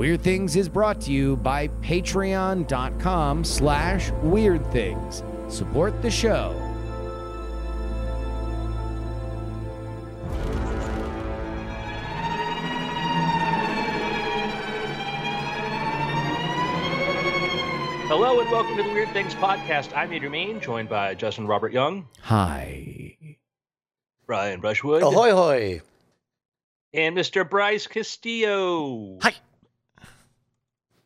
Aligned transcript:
Weird 0.00 0.22
Things 0.22 0.56
is 0.56 0.66
brought 0.66 0.98
to 1.02 1.12
you 1.12 1.36
by 1.36 1.68
patreon.com 1.82 3.44
slash 3.44 4.10
weird 4.22 4.66
things. 4.72 5.22
Support 5.48 6.00
the 6.00 6.10
show. 6.10 6.56
Hello 18.08 18.40
and 18.40 18.50
welcome 18.50 18.78
to 18.78 18.82
the 18.82 18.88
Weird 18.88 19.10
Things 19.10 19.34
podcast. 19.34 19.94
I'm 19.94 20.14
Andrew 20.14 20.30
Mayne, 20.30 20.62
joined 20.62 20.88
by 20.88 21.14
Justin 21.14 21.46
Robert 21.46 21.74
Young, 21.74 22.08
Hi. 22.22 23.18
Brian 24.26 24.60
Brushwood, 24.60 25.02
Ahoy, 25.02 25.32
hoy. 25.32 25.82
and 26.94 27.14
Mr. 27.14 27.46
Bryce 27.46 27.86
Castillo. 27.86 29.18
Hi. 29.20 29.34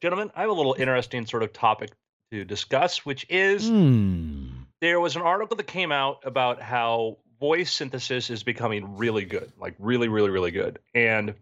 Gentlemen, 0.05 0.31
I 0.37 0.43
have 0.43 0.51
a 0.51 0.53
little 0.53 0.77
interesting 0.79 1.25
sort 1.25 1.43
of 1.43 1.55
topic 1.55 1.89
to 2.31 2.45
discuss, 2.45 3.07
which 3.07 3.25
is 3.31 3.71
Hmm. 3.71 4.49
there 4.83 5.01
was 5.01 5.17
an 5.17 5.23
article 5.23 5.57
that 5.57 5.67
came 5.67 5.93
out 5.93 6.19
about 6.25 6.61
how 6.61 7.17
voice 7.41 7.73
synthesis 7.73 8.29
is 8.29 8.43
becoming 8.43 8.99
really 8.99 9.25
good, 9.25 9.51
like 9.59 9.75
really, 9.79 10.09
really, 10.09 10.29
really 10.29 10.51
good. 10.51 10.79
And 10.95 11.35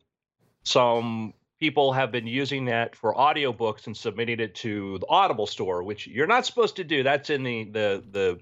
some 0.62 1.34
people 1.58 1.92
have 1.92 2.12
been 2.12 2.28
using 2.28 2.66
that 2.66 2.94
for 2.94 3.12
audiobooks 3.12 3.88
and 3.88 3.96
submitting 3.96 4.38
it 4.38 4.54
to 4.54 4.98
the 4.98 5.06
Audible 5.08 5.48
store, 5.48 5.82
which 5.82 6.06
you're 6.06 6.28
not 6.28 6.46
supposed 6.46 6.76
to 6.76 6.84
do. 6.84 7.02
That's 7.02 7.30
in 7.30 7.42
the 7.42 7.64
the 7.64 8.04
the 8.12 8.40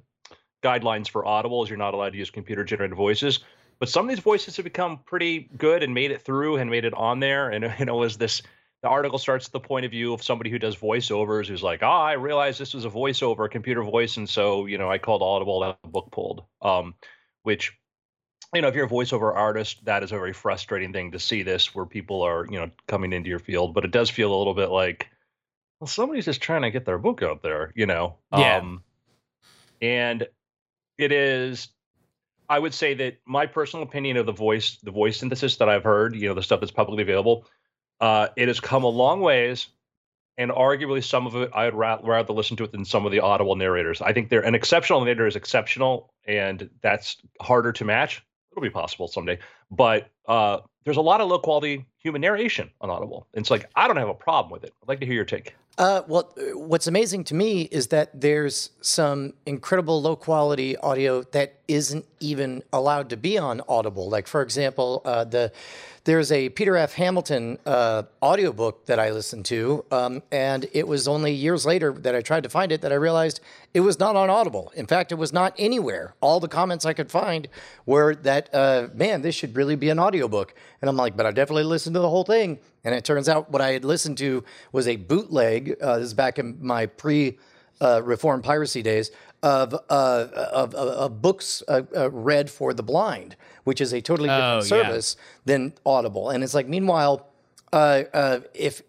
guidelines 0.63 1.09
for 1.09 1.25
Audible, 1.25 1.63
is 1.63 1.71
you're 1.71 1.79
not 1.79 1.95
allowed 1.95 2.13
to 2.13 2.19
use 2.19 2.29
computer 2.29 2.63
generated 2.63 2.95
voices. 2.95 3.41
But 3.79 3.89
some 3.89 4.05
of 4.05 4.11
these 4.11 4.23
voices 4.23 4.57
have 4.57 4.65
become 4.65 4.99
pretty 4.99 5.49
good 5.57 5.83
and 5.83 5.95
made 5.95 6.11
it 6.11 6.21
through 6.21 6.59
and 6.59 6.71
made 6.71 6.85
it 6.85 6.93
on 6.93 7.21
there. 7.21 7.49
And 7.49 7.73
you 7.79 7.87
know, 7.87 7.97
was 7.97 8.19
this 8.19 8.43
the 8.83 8.89
article 8.89 9.19
starts 9.19 9.47
at 9.47 9.53
the 9.53 9.61
point 9.61 9.85
of 9.85 9.91
view 9.91 10.15
of 10.15 10.23
somebody 10.23 10.51
who 10.51 10.59
does 10.59 10.77
voiceovers 10.77 11.47
who's 11.47 11.63
like, 11.63 11.83
oh, 11.83 11.87
I 11.87 12.13
realized 12.13 12.59
this 12.59 12.75
was 12.75 12.85
a 12.85 12.91
voiceover, 12.91 13.47
a 13.47 13.49
computer 13.49 13.83
voice, 13.83 14.17
and 14.17 14.29
so 14.29 14.67
you 14.67 14.79
know, 14.79 14.91
I 14.91 14.99
called 14.99 15.23
Audible, 15.23 15.61
that 15.61 15.79
book 15.83 16.11
pulled. 16.11 16.45
Um, 16.63 16.95
which 17.43 17.73
you 18.55 18.63
know, 18.63 18.69
if 18.69 18.75
you're 18.75 18.87
a 18.87 18.91
voiceover 18.91 19.35
artist, 19.35 19.85
that 19.85 20.03
is 20.03 20.13
a 20.13 20.17
very 20.17 20.33
frustrating 20.33 20.93
thing 20.93 21.13
to 21.13 21.21
see 21.21 21.43
this 21.43 21.75
where 21.75 21.87
people 21.87 22.23
are, 22.23 22.47
you 22.51 22.59
know, 22.59 22.71
coming 22.89 23.13
into 23.13 23.29
your 23.29 23.39
field. 23.39 23.75
But 23.75 23.85
it 23.85 23.93
does 23.93 24.11
feel 24.11 24.35
a 24.35 24.37
little 24.37 24.55
bit 24.55 24.71
like, 24.71 25.09
well, 25.79 25.87
somebody's 25.87 26.25
just 26.25 26.41
trying 26.41 26.63
to 26.63 26.71
get 26.71 26.85
their 26.85 26.99
book 26.99 27.23
out 27.23 27.43
there, 27.43 27.73
you 27.77 27.87
know. 27.87 28.17
Yeah. 28.37 28.59
Um, 28.59 28.83
and 29.81 30.27
it 30.99 31.13
is 31.13 31.69
I 32.51 32.59
would 32.59 32.75
say 32.75 32.95
that 32.95 33.19
my 33.25 33.47
personal 33.47 33.85
opinion 33.85 34.17
of 34.17 34.27
the 34.27 34.33
voice, 34.33 34.79
the 34.83 34.91
voice 34.91 35.19
synthesis 35.19 35.59
that 35.59 35.69
I've 35.69 35.85
heard, 35.85 36.17
you 36.17 36.29
know, 36.29 36.35
the 36.35 36.43
stuff 36.43 36.59
that's 36.59 36.73
publicly 36.73 37.03
available, 37.05 37.47
uh, 38.01 38.29
it 38.37 38.49
has 38.49 38.61
come 38.61 38.85
a 38.85 38.89
long 38.89 39.21
ways, 39.21 39.69
and 40.39 40.51
arguably 40.51 41.05
some 41.05 41.27
of 41.27 41.37
it 41.37 41.51
I'd 41.55 41.75
ra- 41.75 42.01
rather 42.03 42.33
listen 42.33 42.57
to 42.59 42.65
it 42.65 42.73
than 42.73 42.85
some 42.85 43.07
of 43.07 43.13
the 43.13 43.21
audible 43.21 43.57
narrators. 43.57 44.01
I 44.01 44.13
think 44.13 44.29
they're 44.29 44.45
an 44.45 44.55
exceptional 44.55 45.01
narrator 45.01 45.27
is 45.27 45.37
exceptional, 45.37 46.13
and 46.27 46.71
that's 46.83 47.17
harder 47.41 47.73
to 47.73 47.85
match. 47.85 48.23
It'll 48.53 48.63
be 48.63 48.71
possible 48.71 49.07
someday, 49.07 49.39
but 49.71 50.11
uh, 50.27 50.59
there's 50.85 50.97
a 50.97 51.03
lot 51.03 51.21
of 51.21 51.29
low 51.29 51.39
quality 51.39 51.87
human 51.99 52.21
narration 52.21 52.71
on 52.81 52.91
Audible. 52.91 53.27
And 53.35 53.43
it's 53.43 53.51
like 53.51 53.69
I 53.77 53.87
don't 53.87 53.97
have 53.97 54.09
a 54.09 54.15
problem 54.15 54.51
with 54.51 54.65
it. 54.65 54.73
I'd 54.83 54.89
like 54.89 55.01
to 55.01 55.07
hear 55.07 55.15
your 55.15 55.25
take. 55.25 55.55
Uh, 55.79 56.03
well, 56.09 56.33
what's 56.55 56.87
amazing 56.87 57.25
to 57.25 57.35
me 57.35 57.63
is 57.63 57.87
that 57.89 58.21
there's 58.21 58.71
some 58.81 59.33
incredible 59.47 60.03
low 60.03 60.17
quality 60.17 60.77
audio 60.79 61.23
that 61.33 61.60
isn't 61.71 62.05
even 62.19 62.63
allowed 62.73 63.11
to 63.11 63.17
be 63.17 63.39
on 63.39 63.63
Audible. 63.69 64.11
Like, 64.11 64.27
for 64.27 64.43
example, 64.43 65.03
uh, 65.05 65.25
the 65.25 65.53
there's 66.05 66.33
a 66.33 66.49
Peter 66.49 66.77
F. 66.77 66.95
Hamilton 66.95 67.59
uh, 67.67 68.05
audiobook 68.23 68.87
that 68.87 68.99
I 68.99 69.11
listened 69.11 69.45
to, 69.47 69.85
um, 69.93 70.23
and 70.33 70.67
it 70.73 70.89
was 70.89 71.07
only 71.07 71.33
years 71.33 71.67
later 71.67 71.93
that 71.93 72.15
I 72.15 72.23
tried 72.23 72.43
to 72.45 72.49
find 72.49 72.73
it 72.73 72.81
that 72.81 72.91
I 72.91 72.95
realized 72.95 73.41
it 73.75 73.81
was 73.81 73.99
not 73.99 74.17
on 74.17 74.31
Audible. 74.31 74.73
In 74.75 74.87
fact, 74.87 75.13
it 75.13 75.17
was 75.17 75.31
not 75.33 75.55
anywhere. 75.59 76.15
All 76.23 76.41
the 76.41 76.49
comments 76.49 76.87
I 76.87 76.95
could 76.95 77.11
find 77.11 77.49
were 77.85 78.15
that, 78.17 78.49
uh, 78.55 78.89
man, 78.95 79.21
this 79.21 79.35
should 79.35 79.55
really 79.55 79.77
be 79.77 79.91
an 79.91 79.99
audiobook. 79.99 80.55
And 80.81 80.89
I'm 80.89 80.97
like, 80.97 81.19
but 81.19 81.27
I 81.27 81.33
definitely 81.33 81.65
listened 81.65 81.95
to 81.95 82.01
the 82.01 82.09
whole 82.09 82.25
thing. 82.25 82.59
And 82.83 82.95
it 82.95 83.05
turns 83.05 83.29
out 83.29 83.51
what 83.51 83.61
I 83.61 83.73
had 83.73 83.85
listened 83.85 84.17
to 84.19 84.43
was 84.73 84.89
a 84.89 84.97
bootleg. 84.97 85.77
Uh, 85.83 85.99
this 85.99 86.07
is 86.07 86.15
back 86.15 86.39
in 86.39 86.57
my 86.61 86.87
pre 86.87 87.39
uh, 87.83 88.03
reform 88.03 88.43
piracy 88.43 88.83
days 88.83 89.11
of, 89.43 89.75
uh, 89.75 89.79
of, 89.89 90.75
of, 90.75 90.75
of 90.75 91.23
books 91.23 91.63
uh, 91.69 91.83
uh, 91.97 92.11
read 92.11 92.51
for 92.51 92.75
the 92.75 92.83
blind, 92.83 93.37
which 93.65 93.81
is 93.81 93.93
a 93.93 94.01
totally 94.01 94.29
different 94.29 94.51
Oh, 94.73 94.77
yeah. 94.77 94.83
service 94.89 95.17
than 95.45 95.73
Audible. 95.87 96.31
And 96.31 96.45
it's 96.45 96.55
like, 96.55 96.69
meanwhile, 96.69 97.27
uh, 97.73 98.03
uh, 98.13 98.41
if 98.55 98.83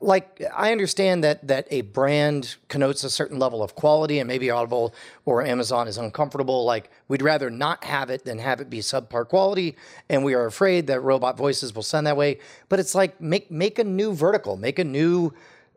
like 0.00 0.42
I 0.54 0.70
understand 0.72 1.24
that 1.24 1.46
that 1.48 1.66
a 1.70 1.80
brand 1.80 2.56
connotes 2.68 3.04
a 3.04 3.08
certain 3.10 3.38
level 3.38 3.62
of 3.62 3.74
quality, 3.74 4.18
and 4.18 4.28
maybe 4.28 4.50
Audible 4.50 4.94
or 5.24 5.42
Amazon 5.42 5.88
is 5.88 5.96
uncomfortable. 5.96 6.64
Like 6.66 6.90
we'd 7.08 7.22
rather 7.22 7.48
not 7.48 7.84
have 7.84 8.10
it 8.10 8.24
than 8.26 8.38
have 8.38 8.60
it 8.60 8.68
be 8.68 8.80
subpar 8.80 9.26
quality, 9.26 9.76
and 10.10 10.22
we 10.22 10.34
are 10.34 10.44
afraid 10.44 10.88
that 10.88 11.00
robot 11.00 11.38
voices 11.38 11.74
will 11.74 11.82
sound 11.84 12.06
that 12.06 12.18
way. 12.18 12.38
But 12.68 12.80
it's 12.80 12.94
like 12.94 13.18
make 13.18 13.50
make 13.50 13.78
a 13.78 13.84
new 13.84 14.12
vertical, 14.12 14.58
make 14.58 14.78
a 14.78 14.84
new 14.84 15.32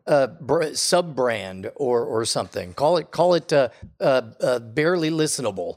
uh, 0.08 0.28
sub 0.74 1.14
brand 1.14 1.70
or 1.76 2.04
or 2.04 2.24
something. 2.24 2.74
Call 2.74 2.96
it 2.96 3.10
call 3.10 3.34
it 3.34 3.52
uh, 3.52 3.68
uh, 4.00 4.22
uh, 4.40 4.58
barely 4.58 5.10
listenable. 5.10 5.76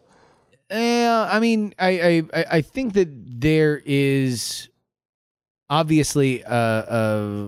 Yeah, 0.72 1.28
I 1.30 1.40
mean, 1.40 1.74
I, 1.78 2.24
I 2.34 2.46
I- 2.50 2.62
think 2.62 2.94
that 2.94 3.10
there 3.42 3.82
is 3.86 4.70
obviously 5.70 6.44
uh, 6.44 6.56
uh, 6.56 7.48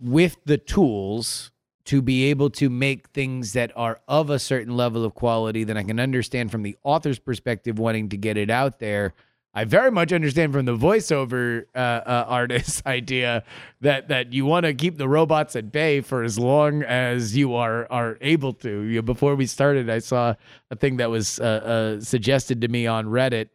with 0.00 0.38
the 0.44 0.58
tools 0.58 1.50
to 1.84 2.02
be 2.02 2.24
able 2.24 2.50
to 2.50 2.68
make 2.68 3.08
things 3.08 3.54
that 3.54 3.72
are 3.74 4.00
of 4.08 4.30
a 4.30 4.38
certain 4.38 4.76
level 4.76 5.04
of 5.04 5.14
quality. 5.14 5.64
Then 5.64 5.76
I 5.76 5.82
can 5.82 5.98
understand 5.98 6.50
from 6.50 6.62
the 6.62 6.76
author's 6.84 7.18
perspective 7.18 7.78
wanting 7.78 8.10
to 8.10 8.16
get 8.16 8.36
it 8.36 8.50
out 8.50 8.78
there. 8.78 9.14
I 9.58 9.64
very 9.64 9.90
much 9.90 10.12
understand 10.12 10.52
from 10.52 10.66
the 10.66 10.76
voiceover 10.76 11.64
uh, 11.74 11.78
uh, 11.78 12.24
artist 12.28 12.80
idea 12.86 13.42
that 13.80 14.06
that 14.06 14.32
you 14.32 14.46
want 14.46 14.66
to 14.66 14.72
keep 14.72 14.98
the 14.98 15.08
robots 15.08 15.56
at 15.56 15.72
bay 15.72 16.00
for 16.00 16.22
as 16.22 16.38
long 16.38 16.84
as 16.84 17.36
you 17.36 17.56
are 17.56 17.90
are 17.90 18.18
able 18.20 18.52
to. 18.52 18.82
You 18.82 18.96
know, 18.96 19.02
before 19.02 19.34
we 19.34 19.46
started, 19.46 19.90
I 19.90 19.98
saw 19.98 20.36
a 20.70 20.76
thing 20.76 20.98
that 20.98 21.10
was 21.10 21.40
uh, 21.40 21.42
uh, 21.42 22.00
suggested 22.00 22.60
to 22.60 22.68
me 22.68 22.86
on 22.86 23.06
Reddit 23.06 23.48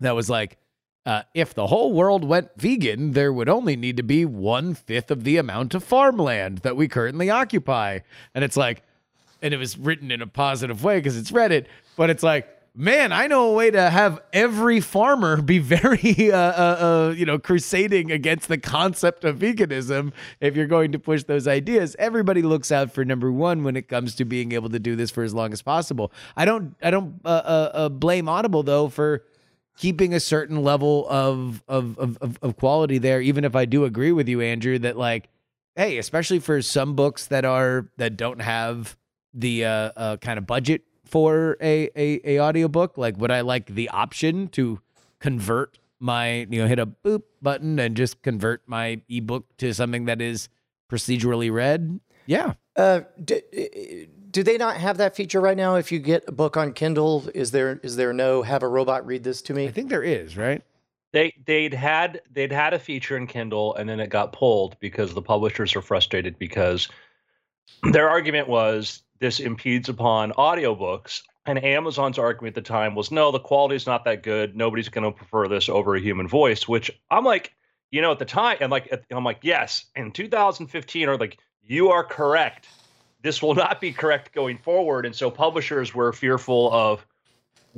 that 0.00 0.16
was 0.16 0.28
like, 0.28 0.58
uh, 1.06 1.22
if 1.34 1.54
the 1.54 1.68
whole 1.68 1.92
world 1.92 2.24
went 2.24 2.50
vegan, 2.56 3.12
there 3.12 3.32
would 3.32 3.48
only 3.48 3.76
need 3.76 3.98
to 3.98 4.02
be 4.02 4.24
one 4.24 4.74
fifth 4.74 5.12
of 5.12 5.22
the 5.22 5.36
amount 5.36 5.72
of 5.72 5.84
farmland 5.84 6.58
that 6.58 6.76
we 6.76 6.88
currently 6.88 7.30
occupy. 7.30 8.00
And 8.34 8.42
it's 8.42 8.56
like, 8.56 8.82
and 9.40 9.54
it 9.54 9.58
was 9.58 9.78
written 9.78 10.10
in 10.10 10.20
a 10.20 10.26
positive 10.26 10.82
way 10.82 10.98
because 10.98 11.16
it's 11.16 11.30
Reddit, 11.30 11.66
but 11.96 12.10
it's 12.10 12.24
like, 12.24 12.55
man, 12.76 13.10
I 13.10 13.26
know 13.26 13.50
a 13.50 13.52
way 13.54 13.70
to 13.70 13.90
have 13.90 14.20
every 14.32 14.80
farmer 14.80 15.40
be 15.40 15.58
very, 15.58 16.30
uh, 16.32 16.36
uh, 16.36 16.76
uh, 17.10 17.14
you 17.16 17.24
know, 17.24 17.38
crusading 17.38 18.12
against 18.12 18.48
the 18.48 18.58
concept 18.58 19.24
of 19.24 19.38
veganism. 19.38 20.12
If 20.40 20.54
you're 20.54 20.66
going 20.66 20.92
to 20.92 20.98
push 20.98 21.24
those 21.24 21.48
ideas, 21.48 21.96
everybody 21.98 22.42
looks 22.42 22.70
out 22.70 22.92
for 22.92 23.04
number 23.04 23.32
one 23.32 23.64
when 23.64 23.76
it 23.76 23.88
comes 23.88 24.14
to 24.16 24.24
being 24.24 24.52
able 24.52 24.68
to 24.70 24.78
do 24.78 24.94
this 24.94 25.10
for 25.10 25.24
as 25.24 25.32
long 25.34 25.52
as 25.52 25.62
possible. 25.62 26.12
I 26.36 26.44
don't, 26.44 26.76
I 26.82 26.90
don't 26.90 27.20
uh, 27.24 27.28
uh, 27.28 27.88
blame 27.88 28.28
Audible 28.28 28.62
though 28.62 28.88
for 28.88 29.24
keeping 29.78 30.14
a 30.14 30.20
certain 30.20 30.62
level 30.62 31.06
of, 31.08 31.62
of 31.68 31.98
of 31.98 32.18
of 32.20 32.38
of 32.42 32.56
quality 32.56 32.98
there. 32.98 33.20
Even 33.20 33.44
if 33.44 33.56
I 33.56 33.64
do 33.64 33.84
agree 33.84 34.12
with 34.12 34.28
you, 34.28 34.40
Andrew, 34.40 34.78
that 34.80 34.96
like, 34.96 35.28
hey, 35.74 35.98
especially 35.98 36.38
for 36.38 36.62
some 36.62 36.94
books 36.94 37.26
that 37.26 37.44
are 37.44 37.88
that 37.96 38.16
don't 38.16 38.40
have 38.40 38.96
the 39.34 39.64
uh, 39.64 39.70
uh 39.96 40.16
kind 40.16 40.38
of 40.38 40.46
budget 40.46 40.82
for 41.06 41.56
a 41.60 41.88
a 41.96 42.20
a 42.24 42.40
audiobook, 42.40 42.98
like 42.98 43.16
would 43.16 43.30
I 43.30 43.40
like 43.40 43.66
the 43.66 43.88
option 43.88 44.48
to 44.48 44.80
convert 45.18 45.78
my 45.98 46.46
you 46.50 46.60
know 46.60 46.66
hit 46.66 46.78
a 46.78 46.86
boop 46.86 47.22
button 47.40 47.78
and 47.78 47.96
just 47.96 48.22
convert 48.22 48.62
my 48.66 49.00
ebook 49.08 49.44
to 49.58 49.72
something 49.72 50.04
that 50.06 50.20
is 50.20 50.48
procedurally 50.90 51.50
read? 51.50 52.00
Yeah. 52.26 52.54
Uh, 52.74 53.00
do, 53.24 53.40
do 54.30 54.42
they 54.42 54.58
not 54.58 54.76
have 54.76 54.98
that 54.98 55.16
feature 55.16 55.40
right 55.40 55.56
now? 55.56 55.76
If 55.76 55.90
you 55.90 55.98
get 55.98 56.24
a 56.28 56.32
book 56.32 56.56
on 56.56 56.72
Kindle, 56.72 57.28
is 57.34 57.52
there 57.52 57.80
is 57.82 57.96
there 57.96 58.12
no 58.12 58.42
have 58.42 58.62
a 58.62 58.68
robot 58.68 59.06
read 59.06 59.24
this 59.24 59.40
to 59.42 59.54
me? 59.54 59.66
I 59.66 59.70
think 59.70 59.88
there 59.88 60.02
is, 60.02 60.36
right? 60.36 60.62
They 61.12 61.32
they'd 61.46 61.72
had 61.72 62.20
they'd 62.30 62.52
had 62.52 62.74
a 62.74 62.78
feature 62.78 63.16
in 63.16 63.26
Kindle 63.26 63.74
and 63.76 63.88
then 63.88 64.00
it 64.00 64.10
got 64.10 64.32
pulled 64.32 64.78
because 64.80 65.14
the 65.14 65.22
publishers 65.22 65.74
are 65.74 65.80
frustrated 65.80 66.38
because 66.38 66.88
their 67.82 68.08
argument 68.08 68.48
was 68.48 69.02
this 69.18 69.40
impedes 69.40 69.88
upon 69.88 70.32
audiobooks 70.32 71.22
and 71.44 71.62
Amazon's 71.62 72.18
argument 72.18 72.56
at 72.56 72.64
the 72.64 72.68
time 72.68 72.94
was 72.94 73.10
no 73.10 73.30
the 73.30 73.38
quality's 73.38 73.86
not 73.86 74.04
that 74.04 74.22
good. 74.22 74.56
Nobody's 74.56 74.88
going 74.88 75.04
to 75.04 75.16
prefer 75.16 75.48
this 75.48 75.68
over 75.68 75.94
a 75.94 76.00
human 76.00 76.28
voice 76.28 76.66
which 76.68 76.90
I'm 77.10 77.24
like 77.24 77.52
you 77.90 78.02
know 78.02 78.12
at 78.12 78.18
the 78.18 78.24
time 78.24 78.58
and 78.60 78.70
like 78.70 79.06
I'm 79.10 79.24
like 79.24 79.40
yes 79.42 79.86
in 79.94 80.12
2015 80.12 81.08
or 81.08 81.16
like 81.16 81.38
you 81.62 81.90
are 81.90 82.04
correct. 82.04 82.68
This 83.22 83.42
will 83.42 83.54
not 83.54 83.80
be 83.80 83.92
correct 83.92 84.32
going 84.32 84.58
forward 84.58 85.06
and 85.06 85.14
so 85.14 85.30
publishers 85.30 85.94
were 85.94 86.12
fearful 86.12 86.72
of 86.72 87.06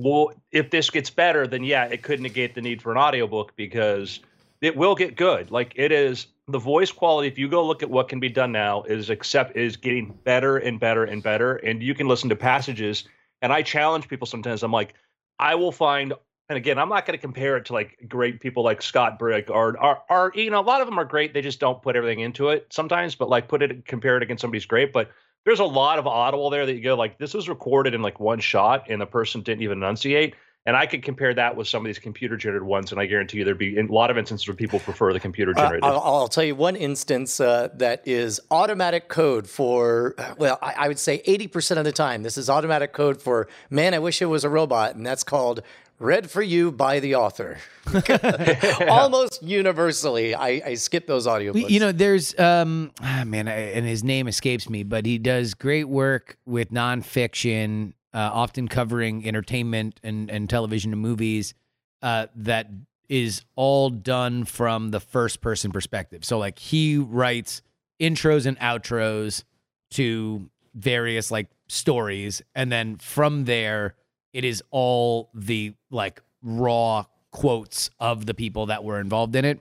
well, 0.00 0.32
if 0.52 0.70
this 0.70 0.91
gets 0.91 1.11
better, 1.11 1.49
then 1.49 1.64
yeah, 1.64 1.87
it 1.87 2.02
could 2.02 2.20
negate 2.20 2.55
the 2.55 2.61
need 2.61 2.81
for 2.81 2.93
an 2.93 2.99
audiobook 2.99 3.56
because 3.56 4.20
it 4.60 4.76
will 4.76 4.94
get 4.94 5.16
good. 5.16 5.50
Like 5.50 5.72
it 5.76 5.93
is 5.93 6.26
the 6.49 6.58
voice 6.58 6.90
quality. 6.90 7.28
If 7.28 7.38
you 7.38 7.49
go 7.49 7.64
look 7.66 7.82
at 7.82 7.90
what 7.90 8.08
can 8.08 8.20
be 8.20 8.28
done 8.28 8.52
now, 8.52 8.82
is 8.82 9.10
accept 9.10 9.56
is 9.56 9.76
getting 9.76 10.19
better 10.25 10.56
and 10.56 10.81
better 10.81 11.05
and 11.05 11.22
better. 11.22 11.56
And 11.56 11.82
you 11.82 11.94
can 11.94 12.08
listen 12.08 12.28
to 12.31 12.37
passages. 12.37 13.05
And 13.43 13.52
I 13.52 13.62
challenge 13.62 14.08
people 14.08 14.26
sometimes. 14.26 14.62
I'm 14.62 14.72
like, 14.72 14.94
I 15.38 15.55
will 15.55 15.72
find. 15.72 16.12
And 16.50 16.56
again, 16.56 16.78
I'm 16.78 16.88
not 16.88 17.05
going 17.05 17.16
to 17.16 17.20
compare 17.20 17.58
it 17.58 17.66
to 17.66 17.75
like 17.75 17.99
great 18.08 18.40
people 18.40 18.64
like 18.64 18.81
Scott 18.81 19.19
Brick 19.19 19.50
or, 19.50 19.76
or, 20.10 20.32
you 20.34 20.50
know, 20.50 20.60
a 20.60 20.62
lot 20.62 20.81
of 20.81 20.87
them 20.87 20.99
are 20.99 21.05
great. 21.05 21.34
They 21.34 21.43
just 21.43 21.60
don't 21.60 21.82
put 21.82 21.94
everything 21.94 22.20
into 22.20 22.49
it 22.49 22.66
sometimes, 22.70 23.14
but 23.14 23.28
like 23.28 23.49
put 23.49 23.62
it, 23.62 23.84
compare 23.84 24.16
it 24.16 24.22
against 24.22 24.40
somebody's 24.40 24.64
great. 24.64 24.90
But 24.90 25.10
there's 25.44 25.60
a 25.60 25.64
lot 25.64 25.99
of 25.99 26.06
audible 26.06 26.49
there 26.49 26.64
that 26.64 26.75
you 26.75 26.81
go 26.81 26.96
like, 26.96 27.19
this 27.19 27.34
was 27.34 27.50
recorded 27.50 27.93
in 27.93 28.00
like 28.00 28.19
one 28.19 28.40
shot 28.40 28.87
and 28.88 28.99
the 28.99 29.06
person 29.06 29.43
didn't 29.43 29.62
even 29.62 29.78
enunciate. 29.78 30.37
And 30.69 30.76
I 30.76 30.85
could 30.85 31.03
compare 31.03 31.32
that 31.32 31.56
with 31.56 31.67
some 31.67 31.81
of 31.81 31.87
these 31.87 31.99
computer 31.99 32.37
generated 32.37 32.62
ones, 32.62 32.93
and 32.93 33.00
I 33.00 33.06
guarantee 33.06 33.38
you 33.38 33.44
there'd 33.47 33.56
be 33.56 33.79
a 33.79 33.87
lot 33.87 34.11
of 34.11 34.19
instances 34.19 34.47
where 34.47 34.55
people 34.55 34.79
prefer 34.79 35.15
the 35.15 35.19
computer 35.19 35.55
generated. 35.55 35.82
Uh, 35.82 35.99
I'll, 35.99 36.17
I'll, 36.17 36.29
tell 36.29 36.44
you 36.44 36.55
one 36.55 36.76
instance 36.76 37.41
uh, 37.41 37.70
that 37.76 38.06
is 38.06 38.38
automatic 38.50 39.09
code 39.09 39.49
for, 39.49 40.15
well, 40.37 40.59
I, 40.61 40.75
I 40.76 40.88
would 40.88 40.99
say 40.99 41.23
80% 41.26 41.79
of 41.79 41.85
the 41.85 41.93
time, 41.93 42.23
this 42.23 42.37
is 42.37 42.50
automatic 42.50 42.93
code 42.93 43.23
for, 43.23 43.49
man, 43.70 43.94
I 43.94 43.99
wish 43.99 44.20
it 44.20 44.26
was 44.26 44.44
a 44.44 44.50
robot, 44.50 44.94
and 44.94 45.06
that's 45.06 45.25
called 45.25 45.62
read 45.99 46.31
for 46.31 46.43
you 46.43 46.70
by 46.70 47.00
the 47.00 47.15
author. 47.15 47.56
Almost 48.91 49.43
universally, 49.43 50.35
I, 50.35 50.49
I, 50.67 50.75
skip 50.75 51.06
those 51.06 51.26
audiobooks. 51.26 51.70
You 51.70 51.81
know, 51.81 51.93
there's, 51.93 52.38
um, 52.38 52.93
oh 53.03 53.25
man, 53.25 53.49
I, 53.49 53.73
and 53.73 53.87
his 53.87 54.05
name 54.05 54.29
escapes 54.29 54.69
me, 54.69 54.82
but 54.82 55.06
he 55.06 55.17
does 55.17 55.55
great 55.55 55.88
work 55.88 56.37
with 56.44 56.70
nonfiction 56.73 57.94
uh, 58.14 58.31
often 58.32 58.69
covering 58.69 59.26
entertainment 59.26 60.00
and, 60.02 60.31
and 60.31 60.49
television 60.49 60.93
and 60.93 61.02
movies 61.02 61.55
uh, 62.02 62.26
that 62.37 62.69
is 63.08 63.43
all 63.56 63.90
done 63.90 64.44
from 64.44 64.90
the 64.90 65.00
first 65.00 65.40
person 65.40 65.72
perspective. 65.72 66.25
So, 66.25 66.38
like, 66.38 66.58
he 66.58 66.99
writes 66.99 67.62
intros 68.00 68.46
and 68.46 68.58
outros 68.58 69.44
to 69.90 70.49
various 70.75 71.31
like 71.31 71.49
stories. 71.69 72.43
And 72.55 72.70
then 72.70 72.96
from 72.96 73.44
there, 73.44 73.94
it 74.32 74.44
is 74.44 74.62
all 74.70 75.31
the 75.34 75.75
like 75.90 76.22
raw 76.43 77.05
quotes 77.31 77.90
of 77.99 78.26
the 78.26 78.34
people 78.34 78.66
that 78.66 78.84
were 78.84 79.00
involved 79.00 79.34
in 79.37 79.44
it. 79.44 79.60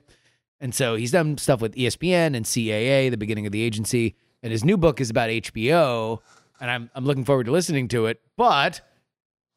And 0.60 0.74
so 0.74 0.96
he's 0.96 1.12
done 1.12 1.38
stuff 1.38 1.60
with 1.60 1.74
ESPN 1.74 2.34
and 2.34 2.44
CAA, 2.44 3.10
the 3.10 3.16
beginning 3.16 3.46
of 3.46 3.52
the 3.52 3.62
agency. 3.62 4.16
And 4.42 4.52
his 4.52 4.64
new 4.64 4.76
book 4.76 5.00
is 5.00 5.10
about 5.10 5.30
HBO 5.30 6.20
and 6.60 6.70
I'm 6.70 6.90
I'm 6.94 7.04
looking 7.04 7.24
forward 7.24 7.46
to 7.46 7.52
listening 7.52 7.88
to 7.88 8.06
it. 8.06 8.20
But 8.36 8.80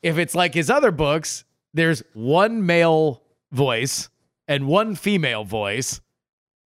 if 0.02 0.18
it's 0.18 0.36
like 0.36 0.54
his 0.54 0.70
other 0.70 0.92
books, 0.92 1.44
there's 1.74 2.04
one 2.14 2.66
male 2.66 3.24
voice 3.52 4.10
and 4.48 4.68
one 4.68 4.96
female 4.96 5.44
voice, 5.44 6.02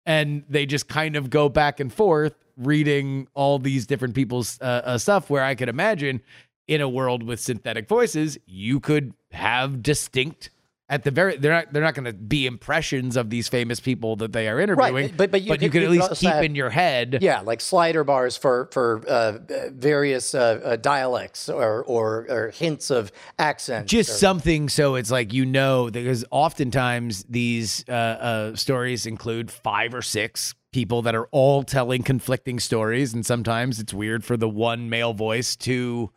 and 0.06 0.44
they 0.48 0.66
just 0.66 0.88
kind 0.88 1.16
of 1.16 1.30
go 1.30 1.48
back 1.48 1.80
and 1.80 1.92
forth 1.92 2.34
reading 2.56 3.28
all 3.34 3.58
these 3.58 3.86
different 3.86 4.14
people's 4.14 4.58
uh, 4.60 4.82
uh, 4.84 4.98
stuff. 4.98 5.30
Where 5.30 5.44
I 5.44 5.54
could 5.54 5.68
imagine 5.68 6.20
in 6.68 6.80
a 6.80 6.88
world 6.88 7.22
with 7.22 7.40
synthetic 7.40 7.88
voices, 7.88 8.38
you 8.46 8.80
could 8.80 9.14
have 9.32 9.82
distinct 9.82 10.50
at 10.92 11.04
the 11.04 11.10
very 11.10 11.38
they're 11.38 11.52
not 11.52 11.72
they're 11.72 11.82
not 11.82 11.94
going 11.94 12.04
to 12.04 12.12
be 12.12 12.46
impressions 12.46 13.16
of 13.16 13.30
these 13.30 13.48
famous 13.48 13.80
people 13.80 14.14
that 14.16 14.34
they 14.34 14.46
are 14.46 14.60
interviewing 14.60 15.06
right, 15.06 15.16
but 15.16 15.30
but 15.30 15.40
you, 15.40 15.48
but 15.48 15.62
you, 15.62 15.66
you 15.66 15.70
could 15.70 15.82
at 15.82 15.90
least 15.90 16.10
keep 16.16 16.30
have, 16.30 16.44
in 16.44 16.54
your 16.54 16.68
head 16.68 17.18
yeah 17.22 17.40
like 17.40 17.62
slider 17.62 18.04
bars 18.04 18.36
for 18.36 18.68
for 18.72 19.02
uh, 19.08 19.38
various 19.70 20.34
uh, 20.34 20.60
uh, 20.62 20.76
dialects 20.76 21.48
or, 21.48 21.82
or, 21.84 22.26
or 22.28 22.50
hints 22.50 22.90
of 22.90 23.10
accent 23.38 23.88
just 23.88 24.10
or, 24.10 24.12
something 24.12 24.68
so 24.68 24.94
it's 24.94 25.10
like 25.10 25.32
you 25.32 25.46
know 25.46 25.90
because 25.90 26.26
oftentimes 26.30 27.24
these 27.24 27.86
uh, 27.88 27.92
uh, 27.92 28.54
stories 28.54 29.06
include 29.06 29.50
five 29.50 29.94
or 29.94 30.02
six 30.02 30.54
people 30.72 31.00
that 31.00 31.14
are 31.14 31.26
all 31.32 31.62
telling 31.62 32.02
conflicting 32.02 32.60
stories 32.60 33.14
and 33.14 33.24
sometimes 33.24 33.80
it's 33.80 33.94
weird 33.94 34.22
for 34.22 34.36
the 34.36 34.48
one 34.48 34.90
male 34.90 35.14
voice 35.14 35.56
to 35.56 36.10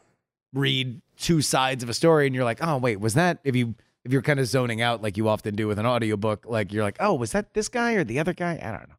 read 0.53 1.01
two 1.17 1.41
sides 1.41 1.81
of 1.81 1.87
a 1.87 1.93
story 1.93 2.25
and 2.25 2.35
you're 2.35 2.43
like 2.43 2.61
oh 2.61 2.75
wait 2.75 2.99
was 2.99 3.13
that 3.13 3.39
if 3.45 3.55
you 3.55 3.73
if 4.05 4.13
you're 4.13 4.21
kind 4.21 4.39
of 4.39 4.45
zoning 4.45 4.81
out 4.81 5.01
like 5.01 5.17
you 5.17 5.27
often 5.27 5.55
do 5.55 5.67
with 5.67 5.79
an 5.79 5.85
audiobook, 5.85 6.45
like 6.47 6.71
you're 6.71 6.83
like, 6.83 6.97
oh, 6.99 7.15
was 7.15 7.31
that 7.31 7.53
this 7.55 7.67
guy 7.67 7.93
or 7.93 8.03
the 8.03 8.19
other 8.19 8.33
guy? 8.33 8.59
I 8.61 8.71
don't 8.71 8.87
know. 8.87 8.95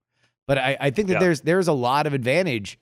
But 0.48 0.58
I, 0.58 0.76
I 0.80 0.90
think 0.90 1.08
that 1.08 1.14
yeah. 1.14 1.20
there's 1.20 1.40
there's 1.42 1.68
a 1.68 1.72
lot 1.72 2.06
of 2.06 2.12
advantage 2.12 2.78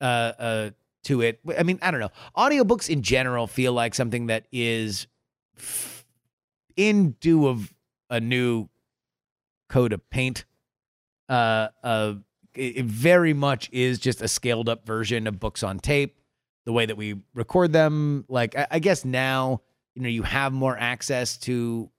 uh, 0.00 0.32
uh, 0.38 0.70
to 1.04 1.22
it. 1.22 1.40
I 1.58 1.62
mean, 1.62 1.78
I 1.82 1.90
don't 1.90 2.00
know. 2.00 2.10
Audiobooks 2.36 2.88
in 2.90 3.02
general 3.02 3.46
feel 3.46 3.72
like 3.72 3.94
something 3.94 4.26
that 4.26 4.46
is 4.52 5.06
in 6.76 7.12
due 7.20 7.48
of 7.48 7.72
a 8.10 8.20
new 8.20 8.68
coat 9.68 9.92
of 9.92 10.08
paint. 10.10 10.44
Uh, 11.28 11.68
uh, 11.82 12.14
it, 12.54 12.84
very 12.84 13.32
much 13.32 13.70
is 13.72 13.98
just 13.98 14.20
a 14.20 14.28
scaled 14.28 14.68
up 14.68 14.86
version 14.86 15.26
of 15.26 15.40
books 15.40 15.62
on 15.62 15.78
tape. 15.78 16.20
The 16.66 16.72
way 16.72 16.86
that 16.86 16.96
we 16.96 17.16
record 17.34 17.72
them, 17.72 18.24
like 18.28 18.56
I, 18.56 18.66
I 18.72 18.78
guess 18.78 19.04
now 19.04 19.60
you 19.94 20.02
know 20.02 20.08
you 20.08 20.22
have 20.22 20.52
more 20.52 20.76
access 20.78 21.36
to 21.36 21.90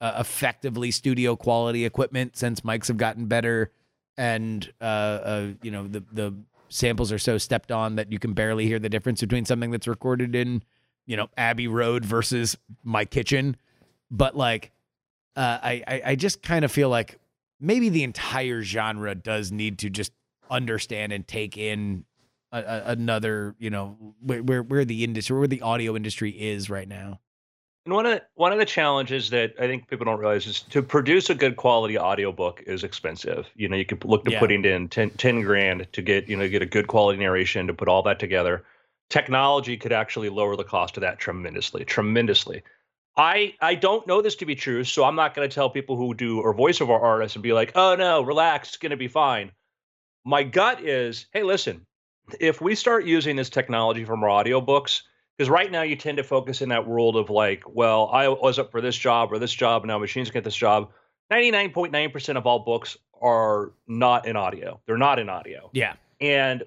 uh, 0.00 0.16
effectively 0.18 0.90
studio 0.90 1.36
quality 1.36 1.84
equipment 1.84 2.36
since 2.36 2.60
mics 2.60 2.88
have 2.88 2.96
gotten 2.96 3.26
better 3.26 3.70
and 4.16 4.72
uh, 4.80 4.84
uh, 4.84 5.48
you 5.62 5.70
know 5.70 5.86
the 5.88 6.02
the 6.12 6.34
samples 6.68 7.12
are 7.12 7.18
so 7.18 7.38
stepped 7.38 7.70
on 7.70 7.96
that 7.96 8.10
you 8.10 8.18
can 8.18 8.32
barely 8.32 8.66
hear 8.66 8.78
the 8.78 8.88
difference 8.88 9.20
between 9.20 9.44
something 9.44 9.70
that's 9.70 9.86
recorded 9.86 10.34
in 10.34 10.62
you 11.06 11.16
know 11.16 11.28
Abbey 11.36 11.68
Road 11.68 12.04
versus 12.04 12.56
my 12.82 13.04
kitchen. 13.04 13.56
But 14.10 14.36
like 14.36 14.72
uh, 15.36 15.58
I, 15.62 16.02
I 16.06 16.14
just 16.14 16.42
kind 16.42 16.64
of 16.64 16.70
feel 16.70 16.88
like 16.88 17.18
maybe 17.60 17.88
the 17.88 18.04
entire 18.04 18.62
genre 18.62 19.14
does 19.14 19.50
need 19.50 19.78
to 19.80 19.90
just 19.90 20.12
understand 20.50 21.12
and 21.12 21.26
take 21.26 21.56
in 21.56 22.04
a, 22.52 22.58
a, 22.58 22.82
another 22.92 23.54
you 23.58 23.70
know 23.70 23.96
where, 24.20 24.42
where 24.42 24.62
where 24.62 24.84
the 24.84 25.04
industry 25.04 25.36
where 25.36 25.48
the 25.48 25.62
audio 25.62 25.96
industry 25.96 26.30
is 26.30 26.70
right 26.70 26.88
now 26.88 27.20
and 27.84 27.94
one 27.94 28.06
of 28.06 28.12
the, 28.12 28.22
one 28.34 28.52
of 28.52 28.58
the 28.58 28.64
challenges 28.64 29.30
that 29.30 29.54
I 29.58 29.66
think 29.66 29.88
people 29.88 30.06
don't 30.06 30.18
realize 30.18 30.46
is 30.46 30.62
to 30.62 30.82
produce 30.82 31.28
a 31.28 31.34
good 31.34 31.56
quality 31.56 31.98
audiobook 31.98 32.62
is 32.66 32.82
expensive. 32.82 33.46
You 33.54 33.68
know, 33.68 33.76
you 33.76 33.84
could 33.84 34.04
look 34.04 34.24
to 34.24 34.32
yeah. 34.32 34.40
putting 34.40 34.64
in 34.64 34.88
10, 34.88 35.10
10 35.10 35.42
grand 35.42 35.86
to 35.92 36.02
get, 36.02 36.28
you 36.28 36.36
know, 36.36 36.48
get 36.48 36.62
a 36.62 36.66
good 36.66 36.86
quality 36.86 37.18
narration 37.18 37.66
to 37.66 37.74
put 37.74 37.88
all 37.88 38.02
that 38.04 38.18
together. 38.18 38.64
Technology 39.10 39.76
could 39.76 39.92
actually 39.92 40.30
lower 40.30 40.56
the 40.56 40.64
cost 40.64 40.96
of 40.96 41.02
that 41.02 41.18
tremendously, 41.18 41.84
tremendously. 41.84 42.62
I 43.16 43.54
I 43.60 43.76
don't 43.76 44.06
know 44.06 44.22
this 44.22 44.34
to 44.36 44.46
be 44.46 44.56
true, 44.56 44.82
so 44.82 45.04
I'm 45.04 45.14
not 45.14 45.34
going 45.34 45.48
to 45.48 45.54
tell 45.54 45.70
people 45.70 45.96
who 45.96 46.14
do 46.14 46.40
or 46.40 46.54
voiceover 46.54 47.00
artists 47.00 47.36
and 47.36 47.42
be 47.44 47.52
like, 47.52 47.70
"Oh 47.76 47.94
no, 47.94 48.22
relax, 48.22 48.70
it's 48.70 48.76
going 48.76 48.90
to 48.90 48.96
be 48.96 49.06
fine." 49.06 49.52
My 50.24 50.42
gut 50.42 50.80
is, 50.80 51.26
"Hey, 51.32 51.44
listen, 51.44 51.86
if 52.40 52.60
we 52.60 52.74
start 52.74 53.04
using 53.04 53.36
this 53.36 53.50
technology 53.50 54.04
from 54.04 54.24
our 54.24 54.30
audiobooks, 54.30 55.02
because 55.36 55.50
right 55.50 55.70
now 55.70 55.82
you 55.82 55.96
tend 55.96 56.18
to 56.18 56.24
focus 56.24 56.62
in 56.62 56.68
that 56.68 56.86
world 56.86 57.16
of 57.16 57.30
like, 57.30 57.64
well, 57.66 58.08
I 58.12 58.28
was 58.28 58.58
up 58.58 58.70
for 58.70 58.80
this 58.80 58.96
job 58.96 59.32
or 59.32 59.38
this 59.38 59.52
job, 59.52 59.82
and 59.82 59.88
now 59.88 59.98
machines 59.98 60.30
get 60.30 60.44
this 60.44 60.56
job. 60.56 60.90
99.9% 61.32 62.36
of 62.36 62.46
all 62.46 62.60
books 62.60 62.96
are 63.20 63.72
not 63.86 64.26
in 64.26 64.36
audio. 64.36 64.80
They're 64.86 64.98
not 64.98 65.18
in 65.18 65.28
audio. 65.28 65.70
Yeah. 65.72 65.94
And 66.20 66.62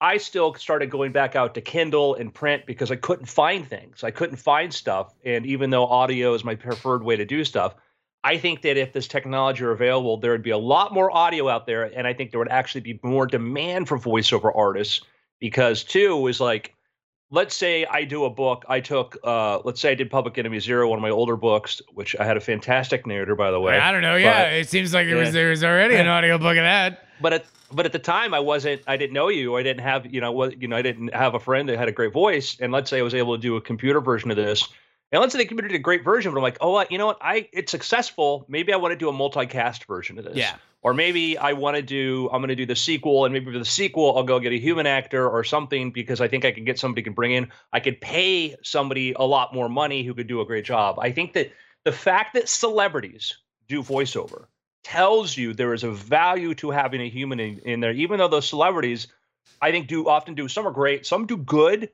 I 0.00 0.18
still 0.18 0.54
started 0.54 0.90
going 0.90 1.12
back 1.12 1.36
out 1.36 1.54
to 1.54 1.60
Kindle 1.60 2.14
and 2.16 2.32
print 2.32 2.66
because 2.66 2.90
I 2.90 2.96
couldn't 2.96 3.26
find 3.26 3.66
things. 3.66 4.04
I 4.04 4.10
couldn't 4.10 4.36
find 4.36 4.72
stuff. 4.72 5.14
And 5.24 5.46
even 5.46 5.70
though 5.70 5.86
audio 5.86 6.34
is 6.34 6.44
my 6.44 6.54
preferred 6.54 7.02
way 7.02 7.16
to 7.16 7.24
do 7.24 7.44
stuff, 7.44 7.74
I 8.24 8.36
think 8.36 8.62
that 8.62 8.76
if 8.76 8.92
this 8.92 9.08
technology 9.08 9.64
were 9.64 9.72
available, 9.72 10.16
there 10.16 10.32
would 10.32 10.42
be 10.42 10.50
a 10.50 10.58
lot 10.58 10.92
more 10.92 11.10
audio 11.10 11.48
out 11.48 11.66
there. 11.66 11.84
And 11.84 12.06
I 12.06 12.14
think 12.14 12.30
there 12.30 12.38
would 12.38 12.48
actually 12.48 12.82
be 12.82 13.00
more 13.02 13.26
demand 13.26 13.88
for 13.88 13.98
voiceover 13.98 14.52
artists 14.54 15.00
because, 15.40 15.82
two, 15.82 16.26
is 16.28 16.40
like, 16.40 16.74
let's 17.32 17.56
say 17.56 17.84
I 17.86 18.04
do 18.04 18.24
a 18.24 18.30
book. 18.30 18.64
I 18.68 18.78
took, 18.78 19.18
uh, 19.24 19.58
let's 19.64 19.80
say 19.80 19.90
I 19.90 19.94
did 19.96 20.10
Public 20.10 20.38
Enemy 20.38 20.60
Zero, 20.60 20.88
one 20.88 20.98
of 20.98 21.02
my 21.02 21.10
older 21.10 21.36
books, 21.36 21.82
which 21.94 22.14
I 22.20 22.24
had 22.24 22.36
a 22.36 22.40
fantastic 22.40 23.06
narrator, 23.06 23.34
by 23.34 23.50
the 23.50 23.58
way. 23.58 23.78
I 23.78 23.90
don't 23.90 24.02
know. 24.02 24.14
Yeah, 24.14 24.44
but, 24.44 24.52
it 24.52 24.68
seems 24.68 24.94
like 24.94 25.08
it 25.08 25.16
was 25.16 25.32
there 25.32 25.50
was 25.50 25.64
already 25.64 25.96
an 25.96 26.06
audio 26.08 26.38
book 26.38 26.56
of 26.56 26.62
that. 26.62 27.08
But 27.20 27.32
at 27.32 27.46
but 27.72 27.86
at 27.86 27.92
the 27.92 27.98
time, 27.98 28.34
I 28.34 28.40
wasn't. 28.40 28.82
I 28.86 28.96
didn't 28.96 29.14
know 29.14 29.28
you. 29.28 29.56
I 29.56 29.62
didn't 29.62 29.82
have 29.82 30.06
you 30.06 30.20
know 30.20 30.30
what 30.30 30.60
you 30.60 30.68
know. 30.68 30.76
I 30.76 30.82
didn't 30.82 31.12
have 31.14 31.34
a 31.34 31.40
friend 31.40 31.68
that 31.68 31.78
had 31.78 31.88
a 31.88 31.92
great 31.92 32.12
voice. 32.12 32.56
And 32.60 32.72
let's 32.72 32.90
say 32.90 32.98
I 32.98 33.02
was 33.02 33.14
able 33.14 33.34
to 33.34 33.40
do 33.40 33.56
a 33.56 33.60
computer 33.60 34.00
version 34.00 34.30
of 34.30 34.36
this. 34.36 34.68
And 35.12 35.20
let's 35.20 35.32
say 35.34 35.38
they 35.38 35.44
committed 35.44 35.72
a 35.72 35.78
great 35.78 36.04
version, 36.04 36.32
but 36.32 36.38
I'm 36.38 36.42
like, 36.42 36.56
oh, 36.62 36.70
what? 36.70 36.90
You 36.90 36.96
know 36.98 37.06
what? 37.06 37.18
I 37.20 37.48
it's 37.52 37.70
successful. 37.70 38.46
Maybe 38.48 38.72
I 38.72 38.76
want 38.76 38.92
to 38.92 38.96
do 38.96 39.10
a 39.10 39.12
multicast 39.12 39.84
version 39.84 40.18
of 40.18 40.24
this. 40.24 40.36
Yeah. 40.36 40.56
Or 40.80 40.94
maybe 40.94 41.38
I 41.38 41.52
want 41.52 41.76
to 41.76 41.82
do, 41.82 42.28
I'm 42.32 42.40
going 42.40 42.48
to 42.48 42.56
do 42.56 42.66
the 42.66 42.74
sequel, 42.74 43.24
and 43.24 43.32
maybe 43.32 43.52
for 43.52 43.58
the 43.58 43.64
sequel, 43.64 44.16
I'll 44.16 44.24
go 44.24 44.40
get 44.40 44.52
a 44.52 44.58
human 44.58 44.84
actor 44.84 45.28
or 45.28 45.44
something 45.44 45.92
because 45.92 46.20
I 46.20 46.26
think 46.26 46.44
I 46.44 46.50
can 46.50 46.64
get 46.64 46.76
somebody 46.76 47.02
can 47.02 47.12
bring 47.12 47.32
in. 47.32 47.52
I 47.72 47.78
could 47.78 48.00
pay 48.00 48.56
somebody 48.64 49.12
a 49.12 49.22
lot 49.22 49.54
more 49.54 49.68
money 49.68 50.02
who 50.02 50.12
could 50.12 50.26
do 50.26 50.40
a 50.40 50.44
great 50.44 50.64
job. 50.64 50.98
I 50.98 51.12
think 51.12 51.34
that 51.34 51.52
the 51.84 51.92
fact 51.92 52.34
that 52.34 52.48
celebrities 52.48 53.38
do 53.68 53.80
voiceover 53.80 54.46
tells 54.82 55.36
you 55.36 55.54
there 55.54 55.72
is 55.72 55.84
a 55.84 55.92
value 55.92 56.54
to 56.56 56.70
having 56.70 57.00
a 57.00 57.08
human 57.08 57.38
in, 57.38 57.58
in 57.60 57.80
there, 57.80 57.92
even 57.92 58.18
though 58.18 58.26
those 58.26 58.48
celebrities, 58.48 59.06
I 59.60 59.70
think, 59.70 59.86
do 59.86 60.08
often 60.08 60.34
do 60.34 60.48
some 60.48 60.66
are 60.66 60.72
great, 60.72 61.06
some 61.06 61.26
do 61.26 61.36
good, 61.36 61.90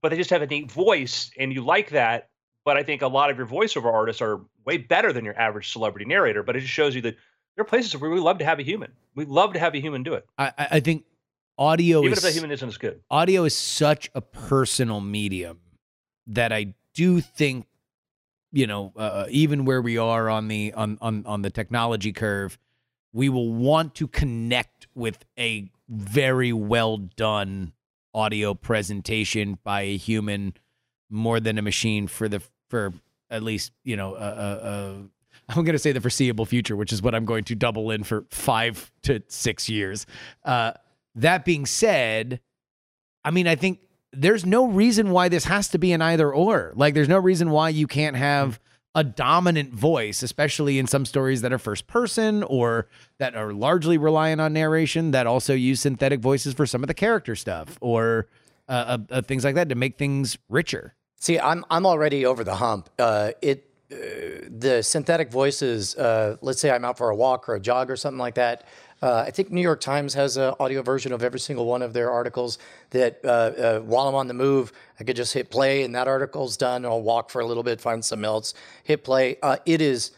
but 0.00 0.08
they 0.08 0.16
just 0.16 0.30
have 0.30 0.42
a 0.42 0.46
neat 0.46 0.70
voice, 0.70 1.30
and 1.38 1.52
you 1.52 1.64
like 1.64 1.90
that. 1.90 2.30
But 2.64 2.76
I 2.76 2.82
think 2.82 3.02
a 3.02 3.08
lot 3.08 3.30
of 3.30 3.36
your 3.36 3.46
voiceover 3.46 3.92
artists 3.92 4.22
are 4.22 4.40
way 4.64 4.76
better 4.76 5.12
than 5.12 5.24
your 5.24 5.38
average 5.38 5.72
celebrity 5.72 6.04
narrator. 6.04 6.42
But 6.42 6.56
it 6.56 6.60
just 6.60 6.72
shows 6.72 6.94
you 6.94 7.00
that 7.02 7.16
there 7.56 7.62
are 7.62 7.66
places 7.66 7.96
where 7.96 8.10
we 8.10 8.20
love 8.20 8.38
to 8.38 8.44
have 8.44 8.58
a 8.58 8.62
human. 8.62 8.92
We 9.14 9.24
love 9.24 9.52
to 9.54 9.58
have 9.58 9.74
a 9.74 9.80
human 9.80 10.02
do 10.02 10.14
it, 10.14 10.26
I, 10.38 10.52
I 10.58 10.80
think 10.80 11.04
audio 11.58 11.98
is 11.98 12.04
even 12.04 12.12
is 12.12 12.18
if 12.18 12.24
that 12.24 12.32
human 12.32 12.50
isn't 12.50 12.68
as 12.68 12.78
good. 12.78 13.00
audio 13.10 13.44
is 13.44 13.56
such 13.56 14.10
a 14.14 14.20
personal 14.20 15.00
medium 15.00 15.60
that 16.26 16.52
I 16.52 16.74
do 16.94 17.20
think, 17.20 17.66
you 18.52 18.66
know, 18.66 18.92
uh, 18.96 19.26
even 19.28 19.64
where 19.64 19.82
we 19.82 19.98
are 19.98 20.30
on 20.30 20.48
the 20.48 20.72
on 20.74 20.98
on 21.00 21.24
on 21.26 21.42
the 21.42 21.50
technology 21.50 22.12
curve, 22.12 22.58
we 23.12 23.28
will 23.28 23.52
want 23.52 23.94
to 23.96 24.08
connect 24.08 24.86
with 24.94 25.24
a 25.38 25.70
very 25.88 26.52
well 26.52 26.96
done 26.96 27.72
audio 28.14 28.54
presentation 28.54 29.58
by 29.62 29.82
a 29.82 29.96
human 29.96 30.54
more 31.12 31.38
than 31.38 31.58
a 31.58 31.62
machine 31.62 32.08
for 32.08 32.28
the 32.28 32.42
for 32.68 32.92
at 33.30 33.42
least 33.42 33.72
you 33.84 33.96
know 33.96 34.16
I'm 35.48 35.64
going 35.64 35.72
to 35.72 35.78
say 35.78 35.92
the 35.92 36.00
foreseeable 36.00 36.46
future, 36.46 36.76
which 36.76 36.92
is 36.92 37.02
what 37.02 37.14
I'm 37.14 37.24
going 37.24 37.44
to 37.44 37.54
double 37.54 37.90
in 37.90 38.04
for 38.04 38.24
five 38.30 38.90
to 39.02 39.22
six 39.28 39.68
years. 39.68 40.06
Uh, 40.44 40.72
that 41.14 41.44
being 41.44 41.66
said, 41.66 42.40
I 43.24 43.30
mean, 43.30 43.46
I 43.46 43.54
think 43.54 43.80
there's 44.12 44.46
no 44.46 44.66
reason 44.66 45.10
why 45.10 45.28
this 45.28 45.44
has 45.44 45.68
to 45.68 45.78
be 45.78 45.92
an 45.92 46.02
either 46.02 46.32
or. 46.32 46.72
Like, 46.74 46.94
there's 46.94 47.08
no 47.08 47.18
reason 47.18 47.50
why 47.50 47.70
you 47.70 47.86
can't 47.86 48.16
have 48.16 48.60
a 48.94 49.02
dominant 49.02 49.72
voice, 49.72 50.22
especially 50.22 50.78
in 50.78 50.86
some 50.86 51.06
stories 51.06 51.40
that 51.40 51.52
are 51.52 51.58
first 51.58 51.86
person 51.86 52.42
or 52.42 52.88
that 53.18 53.34
are 53.34 53.52
largely 53.52 53.96
reliant 53.96 54.40
on 54.40 54.52
narration 54.52 55.12
that 55.12 55.26
also 55.26 55.54
use 55.54 55.80
synthetic 55.80 56.20
voices 56.20 56.52
for 56.52 56.66
some 56.66 56.82
of 56.82 56.88
the 56.88 56.94
character 56.94 57.34
stuff 57.34 57.78
or 57.80 58.26
uh, 58.68 58.72
uh, 58.72 58.98
uh, 59.10 59.22
things 59.22 59.44
like 59.44 59.54
that 59.54 59.70
to 59.70 59.74
make 59.74 59.96
things 59.96 60.36
richer. 60.50 60.94
See, 61.22 61.38
I'm 61.38 61.64
I'm 61.70 61.86
already 61.86 62.26
over 62.26 62.42
the 62.42 62.56
hump. 62.56 62.90
Uh, 62.98 63.30
it 63.40 63.70
uh, 63.92 63.94
the 64.58 64.82
synthetic 64.82 65.30
voices. 65.30 65.94
Uh, 65.94 66.36
let's 66.40 66.60
say 66.60 66.68
I'm 66.68 66.84
out 66.84 66.98
for 66.98 67.10
a 67.10 67.14
walk 67.14 67.48
or 67.48 67.54
a 67.54 67.60
jog 67.60 67.92
or 67.92 67.96
something 67.96 68.18
like 68.18 68.34
that. 68.34 68.64
Uh, 69.00 69.22
I 69.24 69.30
think 69.30 69.52
New 69.52 69.60
York 69.60 69.80
Times 69.80 70.14
has 70.14 70.36
an 70.36 70.54
audio 70.58 70.82
version 70.82 71.12
of 71.12 71.22
every 71.22 71.38
single 71.38 71.64
one 71.66 71.80
of 71.80 71.92
their 71.92 72.10
articles. 72.10 72.58
That 72.90 73.20
uh, 73.24 73.28
uh, 73.28 73.80
while 73.82 74.08
I'm 74.08 74.16
on 74.16 74.26
the 74.26 74.34
move, 74.34 74.72
I 74.98 75.04
could 75.04 75.14
just 75.14 75.32
hit 75.32 75.48
play 75.48 75.84
and 75.84 75.94
that 75.94 76.08
article's 76.08 76.56
done. 76.56 76.84
I'll 76.84 77.02
walk 77.02 77.30
for 77.30 77.40
a 77.40 77.46
little 77.46 77.62
bit, 77.62 77.80
find 77.80 78.04
something 78.04 78.24
else, 78.24 78.52
hit 78.82 79.04
play. 79.04 79.36
Uh, 79.44 79.58
it 79.64 79.80
is 79.80 80.10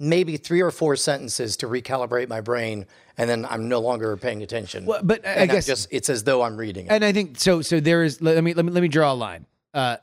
maybe 0.00 0.38
three 0.38 0.62
or 0.62 0.70
four 0.70 0.96
sentences 0.96 1.58
to 1.58 1.66
recalibrate 1.66 2.28
my 2.30 2.40
brain, 2.40 2.86
and 3.18 3.28
then 3.28 3.44
I'm 3.50 3.68
no 3.68 3.80
longer 3.80 4.16
paying 4.16 4.42
attention. 4.42 4.86
Well, 4.86 5.00
but 5.02 5.26
I- 5.26 5.42
I 5.42 5.46
guess- 5.46 5.66
just 5.66 5.88
it's 5.90 6.08
as 6.08 6.24
though 6.24 6.40
I'm 6.40 6.56
reading 6.56 6.86
it. 6.86 6.92
And 6.92 7.04
I 7.04 7.12
think 7.12 7.38
so. 7.38 7.60
So 7.60 7.80
there 7.80 8.02
is. 8.02 8.22
Let 8.22 8.42
me 8.42 8.54
let 8.54 8.64
me 8.64 8.72
let 8.72 8.80
me 8.80 8.88
draw 8.88 9.12
a 9.12 9.14
line. 9.14 9.44
Uh, 9.74 9.98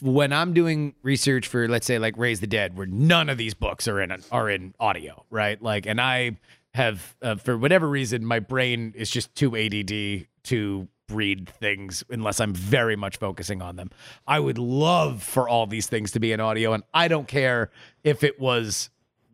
when 0.00 0.32
I'm 0.32 0.52
doing 0.52 0.94
research 1.02 1.48
for, 1.48 1.68
let's 1.68 1.86
say, 1.86 1.98
like 1.98 2.16
Raise 2.16 2.40
the 2.40 2.46
Dead, 2.46 2.76
where 2.76 2.86
none 2.86 3.28
of 3.28 3.38
these 3.38 3.54
books 3.54 3.88
are 3.88 4.00
in 4.00 4.14
are 4.30 4.50
in 4.50 4.74
audio, 4.80 5.24
right? 5.30 5.60
Like, 5.60 5.86
and 5.86 6.00
I 6.00 6.38
have, 6.74 7.16
uh, 7.22 7.36
for 7.36 7.56
whatever 7.56 7.88
reason, 7.88 8.24
my 8.24 8.38
brain 8.38 8.92
is 8.96 9.10
just 9.10 9.34
too 9.34 9.56
ADD 9.56 10.26
to 10.44 10.88
read 11.10 11.48
things 11.48 12.04
unless 12.10 12.40
I'm 12.40 12.52
very 12.52 12.96
much 12.96 13.18
focusing 13.18 13.62
on 13.62 13.76
them. 13.76 13.90
I 14.26 14.40
would 14.40 14.58
love 14.58 15.22
for 15.22 15.48
all 15.48 15.66
these 15.66 15.86
things 15.86 16.10
to 16.12 16.20
be 16.20 16.32
in 16.32 16.40
audio, 16.40 16.72
and 16.72 16.82
I 16.92 17.08
don't 17.08 17.28
care 17.28 17.70
if 18.02 18.24
it 18.24 18.40
was 18.40 18.90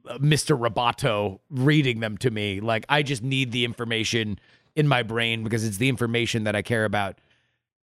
uh, 0.09 0.19
Mr. 0.19 0.59
Roboto 0.59 1.41
reading 1.51 2.01
them 2.01 2.19
to 2.19 2.31
me. 2.31 2.61
Like 2.61 2.85
I 2.89 3.03
just 3.03 3.23
need 3.23 3.53
the 3.53 3.65
information 3.65 4.39
in 4.75 4.89
my 4.89 5.03
brain 5.03 5.45
because 5.45 5.65
it's 5.65 5.77
the 5.77 5.89
information 5.89 6.45
that 6.45 6.57
I 6.57 6.63
care 6.63 6.85
about 6.85 7.19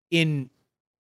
in 0.10 0.50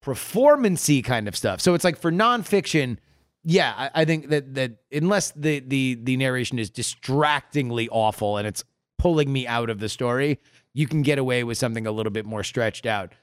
performancy 0.01 1.01
kind 1.01 1.27
of 1.27 1.35
stuff. 1.35 1.61
So 1.61 1.73
it's 1.73 1.83
like 1.83 1.97
for 1.97 2.11
nonfiction, 2.11 2.97
yeah, 3.43 3.73
I, 3.77 4.01
I 4.01 4.05
think 4.05 4.29
that 4.29 4.55
that 4.55 4.77
unless 4.91 5.31
the 5.31 5.59
the 5.59 5.97
the 6.01 6.17
narration 6.17 6.59
is 6.59 6.69
distractingly 6.69 7.89
awful 7.89 8.37
and 8.37 8.47
it's 8.47 8.63
pulling 8.97 9.31
me 9.31 9.47
out 9.47 9.69
of 9.69 9.79
the 9.79 9.89
story, 9.89 10.39
you 10.73 10.87
can 10.87 11.01
get 11.01 11.17
away 11.17 11.43
with 11.43 11.57
something 11.57 11.87
a 11.87 11.91
little 11.91 12.11
bit 12.11 12.25
more 12.25 12.43
stretched 12.43 12.85
out. 12.85 13.13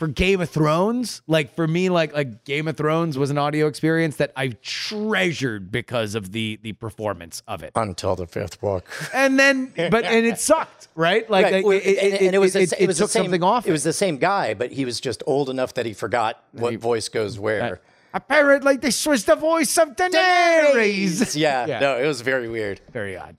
For 0.00 0.08
Game 0.08 0.40
of 0.40 0.48
Thrones, 0.48 1.20
like 1.26 1.54
for 1.54 1.68
me, 1.68 1.90
like 1.90 2.14
like 2.14 2.46
Game 2.46 2.68
of 2.68 2.78
Thrones 2.78 3.18
was 3.18 3.28
an 3.28 3.36
audio 3.36 3.66
experience 3.66 4.16
that 4.16 4.32
I 4.34 4.56
treasured 4.62 5.70
because 5.70 6.14
of 6.14 6.32
the 6.32 6.58
the 6.62 6.72
performance 6.72 7.42
of 7.46 7.62
it. 7.62 7.72
Until 7.74 8.16
the 8.16 8.26
fifth 8.26 8.62
book. 8.62 8.88
And 9.12 9.38
then, 9.38 9.70
but 9.76 10.06
and 10.06 10.24
it 10.24 10.38
sucked, 10.40 10.88
right? 10.94 11.28
Like 11.28 11.44
Right, 11.44 11.54
it, 11.56 11.64
well, 11.66 11.76
it, 11.76 11.84
and, 11.84 12.14
it, 12.14 12.20
and 12.22 12.34
it 12.34 12.38
was 12.38 12.54
the 12.54 12.62
it, 12.62 12.70
sa- 12.70 12.76
it 12.78 12.84
it 12.84 12.86
was 12.86 12.96
took 12.96 13.10
same, 13.10 13.24
something 13.24 13.42
off. 13.42 13.66
It 13.66 13.72
was 13.72 13.84
the 13.84 13.92
same 13.92 14.16
guy, 14.16 14.54
but 14.54 14.72
he 14.72 14.86
was 14.86 15.02
just 15.02 15.22
old 15.26 15.50
enough 15.50 15.74
that 15.74 15.84
he 15.84 15.92
forgot 15.92 16.42
what 16.52 16.74
voice 16.78 17.10
goes 17.10 17.38
where. 17.38 17.82
Apparently, 18.14 18.78
this 18.78 19.06
was 19.06 19.26
the 19.26 19.36
voice 19.36 19.76
of 19.76 19.96
Daenerys. 19.96 21.36
Yeah, 21.36 21.66
Yeah. 21.68 21.78
no, 21.78 21.98
it 21.98 22.06
was 22.06 22.22
very 22.22 22.48
weird. 22.48 22.80
Very 22.90 23.18
odd. 23.18 23.36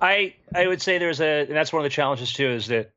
I 0.00 0.34
I 0.54 0.68
would 0.68 0.80
say 0.80 0.98
there's 0.98 1.20
a, 1.20 1.40
and 1.40 1.50
that's 1.50 1.72
one 1.72 1.80
of 1.80 1.84
the 1.84 1.90
challenges 1.94 2.32
too, 2.32 2.46
is 2.46 2.68
that 2.68 2.92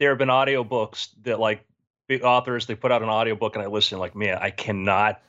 there 0.00 0.08
have 0.10 0.18
been 0.18 0.30
audiobooks 0.30 1.10
that 1.22 1.38
like 1.38 1.64
big 2.08 2.22
authors 2.22 2.66
they 2.66 2.74
put 2.74 2.92
out 2.92 3.02
an 3.02 3.08
audiobook 3.08 3.56
and 3.56 3.62
I 3.64 3.66
listen 3.66 3.98
like, 3.98 4.14
man, 4.14 4.38
I 4.40 4.50
cannot. 4.50 5.20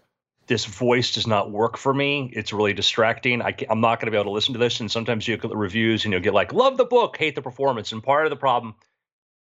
This 0.48 0.66
voice 0.66 1.14
does 1.14 1.28
not 1.28 1.52
work 1.52 1.78
for 1.78 1.94
me. 1.94 2.32
It's 2.34 2.54
really 2.54 2.74
distracting. 2.74 3.42
I 3.42 3.54
am 3.70 3.82
not 3.82 4.00
going 4.00 4.06
to 4.08 4.12
be 4.12 4.18
able 4.18 4.32
to 4.32 4.32
listen 4.32 4.54
to 4.54 4.60
this. 4.60 4.80
And 4.80 4.90
sometimes 4.90 5.28
you 5.28 5.36
get 5.38 5.50
the 5.50 5.58
reviews 5.58 6.06
and 6.06 6.14
you'll 6.14 6.22
get 6.22 6.34
like, 6.34 6.54
love 6.54 6.78
the 6.78 6.86
book, 6.86 7.18
hate 7.18 7.36
the 7.36 7.42
performance. 7.42 7.92
And 7.92 8.02
part 8.02 8.26
of 8.26 8.30
the 8.30 8.38
problem 8.38 8.76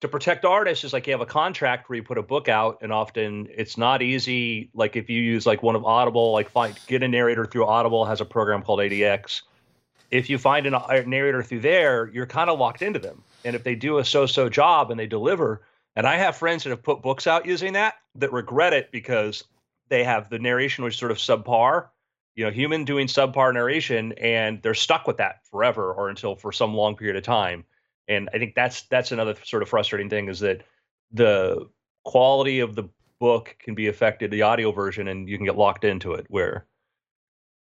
to 0.01 0.07
protect 0.09 0.43
artists 0.43 0.83
is 0.83 0.91
like 0.91 1.07
you 1.07 1.13
have 1.13 1.21
a 1.21 1.25
contract 1.25 1.88
where 1.88 1.95
you 1.95 2.03
put 2.03 2.17
a 2.17 2.24
book 2.24 2.50
out, 2.50 2.79
and 2.81 2.91
often 2.91 3.48
it's 3.53 3.77
not 3.77 4.01
easy. 4.01 4.69
Like 4.74 4.95
if 4.95 5.09
you 5.09 5.21
use 5.21 5.45
like 5.45 5.63
one 5.63 5.75
of 5.75 5.86
Audible, 5.86 6.31
like 6.33 6.50
find 6.50 6.77
get 6.88 7.03
a 7.03 7.07
narrator 7.07 7.45
through 7.45 7.65
Audible 7.65 8.05
has 8.05 8.19
a 8.19 8.25
program 8.25 8.62
called 8.62 8.79
ACX 8.79 9.41
if 10.12 10.29
you 10.29 10.38
find 10.38 10.65
a 10.65 11.03
narrator 11.05 11.43
through 11.43 11.59
there, 11.59 12.09
you're 12.13 12.25
kind 12.25 12.50
of 12.50 12.59
locked 12.59 12.81
into 12.81 13.00
them. 13.00 13.24
And 13.45 13.55
if 13.55 13.63
they 13.63 13.75
do 13.75 14.00
a 14.00 14.05
so-so 14.05 14.50
job 14.50 14.91
and 14.91 15.00
they 15.00 15.07
deliver, 15.07 15.62
and 16.00 16.08
I 16.08 16.15
have 16.15 16.38
friends 16.38 16.63
that 16.63 16.70
have 16.70 16.82
put 16.82 17.01
books 17.01 17.27
out 17.27 17.46
using 17.46 17.74
that 17.74 17.96
that 18.15 18.32
regret 18.32 18.72
it 18.72 18.89
because 18.89 19.44
they 19.89 20.06
have 20.06 20.29
the 20.29 20.39
narration 20.39 20.86
was 20.86 20.96
sort 20.96 21.12
of 21.12 21.18
subpar, 21.18 21.89
you 22.36 22.46
know, 22.46 22.51
human 22.51 22.86
doing 22.86 23.08
subpar 23.08 23.53
narration, 23.53 24.13
and 24.13 24.62
they're 24.62 24.74
stuck 24.74 25.08
with 25.08 25.18
that 25.18 25.46
forever 25.51 25.91
or 25.91 26.08
until 26.08 26.38
for 26.38 26.53
some 26.53 26.74
long 26.74 26.96
period 26.96 27.18
of 27.18 27.24
time. 27.24 27.65
And 28.08 28.29
I 28.34 28.38
think 28.38 28.56
that's 28.56 28.84
that's 28.84 29.12
another 29.12 29.36
sort 29.44 29.62
of 29.62 29.68
frustrating 29.68 30.10
thing 30.10 30.29
is 30.29 30.39
that 30.39 30.63
the 31.12 31.68
quality 32.06 32.62
of 32.62 32.75
the 32.75 32.88
book 33.20 33.58
can 33.60 33.75
be 33.75 33.88
affected, 33.88 34.32
the 34.32 34.44
audio 34.44 34.72
version, 34.72 35.10
and 35.10 35.27
you 35.27 35.36
can 35.36 35.46
get 35.46 35.58
locked 35.58 35.84
into 35.84 36.13
it 36.13 36.25
where 36.29 36.65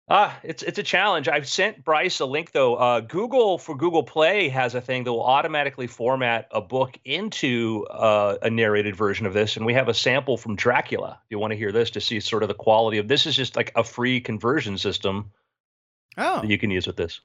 Ah, 0.10 0.38
it's 0.43 0.62
it's 0.63 0.77
a 0.77 0.84
challenge. 0.84 1.29
I've 1.29 1.48
sent 1.48 1.86
Bryce 1.86 2.20
a 2.20 2.25
link 2.25 2.51
though. 2.51 2.75
Uh, 2.75 3.00
Google 3.00 3.58
for 3.58 3.77
Google 3.77 4.03
Play 4.03 4.50
has 4.50 4.75
a 4.75 4.81
thing 4.81 5.05
that 5.05 5.13
will 5.13 5.24
automatically 5.24 5.88
format 5.88 6.48
a 6.51 6.60
book 6.60 7.00
into 7.05 7.86
uh, 7.89 8.38
a 8.41 8.50
narrated 8.50 8.96
version 8.96 9.25
of 9.25 9.34
this, 9.34 9.55
and 9.55 9.65
we 9.65 9.74
have 9.74 9.88
a 9.88 9.93
sample 9.93 10.36
from 10.36 10.55
Dracula. 10.58 11.20
If 11.24 11.31
you 11.31 11.39
want 11.39 11.51
to 11.51 11.58
hear 11.58 11.72
this 11.72 11.91
to 11.91 12.01
see 12.01 12.20
sort 12.20 12.43
of 12.43 12.50
the 12.50 12.55
quality 12.55 12.98
of 12.98 13.08
this, 13.08 13.25
is 13.25 13.36
just 13.36 13.55
like 13.55 13.72
a 13.75 13.84
free 13.84 14.20
conversion 14.20 14.77
system 14.77 15.31
Oh, 16.17 16.41
that 16.41 16.50
you 16.50 16.58
can 16.58 16.72
use 16.72 16.88
with 16.88 16.98
this. 16.98 17.22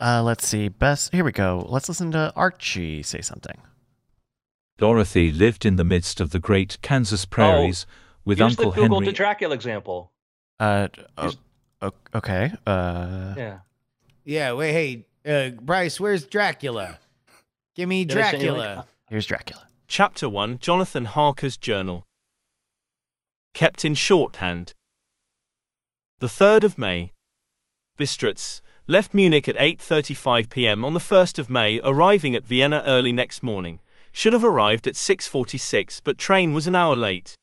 Uh, 0.00 0.22
let's 0.22 0.46
see. 0.46 0.68
Best. 0.68 1.12
Here 1.12 1.24
we 1.24 1.32
go. 1.32 1.66
Let's 1.68 1.88
listen 1.88 2.10
to 2.12 2.32
Archie 2.34 3.02
say 3.02 3.20
something. 3.20 3.60
Dorothy 4.78 5.30
lived 5.30 5.66
in 5.66 5.76
the 5.76 5.84
midst 5.84 6.20
of 6.20 6.30
the 6.30 6.40
great 6.40 6.78
Kansas 6.82 7.24
prairies 7.24 7.86
with 8.24 8.38
Use 8.38 8.52
Uncle 8.52 8.70
the 8.70 8.76
Google 8.80 9.00
Henry. 9.00 9.12
to 9.12 9.16
Dracula 9.16 9.54
example. 9.54 10.10
Uh, 10.60 10.88
o- 11.18 11.22
Here's- 11.22 11.36
o- 11.82 11.92
okay. 12.14 12.52
Uh, 12.66 13.34
Yeah. 13.36 13.58
yeah. 14.24 14.52
Wait, 14.52 14.72
hey, 14.72 15.04
uh, 15.30 15.50
Bryce, 15.60 15.98
where's 16.00 16.24
Dracula? 16.24 16.98
Give 17.74 17.88
me 17.88 18.04
Did 18.04 18.18
I 18.18 18.30
send 18.30 18.42
you 18.42 18.50
a 18.50 18.52
link? 18.52 18.62
Dracula. 18.64 18.86
here's 19.08 19.26
Dracula. 19.26 19.66
Chapter 19.88 20.28
1 20.28 20.58
Jonathan 20.58 21.04
Harker's 21.06 21.56
Journal. 21.56 22.04
Kept 23.52 23.84
in 23.84 23.94
shorthand. 23.94 24.72
The 26.20 26.28
3rd 26.28 26.64
of 26.64 26.78
May. 26.78 27.12
Bistritz 27.98 28.60
left 28.86 29.14
Munich 29.14 29.48
at 29.48 29.56
8:35 29.56 30.48
p.m. 30.50 30.84
on 30.84 30.94
the 30.94 31.00
1st 31.00 31.38
of 31.38 31.48
May, 31.50 31.80
arriving 31.84 32.34
at 32.34 32.44
Vienna 32.44 32.82
early 32.86 33.12
next 33.12 33.42
morning. 33.42 33.80
Should 34.12 34.32
have 34.32 34.44
arrived 34.44 34.86
at 34.86 34.94
6:46, 34.96 36.00
but 36.02 36.18
train 36.18 36.52
was 36.54 36.66
an 36.66 36.74
hour 36.74 36.94
late. 36.96 37.34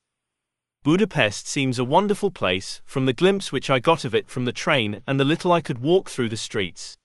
Budapest 0.83 1.47
seems 1.47 1.77
a 1.77 1.83
wonderful 1.85 2.31
place, 2.31 2.81
from 2.85 3.05
the 3.05 3.13
glimpse 3.13 3.51
which 3.51 3.69
I 3.69 3.77
got 3.77 4.03
of 4.03 4.15
it 4.15 4.27
from 4.27 4.45
the 4.45 4.51
train 4.51 5.03
and 5.05 5.19
the 5.19 5.23
little 5.23 5.51
I 5.51 5.61
could 5.61 5.77
walk 5.77 6.09
through 6.09 6.29
the 6.29 6.37
streets. 6.37 6.97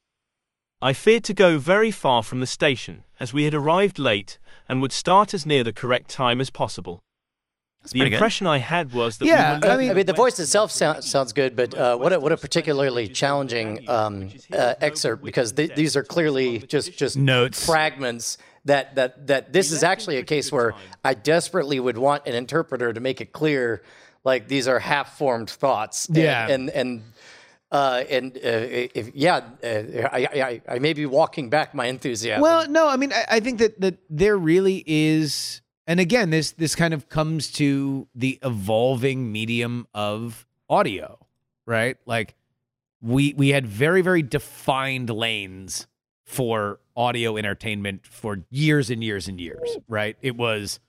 I 0.81 0.95
feared 0.95 1.25
to 1.25 1.35
go 1.35 1.59
very 1.59 1.91
far 1.91 2.23
from 2.23 2.41
the 2.41 2.47
station, 2.47 3.05
as 3.21 3.35
we 3.35 3.45
had 3.45 3.53
arrived 3.53 3.99
late 3.99 4.39
and 4.67 4.81
would 4.81 4.93
start 4.93 5.35
as 5.35 5.45
near 5.45 5.63
the 5.63 5.75
correct 5.75 6.09
time 6.09 6.41
as 6.41 6.49
possible. 6.49 7.01
That's 7.83 7.93
The 7.93 7.99
pretty 8.01 8.11
good. 8.11 8.17
impression 8.17 8.47
I 8.47 8.59
had 8.59 8.95
was 8.95 9.19
that 9.19 9.27
Yeah, 9.27 9.59
we 9.61 9.69
were 9.69 9.75
I 9.75 9.77
mean- 9.77 9.91
I 9.91 9.95
mean, 9.95 10.07
the 10.07 10.13
voice 10.15 10.39
itself 10.39 10.71
sound, 10.73 11.05
sounds 11.05 11.35
good, 11.35 11.55
but 11.55 11.75
uh, 11.75 11.99
what 11.99 12.15
a, 12.15 12.19
what 12.21 12.33
a 12.33 12.37
particularly 12.39 13.09
challenging 13.09 13.87
um, 13.91 14.31
uh, 14.55 14.75
excerpt 14.81 15.23
because 15.23 15.53
th- 15.53 15.75
these 15.75 15.97
are 15.97 16.03
clearly 16.03 16.61
just 16.61 16.97
just 16.97 17.19
Notes. 17.19 17.65
fragments. 17.67 18.39
That 18.67 18.95
that 18.97 19.27
that 19.27 19.53
this 19.53 19.73
is 19.73 19.83
actually 19.83 20.19
a 20.19 20.23
case 20.25 20.53
where 20.53 20.75
I 21.05 21.15
desperately 21.15 21.81
would 21.81 21.99
want 21.99 22.27
an 22.27 22.35
interpreter 22.35 22.93
to 22.93 23.01
make 23.01 23.21
it 23.21 23.33
clear, 23.33 23.83
like 24.25 24.47
these 24.49 24.69
are 24.69 24.79
half-formed 24.79 25.49
thoughts. 25.51 26.07
And, 26.09 26.17
Yeah. 26.17 26.49
and 26.55 26.71
and 26.71 27.03
Uh, 27.73 28.05
and 28.09 28.37
uh, 28.37 28.41
if 28.95 29.11
yeah, 29.15 29.41
uh, 29.63 30.09
I, 30.13 30.29
I 30.69 30.75
I 30.77 30.79
may 30.79 30.93
be 30.93 31.05
walking 31.05 31.51
back 31.51 31.75
my 31.75 31.87
enthusiasm. 31.87 32.41
Well, 32.41 32.69
no, 32.71 32.87
I 32.87 32.97
mean, 32.97 33.13
I, 33.13 33.25
I 33.37 33.41
think 33.41 33.59
that 33.59 33.81
that 33.81 33.99
there 34.09 34.37
really 34.39 34.85
is, 34.87 35.63
and 35.87 35.99
again, 35.99 36.31
this 36.31 36.53
this 36.53 36.77
kind 36.77 36.95
of 36.95 37.09
comes 37.09 37.51
to 37.59 38.07
the 38.15 38.39
evolving 38.43 39.33
medium 39.33 39.89
of 39.93 40.47
audio, 40.69 41.19
right? 41.67 41.97
Like 42.07 42.37
we 43.03 43.35
we 43.37 43.49
had 43.49 43.67
very 43.67 44.01
very 44.01 44.23
defined 44.23 45.11
lanes 45.11 45.89
for 46.25 46.79
audio 46.97 47.37
entertainment 47.37 48.07
for 48.07 48.39
years 48.51 48.91
and 48.91 49.03
years 49.05 49.29
and 49.29 49.41
years, 49.41 49.77
right? 49.89 50.17
It 50.23 50.37
was 50.37 50.81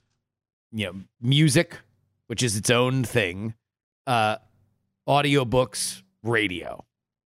you 0.71 0.85
know 0.85 1.01
music, 1.21 1.77
which 2.27 2.41
is 2.43 2.55
its 2.55 2.69
own 2.69 3.03
thing, 3.03 3.53
uh, 4.05 4.37
audiobooks, 5.07 6.01
radio, 6.23 6.83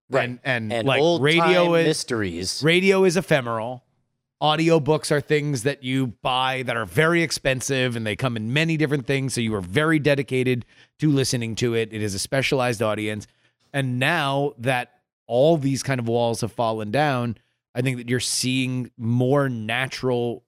Right. 0.09 0.25
and 0.29 0.39
and, 0.43 0.73
and 0.73 0.87
like 0.87 1.01
old 1.01 1.21
radio 1.21 1.75
is 1.75 1.87
mysteries. 1.87 2.61
radio 2.63 3.03
is 3.05 3.17
ephemeral. 3.17 3.83
Audiobooks 4.41 5.11
are 5.11 5.21
things 5.21 5.61
that 5.63 5.83
you 5.83 6.07
buy 6.23 6.63
that 6.63 6.75
are 6.75 6.85
very 6.85 7.21
expensive 7.21 7.95
and 7.95 8.07
they 8.07 8.15
come 8.15 8.35
in 8.35 8.51
many 8.51 8.75
different 8.75 9.05
things. 9.05 9.35
So 9.35 9.41
you 9.41 9.53
are 9.53 9.61
very 9.61 9.99
dedicated 9.99 10.65
to 10.97 11.11
listening 11.11 11.53
to 11.57 11.75
it. 11.75 11.93
It 11.93 12.01
is 12.01 12.15
a 12.15 12.19
specialized 12.19 12.81
audience. 12.81 13.27
And 13.71 13.99
now 13.99 14.53
that 14.57 14.93
all 15.27 15.57
these 15.57 15.83
kind 15.83 15.99
of 15.99 16.07
walls 16.07 16.41
have 16.41 16.51
fallen 16.51 16.89
down, 16.89 17.37
I 17.75 17.81
think 17.81 17.97
that 17.97 18.09
you're 18.09 18.19
seeing 18.19 18.91
more 18.97 19.49
natural, 19.49 20.43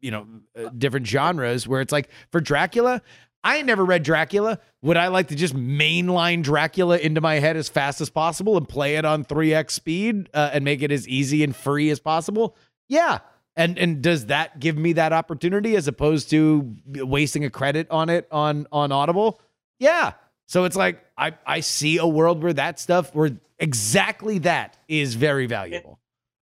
you 0.00 0.10
know, 0.10 0.26
uh, 0.58 0.70
different 0.76 1.06
genres 1.06 1.68
where 1.68 1.80
it's 1.80 1.92
like 1.92 2.08
for 2.30 2.40
Dracula, 2.40 3.02
I 3.44 3.62
never 3.62 3.84
read 3.84 4.02
Dracula. 4.02 4.58
Would 4.82 4.96
I 4.96 5.08
like 5.08 5.28
to 5.28 5.36
just 5.36 5.54
mainline 5.54 6.42
Dracula 6.42 6.98
into 6.98 7.20
my 7.20 7.36
head 7.36 7.56
as 7.56 7.68
fast 7.68 8.00
as 8.00 8.10
possible 8.10 8.56
and 8.56 8.68
play 8.68 8.96
it 8.96 9.04
on 9.04 9.24
3x 9.24 9.70
speed 9.70 10.28
uh, 10.34 10.50
and 10.52 10.64
make 10.64 10.82
it 10.82 10.90
as 10.90 11.06
easy 11.08 11.44
and 11.44 11.54
free 11.54 11.90
as 11.90 12.00
possible? 12.00 12.56
Yeah. 12.88 13.20
And 13.56 13.76
and 13.78 14.02
does 14.02 14.26
that 14.26 14.60
give 14.60 14.76
me 14.76 14.92
that 14.94 15.12
opportunity 15.12 15.76
as 15.76 15.88
opposed 15.88 16.30
to 16.30 16.76
wasting 16.86 17.44
a 17.44 17.50
credit 17.50 17.88
on 17.90 18.08
it 18.08 18.28
on 18.30 18.66
on 18.70 18.92
Audible? 18.92 19.40
Yeah. 19.80 20.12
So 20.46 20.64
it's 20.64 20.76
like 20.76 21.04
I 21.16 21.32
I 21.44 21.60
see 21.60 21.98
a 21.98 22.06
world 22.06 22.42
where 22.42 22.52
that 22.52 22.78
stuff 22.78 23.14
where 23.14 23.32
exactly 23.58 24.38
that 24.40 24.76
is 24.86 25.14
very 25.14 25.46
valuable. 25.46 25.98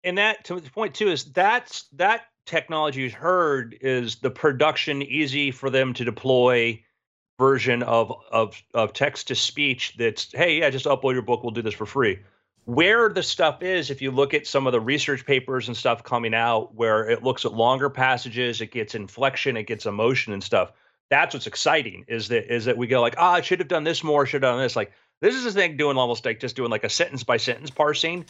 And 0.05 0.17
that 0.17 0.45
to 0.45 0.59
the 0.59 0.69
point 0.69 0.93
too 0.93 1.09
is 1.09 1.25
that's 1.25 1.83
that 1.93 2.21
technology 2.45 3.01
you 3.01 3.09
heard 3.09 3.77
is 3.81 4.17
the 4.17 4.29
production 4.29 5.01
easy 5.01 5.51
for 5.51 5.69
them 5.69 5.93
to 5.93 6.05
deploy 6.05 6.81
version 7.38 7.83
of 7.83 8.13
of 8.31 8.62
of 8.74 8.93
text 8.93 9.27
to 9.27 9.35
speech 9.35 9.95
that's 9.97 10.31
hey 10.31 10.59
yeah 10.59 10.69
just 10.69 10.85
upload 10.85 11.13
your 11.13 11.21
book 11.21 11.43
we'll 11.43 11.51
do 11.51 11.62
this 11.62 11.74
for 11.74 11.85
free. 11.85 12.19
Where 12.67 13.09
the 13.09 13.21
stuff 13.21 13.62
is 13.62 13.91
if 13.91 14.01
you 14.01 14.09
look 14.09 14.33
at 14.33 14.47
some 14.47 14.65
of 14.65 14.74
the 14.74 14.79
research 14.79 15.25
papers 15.25 15.67
and 15.67 15.77
stuff 15.77 16.03
coming 16.03 16.33
out 16.33 16.74
where 16.74 17.07
it 17.07 17.24
looks 17.24 17.45
at 17.45 17.53
longer 17.53 17.89
passages 17.89 18.62
it 18.62 18.71
gets 18.71 18.95
inflection 18.95 19.57
it 19.57 19.63
gets 19.63 19.85
emotion 19.85 20.31
and 20.31 20.43
stuff 20.43 20.71
that's 21.09 21.33
what's 21.33 21.47
exciting 21.47 22.05
is 22.07 22.27
that 22.29 22.51
is 22.53 22.65
that 22.65 22.77
we 22.77 22.88
go 22.88 23.01
like 23.01 23.15
ah 23.17 23.33
i 23.33 23.41
should 23.41 23.59
have 23.59 23.67
done 23.67 23.83
this 23.83 24.03
more 24.03 24.25
should 24.25 24.43
have 24.43 24.53
done 24.53 24.62
this. 24.62 24.75
Like 24.75 24.93
this 25.21 25.35
is 25.35 25.43
the 25.43 25.51
thing 25.51 25.77
doing 25.77 25.97
almost 25.97 26.25
like 26.25 26.39
just 26.39 26.55
doing 26.55 26.71
like 26.71 26.83
a 26.83 26.89
sentence 26.89 27.24
by 27.24 27.38
sentence 27.38 27.69
parsing 27.69 28.25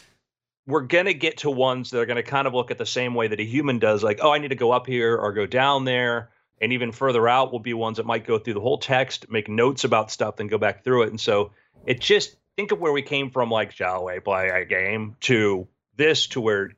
we're 0.66 0.80
going 0.82 1.06
to 1.06 1.14
get 1.14 1.38
to 1.38 1.50
ones 1.50 1.90
that 1.90 2.00
are 2.00 2.06
going 2.06 2.16
to 2.16 2.22
kind 2.22 2.46
of 2.46 2.54
look 2.54 2.70
at 2.70 2.78
the 2.78 2.86
same 2.86 3.14
way 3.14 3.28
that 3.28 3.38
a 3.40 3.44
human 3.44 3.78
does 3.78 4.02
like 4.02 4.18
oh 4.22 4.32
i 4.32 4.38
need 4.38 4.48
to 4.48 4.54
go 4.56 4.72
up 4.72 4.86
here 4.86 5.16
or 5.16 5.32
go 5.32 5.46
down 5.46 5.84
there 5.84 6.30
and 6.60 6.72
even 6.72 6.90
further 6.92 7.28
out 7.28 7.52
will 7.52 7.58
be 7.60 7.74
ones 7.74 7.98
that 7.98 8.06
might 8.06 8.26
go 8.26 8.38
through 8.38 8.54
the 8.54 8.60
whole 8.60 8.78
text 8.78 9.30
make 9.30 9.48
notes 9.48 9.84
about 9.84 10.10
stuff 10.10 10.36
then 10.36 10.46
go 10.46 10.58
back 10.58 10.82
through 10.84 11.02
it 11.02 11.10
and 11.10 11.20
so 11.20 11.50
it 11.86 12.00
just 12.00 12.36
think 12.56 12.72
of 12.72 12.80
where 12.80 12.92
we 12.92 13.02
came 13.02 13.30
from 13.30 13.50
like 13.50 13.70
shall 13.72 14.04
we 14.04 14.18
play 14.20 14.48
a 14.48 14.64
game 14.64 15.16
to 15.20 15.66
this 15.96 16.26
to 16.26 16.40
where 16.40 16.70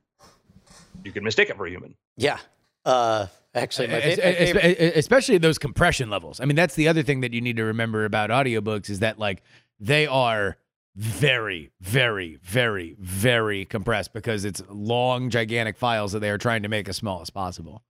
you 1.05 1.13
can 1.13 1.25
mistake 1.25 1.49
it 1.51 1.57
for 1.57 1.67
a 1.67 1.71
human 1.71 1.95
Yeah. 2.17 2.39
Uh, 2.85 3.27
actually, 3.55 3.87
my, 3.89 3.95
Es- 4.01 4.17
fa- 4.17 4.23
my 4.23 4.29
es- 4.31 4.53
favorite- 4.53 4.97
especially 4.97 5.39
those 5.39 5.59
compression 5.59 6.09
levels. 6.11 6.41
I 6.41 6.45
mean, 6.47 6.57
that's 6.57 6.75
the 6.75 6.89
other 6.89 7.03
thing 7.03 7.21
that 7.21 7.33
you 7.35 7.41
need 7.41 7.57
to 7.57 7.65
remember 7.65 8.05
about 8.05 8.31
audiobooks 8.31 8.89
is 8.89 9.01
that 9.01 9.19
like 9.19 9.43
they 9.79 10.07
are 10.07 10.57
very, 10.99 11.71
very, 11.81 12.39
very, 12.43 12.97
very 12.99 13.65
compressed 13.65 14.13
because 14.13 14.45
it's 14.45 14.61
long, 14.69 15.31
gigantic 15.31 15.77
files 15.77 16.11
that 16.11 16.19
they 16.19 16.29
are 16.29 16.39
trying 16.39 16.65
to 16.65 16.69
make 16.69 16.89
as 16.89 16.97
small 16.97 17.23
as 17.23 17.31
possible. 17.31 17.85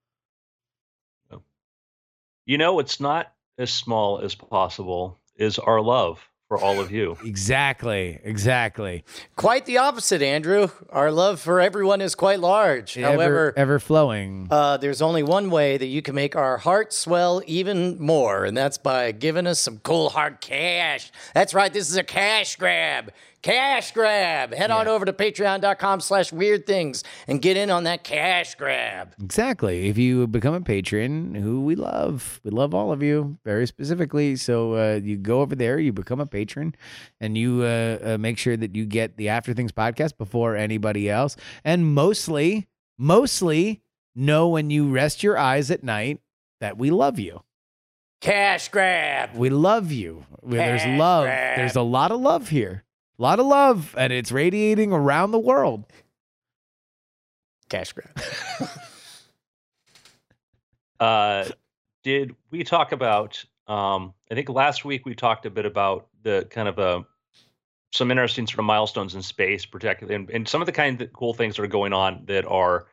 you 2.45 2.57
know 2.59 2.79
it's 2.81 2.99
not 2.99 3.33
as 3.59 3.71
small 3.71 4.21
as 4.21 4.35
possible 4.35 5.21
is 5.37 5.59
our 5.59 5.81
love 5.81 6.19
for 6.49 6.59
all 6.59 6.81
of 6.81 6.91
you 6.91 7.17
Exactly, 7.25 8.19
exactly. 8.25 9.05
quite 9.37 9.67
the 9.67 9.77
opposite, 9.79 10.23
Andrew. 10.23 10.69
Our 10.91 11.13
love 11.13 11.41
for 11.41 11.61
everyone 11.61 12.01
is 12.01 12.15
quite 12.15 12.41
large. 12.41 12.95
However, 12.95 13.23
ever, 13.23 13.53
ever 13.57 13.79
flowing. 13.79 14.49
Uh, 14.51 14.79
there's 14.79 15.03
only 15.03 15.23
one 15.23 15.51
way 15.51 15.77
that 15.77 15.87
you 15.87 16.01
can 16.01 16.15
make 16.15 16.37
our 16.37 16.57
heart 16.57 16.93
swell 16.93 17.43
even 17.47 18.01
more, 18.01 18.45
and 18.45 18.57
that's 18.57 18.79
by 18.79 19.13
giving 19.13 19.47
us 19.47 19.61
some 19.61 19.79
cool 19.81 20.09
hard 20.09 20.41
cash. 20.41 21.13
That's 21.35 21.53
right, 21.53 21.73
this 21.73 21.91
is 21.91 21.97
a 21.97 22.05
cash 22.05 22.57
grab. 22.57 23.13
Cash 23.43 23.93
grab. 23.93 24.53
Head 24.53 24.71
on 24.73 24.89
over 24.89 25.05
to 25.05 25.13
patreon.com 25.13 26.01
slash 26.01 26.33
weird 26.33 26.67
things 26.67 27.05
and 27.29 27.41
get 27.41 27.57
in 27.57 27.71
on 27.71 27.85
that 27.85 28.03
cash 28.03 28.57
grab. 28.57 29.15
Exactly. 29.23 29.89
If 29.89 29.97
you 29.97 30.27
become 30.27 30.55
a 30.55 30.61
patron, 30.61 31.37
who 31.37 31.61
we 31.61 31.77
love, 31.77 32.41
we 32.43 32.51
love 32.51 32.75
all 32.75 32.91
of 32.93 33.03
you 33.03 33.39
very 33.45 33.67
specifically. 33.67 34.35
So 34.37 34.75
uh, 34.75 35.01
you 35.03 35.17
go 35.17 35.41
over 35.41 35.55
there, 35.55 35.79
you 35.79 35.93
become 35.93 36.19
a 36.19 36.27
patron, 36.27 36.75
and 37.21 37.39
you 37.39 37.63
uh, 37.63 37.99
uh, 38.03 38.19
make 38.19 38.39
sure 38.39 38.57
that 38.57 38.75
you 38.75 38.85
get 38.85 39.17
the 39.17 39.29
After 39.29 39.55
Things 39.55 39.71
podcast 39.73 40.19
before 40.19 40.57
anybody 40.57 41.09
else. 41.09 41.37
And 41.65 41.95
mostly, 41.95 42.67
mostly 42.99 43.83
know 44.17 44.49
when 44.49 44.71
you 44.71 44.91
rest 44.91 45.23
your 45.23 45.39
eyes 45.39 45.71
at 45.71 45.85
night 45.85 46.21
that 46.61 46.77
we 46.77 46.91
love 46.91 47.21
you. 47.21 47.43
Cash 48.21 48.71
grab. 48.71 49.37
We 49.37 49.49
love 49.49 49.93
you. 49.93 50.25
Where 50.41 50.59
there's 50.59 50.99
love. 50.99 51.25
grab. 51.25 51.57
There's 51.57 51.77
a 51.77 51.83
lot 51.83 52.11
of 52.11 52.21
love 52.21 52.49
here. 52.49 52.83
A 53.19 53.23
lot 53.23 53.41
of 53.41 53.47
love, 53.47 53.95
and 53.99 54.13
it's 54.13 54.31
radiating 54.31 54.93
around 54.93 55.33
the 55.33 55.39
world. 55.39 55.85
Cash 57.69 57.93
grab. 57.93 58.21
uh, 61.01 61.49
did 62.05 62.35
we 62.51 62.65
talk 62.65 62.93
about 62.93 63.45
um, 63.67 64.15
i 64.31 64.35
think 64.35 64.49
last 64.49 64.85
week 64.85 65.05
we 65.05 65.15
talked 65.15 65.45
a 65.47 65.51
bit 65.51 65.67
about 65.67 66.09
the 66.23 66.47
kind 66.51 66.69
of 66.69 66.79
uh, 66.79 67.03
some 67.93 68.11
interesting 68.11 68.47
sort 68.47 68.61
of 68.61 68.65
milestones 68.65 69.15
in 69.15 69.23
space 69.23 69.67
particularly 69.67 70.15
and, 70.15 70.31
and 70.31 70.49
some 70.49 70.63
of 70.63 70.67
the 70.67 70.73
kind 70.73 71.03
of 71.03 71.13
cool 71.13 71.35
things 71.35 71.57
that 71.57 71.63
are 71.63 71.67
going 71.67 71.93
on 71.93 72.23
that 72.27 72.47
are 72.47 72.87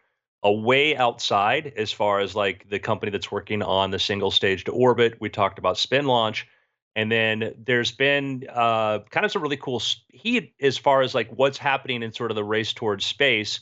a 0.43 0.51
way 0.51 0.95
outside 0.95 1.73
as 1.77 1.91
far 1.91 2.19
as 2.19 2.35
like 2.35 2.69
the 2.69 2.77
company 2.77 3.09
that's 3.09 3.31
working 3.31 3.61
on 3.61 3.91
the 3.91 3.99
single 3.99 4.31
stage 4.31 4.63
to 4.65 4.71
orbit 4.71 5.15
we 5.21 5.29
talked 5.29 5.59
about 5.59 5.77
SpinLaunch 5.77 6.43
and 6.95 7.12
then 7.12 7.53
there's 7.65 7.91
been 7.91 8.45
uh, 8.49 8.99
kind 9.10 9.25
of 9.25 9.31
some 9.31 9.41
really 9.41 9.58
cool 9.58 9.77
s- 9.79 9.97
heat 10.10 10.53
as 10.62 10.77
far 10.77 11.01
as 11.01 11.13
like 11.13 11.29
what's 11.29 11.58
happening 11.58 12.01
in 12.03 12.12
sort 12.13 12.31
of 12.31 12.36
the 12.36 12.43
race 12.43 12.73
towards 12.73 13.05
space 13.05 13.60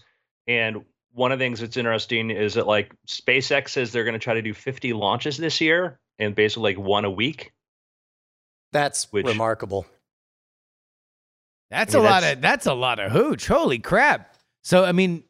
and 0.47 0.83
one 1.13 1.31
of 1.31 1.37
the 1.39 1.45
things 1.45 1.59
that's 1.59 1.77
interesting 1.77 2.31
is 2.31 2.55
that 2.55 2.65
like 2.67 2.93
SpaceX 3.07 3.69
says 3.69 3.91
they're 3.91 4.03
going 4.03 4.13
to 4.13 4.19
try 4.19 4.33
to 4.33 4.41
do 4.41 4.53
50 4.53 4.93
launches 4.93 5.37
this 5.37 5.61
year 5.61 5.99
and 6.19 6.33
basically 6.33 6.73
like 6.73 6.83
one 6.83 7.05
a 7.05 7.11
week. 7.11 7.51
That's 8.71 9.11
Which- 9.11 9.25
remarkable. 9.27 9.85
That's 11.69 11.95
I 11.95 11.97
mean, 11.99 12.05
a 12.07 12.09
lot 12.09 12.23
of 12.23 12.41
that's 12.41 12.65
a 12.67 12.73
lot 12.73 12.99
of 12.99 13.11
hooch. 13.11 13.47
Holy 13.47 13.79
crap! 13.79 14.35
So 14.63 14.83
I 14.85 14.91
mean, 14.91 15.23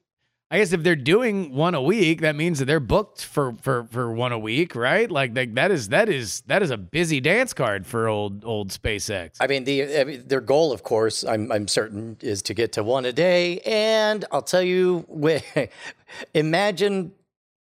I 0.54 0.58
guess 0.58 0.72
if 0.72 0.84
they're 0.84 0.96
doing 0.96 1.52
one 1.56 1.74
a 1.74 1.82
week, 1.82 2.22
that 2.22 2.36
means 2.36 2.60
that 2.60 2.66
they're 2.66 2.80
booked 2.80 3.26
for 3.26 3.56
for 3.63 3.86
for 3.86 4.13
one 4.13 4.32
a 4.32 4.38
week, 4.38 4.76
right? 4.76 5.10
Like 5.10 5.36
like 5.36 5.56
that 5.56 5.72
is 5.72 5.89
that 5.89 6.10
is 6.10 6.42
that 6.46 6.62
is 6.62 6.70
a 6.70 6.78
busy 6.78 7.20
dance 7.20 7.54
card 7.54 7.88
for 7.88 8.08
old 8.08 8.46
old 8.46 8.70
SpaceX. 8.70 9.38
I 9.39 9.48
mean, 9.48 9.63
the 9.63 9.98
I 9.98 10.04
mean, 10.04 10.28
their 10.28 10.42
goal, 10.42 10.72
of 10.72 10.84
course, 10.84 11.24
I'm 11.24 11.52
I'm 11.52 11.68
certain, 11.68 12.18
is 12.22 12.44
to 12.44 12.54
get 12.54 12.72
to 12.74 12.84
one 12.84 13.06
a 13.06 13.12
day. 13.12 13.62
And 13.62 14.26
I'll 14.32 14.44
tell 14.44 14.62
you, 14.62 15.08
imagine, 16.36 17.13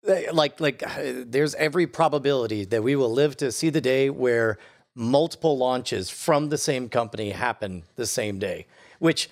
uh, 0.09 0.33
like 0.33 0.61
like 0.61 0.83
there's 1.25 1.55
every 1.55 1.87
probability 1.87 2.64
that 2.64 2.83
we 2.83 2.97
will 2.97 3.12
live 3.12 3.37
to 3.37 3.53
see 3.53 3.71
the 3.71 3.81
day 3.81 4.11
where 4.11 4.59
multiple 4.97 5.57
launches 5.57 6.11
from 6.11 6.49
the 6.49 6.59
same 6.59 6.88
company 6.88 7.31
happen 7.31 7.85
the 7.95 8.07
same 8.07 8.40
day, 8.40 8.66
which. 8.99 9.31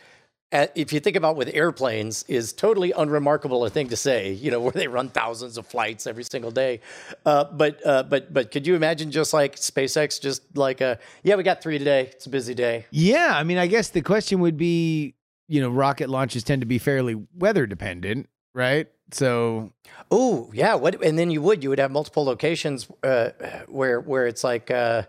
If 0.53 0.93
you 0.93 0.99
think 0.99 1.17
about 1.17 1.37
with 1.37 1.49
airplanes, 1.55 2.25
is 2.25 2.53
totally 2.53 2.93
unremarkable 2.93 3.65
a 3.65 3.71
thing 3.71 3.89
to 3.89 3.97
say. 3.97 4.33
You 4.33 4.51
know, 4.51 4.61
where 4.65 4.73
they 4.73 4.89
run 4.89 5.09
thousands 5.09 5.57
of 5.59 5.67
flights 5.67 6.07
every 6.07 6.25
single 6.25 6.51
day. 6.51 6.81
Uh, 7.25 7.45
but 7.45 7.85
uh, 7.87 8.03
but 8.05 8.33
but 8.33 8.51
could 8.51 8.67
you 8.67 8.75
imagine 8.75 9.11
just 9.11 9.33
like 9.33 9.57
SpaceX, 9.57 10.21
just 10.21 10.43
like 10.57 10.81
a 10.81 10.99
yeah, 11.23 11.37
we 11.37 11.43
got 11.43 11.63
three 11.63 11.79
today. 11.79 12.11
It's 12.13 12.27
a 12.27 12.31
busy 12.31 12.55
day. 12.55 12.87
yeah, 12.91 13.33
I 13.35 13.45
mean, 13.45 13.59
I 13.59 13.67
guess 13.67 13.91
the 13.91 14.03
question 14.03 14.41
would 14.41 14.57
be, 14.57 15.15
you 15.49 15.61
know, 15.61 15.71
rocket 15.71 16.11
launches 16.11 16.43
tend 16.43 16.63
to 16.63 16.67
be 16.67 16.79
fairly 16.79 17.17
weather 17.35 17.67
dependent, 17.67 18.29
right? 18.55 18.89
So 19.13 19.73
Oh 20.11 20.51
yeah, 20.53 20.75
what? 20.75 21.03
And 21.05 21.19
then 21.19 21.31
you 21.31 21.43
would 21.43 21.63
you 21.63 21.71
would 21.71 21.79
have 21.79 21.91
multiple 21.91 22.25
locations 22.25 22.89
uh, 23.03 23.31
where 23.69 24.01
where 24.01 24.27
it's 24.27 24.43
like 24.43 24.71
uh, 24.71 25.03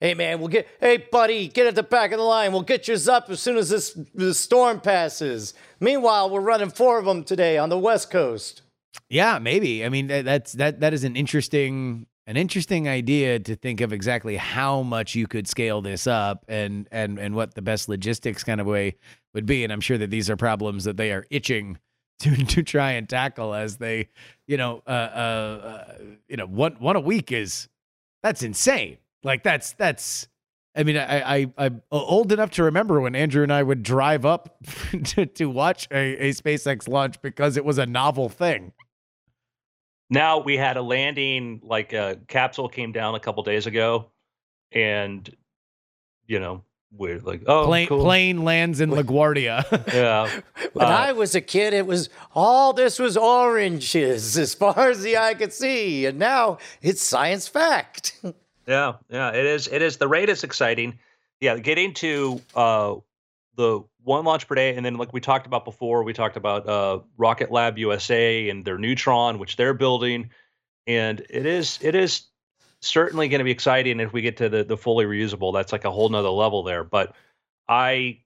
Hey 0.00 0.14
man, 0.14 0.38
we'll 0.38 0.48
get. 0.48 0.66
Hey 0.80 0.96
buddy, 0.96 1.48
get 1.48 1.66
at 1.66 1.74
the 1.74 1.82
back 1.82 2.12
of 2.12 2.18
the 2.18 2.24
line. 2.24 2.52
We'll 2.52 2.62
get 2.62 2.88
yours 2.88 3.06
up 3.06 3.28
as 3.28 3.40
soon 3.40 3.58
as 3.58 3.68
this 3.68 3.98
the 4.14 4.32
storm 4.32 4.80
passes. 4.80 5.52
Meanwhile, 5.78 6.30
we're 6.30 6.40
running 6.40 6.70
four 6.70 6.98
of 6.98 7.04
them 7.04 7.22
today 7.22 7.58
on 7.58 7.68
the 7.68 7.78
West 7.78 8.10
Coast. 8.10 8.62
Yeah, 9.10 9.38
maybe. 9.38 9.84
I 9.84 9.90
mean, 9.90 10.06
that, 10.06 10.24
that's 10.24 10.52
that 10.54 10.80
that 10.80 10.94
is 10.94 11.04
an 11.04 11.16
interesting 11.16 12.06
an 12.26 12.38
interesting 12.38 12.88
idea 12.88 13.40
to 13.40 13.54
think 13.56 13.82
of 13.82 13.92
exactly 13.92 14.36
how 14.36 14.82
much 14.82 15.14
you 15.14 15.26
could 15.26 15.46
scale 15.46 15.82
this 15.82 16.06
up 16.06 16.46
and 16.48 16.88
and 16.90 17.18
and 17.18 17.34
what 17.34 17.54
the 17.54 17.62
best 17.62 17.86
logistics 17.86 18.42
kind 18.42 18.60
of 18.60 18.66
way 18.66 18.96
would 19.34 19.44
be. 19.44 19.64
And 19.64 19.72
I'm 19.72 19.82
sure 19.82 19.98
that 19.98 20.08
these 20.08 20.30
are 20.30 20.36
problems 20.36 20.84
that 20.84 20.96
they 20.96 21.12
are 21.12 21.26
itching 21.28 21.78
to 22.20 22.36
to 22.36 22.62
try 22.62 22.92
and 22.92 23.06
tackle 23.06 23.52
as 23.52 23.76
they, 23.76 24.08
you 24.46 24.56
know, 24.56 24.82
uh, 24.86 24.90
uh, 24.90 25.84
uh 25.88 25.94
you 26.26 26.38
know, 26.38 26.46
one 26.46 26.76
one 26.78 26.96
a 26.96 27.00
week 27.00 27.32
is 27.32 27.68
that's 28.22 28.42
insane. 28.42 28.96
Like 29.22 29.42
that's 29.42 29.72
that's. 29.72 30.28
I 30.76 30.84
mean, 30.84 30.96
I, 30.96 31.40
I 31.40 31.52
I'm 31.58 31.82
old 31.90 32.30
enough 32.32 32.50
to 32.52 32.62
remember 32.64 33.00
when 33.00 33.16
Andrew 33.16 33.42
and 33.42 33.52
I 33.52 33.62
would 33.62 33.82
drive 33.82 34.24
up 34.24 34.56
to, 35.04 35.26
to 35.26 35.46
watch 35.46 35.88
a, 35.90 36.28
a 36.28 36.30
SpaceX 36.30 36.88
launch 36.88 37.20
because 37.22 37.56
it 37.56 37.64
was 37.64 37.76
a 37.78 37.86
novel 37.86 38.28
thing. 38.28 38.72
Now 40.10 40.38
we 40.40 40.56
had 40.56 40.76
a 40.76 40.82
landing, 40.82 41.60
like 41.64 41.92
a 41.92 42.18
capsule 42.28 42.68
came 42.68 42.92
down 42.92 43.14
a 43.14 43.20
couple 43.20 43.42
days 43.42 43.66
ago, 43.66 44.10
and 44.72 45.28
you 46.26 46.38
know 46.40 46.62
we're 46.92 47.18
like, 47.20 47.42
oh, 47.46 47.66
plane 47.66 47.88
cool. 47.88 48.02
plane 48.04 48.44
lands 48.44 48.80
in 48.80 48.90
LaGuardia. 48.98 49.64
yeah. 49.92 50.40
When 50.72 50.86
Uh, 50.86 50.88
I 50.88 51.12
was 51.12 51.34
a 51.34 51.40
kid, 51.40 51.72
it 51.74 51.86
was 51.86 52.10
all 52.32 52.72
this 52.72 52.98
was 53.00 53.16
oranges 53.16 54.38
as 54.38 54.54
far 54.54 54.90
as 54.90 55.02
the 55.02 55.16
eye 55.18 55.34
could 55.34 55.52
see, 55.52 56.06
and 56.06 56.16
now 56.18 56.58
it's 56.80 57.02
science 57.02 57.48
fact. 57.48 58.20
Yeah, 58.70 58.92
yeah, 59.08 59.30
it 59.30 59.44
is. 59.44 59.66
It 59.66 59.82
is. 59.82 59.96
The 59.96 60.06
rate 60.06 60.28
is 60.28 60.44
exciting. 60.44 61.00
Yeah, 61.40 61.58
getting 61.58 61.92
to 61.94 62.40
uh, 62.54 62.94
the 63.56 63.80
one 64.04 64.24
launch 64.24 64.46
per 64.46 64.54
day, 64.54 64.76
and 64.76 64.86
then 64.86 64.94
like 64.94 65.12
we 65.12 65.20
talked 65.20 65.48
about 65.48 65.64
before, 65.64 66.04
we 66.04 66.12
talked 66.12 66.36
about 66.36 66.68
uh, 66.68 67.00
Rocket 67.18 67.50
Lab 67.50 67.78
USA 67.78 68.48
and 68.48 68.64
their 68.64 68.78
Neutron, 68.78 69.40
which 69.40 69.56
they're 69.56 69.74
building, 69.74 70.30
and 70.86 71.18
it 71.28 71.46
is 71.46 71.80
it 71.82 71.96
is 71.96 72.28
certainly 72.80 73.28
going 73.28 73.40
to 73.40 73.44
be 73.44 73.50
exciting 73.50 73.98
if 73.98 74.12
we 74.12 74.22
get 74.22 74.36
to 74.36 74.48
the 74.48 74.62
the 74.62 74.76
fully 74.76 75.04
reusable. 75.04 75.52
That's 75.52 75.72
like 75.72 75.84
a 75.84 75.90
whole 75.90 76.08
nother 76.08 76.28
level 76.28 76.62
there. 76.62 76.84
But 76.84 77.16
I, 77.68 78.20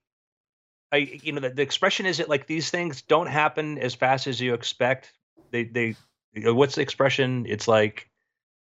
I 0.93 1.21
you 1.23 1.33
know 1.33 1.41
the, 1.41 1.51
the 1.51 1.63
expression 1.63 2.05
is 2.05 2.21
it 2.21 2.29
like 2.29 2.47
these 2.47 2.69
things 2.69 3.01
don't 3.01 3.29
happen 3.29 3.79
as 3.79 3.95
fast 3.95 4.27
as 4.27 4.43
you 4.43 4.53
expect. 4.53 5.15
They 5.53 5.65
they 5.65 5.97
what's 6.35 6.75
the 6.75 6.83
expression? 6.83 7.47
It's 7.49 7.67
like 7.67 8.11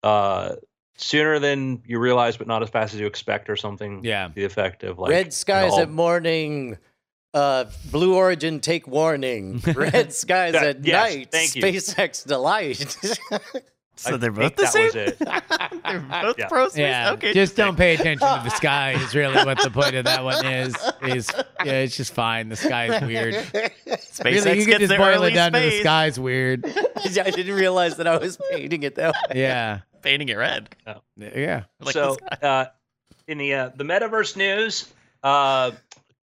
uh 0.03 0.57
sooner 0.95 1.39
than 1.39 1.81
you 1.85 1.99
realize, 1.99 2.37
but 2.37 2.47
not 2.47 2.61
as 2.63 2.69
fast 2.69 2.93
as 2.93 2.99
you 2.99 3.07
expect, 3.07 3.49
or 3.49 3.55
something. 3.55 4.03
Yeah. 4.03 4.29
the 4.33 4.43
effect 4.43 4.83
of 4.83 4.99
like 4.99 5.11
Red 5.11 5.33
skies 5.33 5.71
all- 5.73 5.79
at 5.81 5.89
morning. 5.91 6.77
Uh, 7.33 7.65
Blue 7.91 8.13
Origin, 8.15 8.59
take 8.59 8.87
warning. 8.87 9.59
Red 9.75 10.13
skies 10.13 10.53
That- 10.53 10.63
at 10.77 10.85
yes, 10.85 11.15
night. 11.15 11.31
thank 11.31 11.55
you. 11.55 11.63
SpaceX 11.63 12.27
delight. 12.27 12.97
So 13.95 14.15
I 14.15 14.17
they're 14.17 14.31
both 14.31 14.55
think 14.55 14.57
the 14.57 14.65
same. 14.67 14.91
they're 15.85 15.99
both 15.99 16.37
Yeah. 16.39 16.47
pro 16.47 16.67
space. 16.67 16.79
yeah, 16.79 17.11
Okay. 17.11 17.31
just 17.33 17.55
don't 17.55 17.77
pay 17.77 17.93
attention 17.93 18.27
to 18.27 18.41
the 18.43 18.49
sky. 18.55 18.93
Is 18.93 19.13
really 19.15 19.35
what 19.45 19.61
the 19.61 19.69
point 19.69 19.95
of 19.95 20.05
that 20.05 20.23
one 20.23 20.43
is. 20.45 20.75
Is 21.03 21.29
yeah, 21.63 21.73
it's 21.81 21.95
just 21.95 22.13
fine. 22.13 22.49
The 22.49 22.55
sky 22.55 22.95
is 22.95 23.01
weird. 23.03 23.35
SpaceX 23.35 24.23
really, 24.25 24.59
you 24.59 24.65
can 24.65 24.79
just 24.79 24.97
boil 24.97 25.23
it 25.23 25.31
down 25.31 25.53
to 25.53 25.59
the 25.59 25.69
space. 25.69 25.81
sky's 25.81 26.19
weird. 26.19 26.65
I 26.97 27.09
didn't 27.31 27.55
realize 27.55 27.97
that 27.97 28.07
I 28.07 28.17
was 28.17 28.37
painting 28.51 28.81
it 28.83 28.95
that 28.95 29.13
way. 29.29 29.39
Yeah, 29.41 29.81
Painting 30.01 30.29
it 30.29 30.35
red. 30.37 30.69
yeah. 31.17 31.63
Like 31.79 31.93
so 31.93 32.15
the 32.19 32.45
uh, 32.45 32.65
in 33.27 33.37
the 33.37 33.53
uh, 33.53 33.69
the 33.75 33.83
metaverse 33.83 34.35
news, 34.35 34.91
uh, 35.21 35.71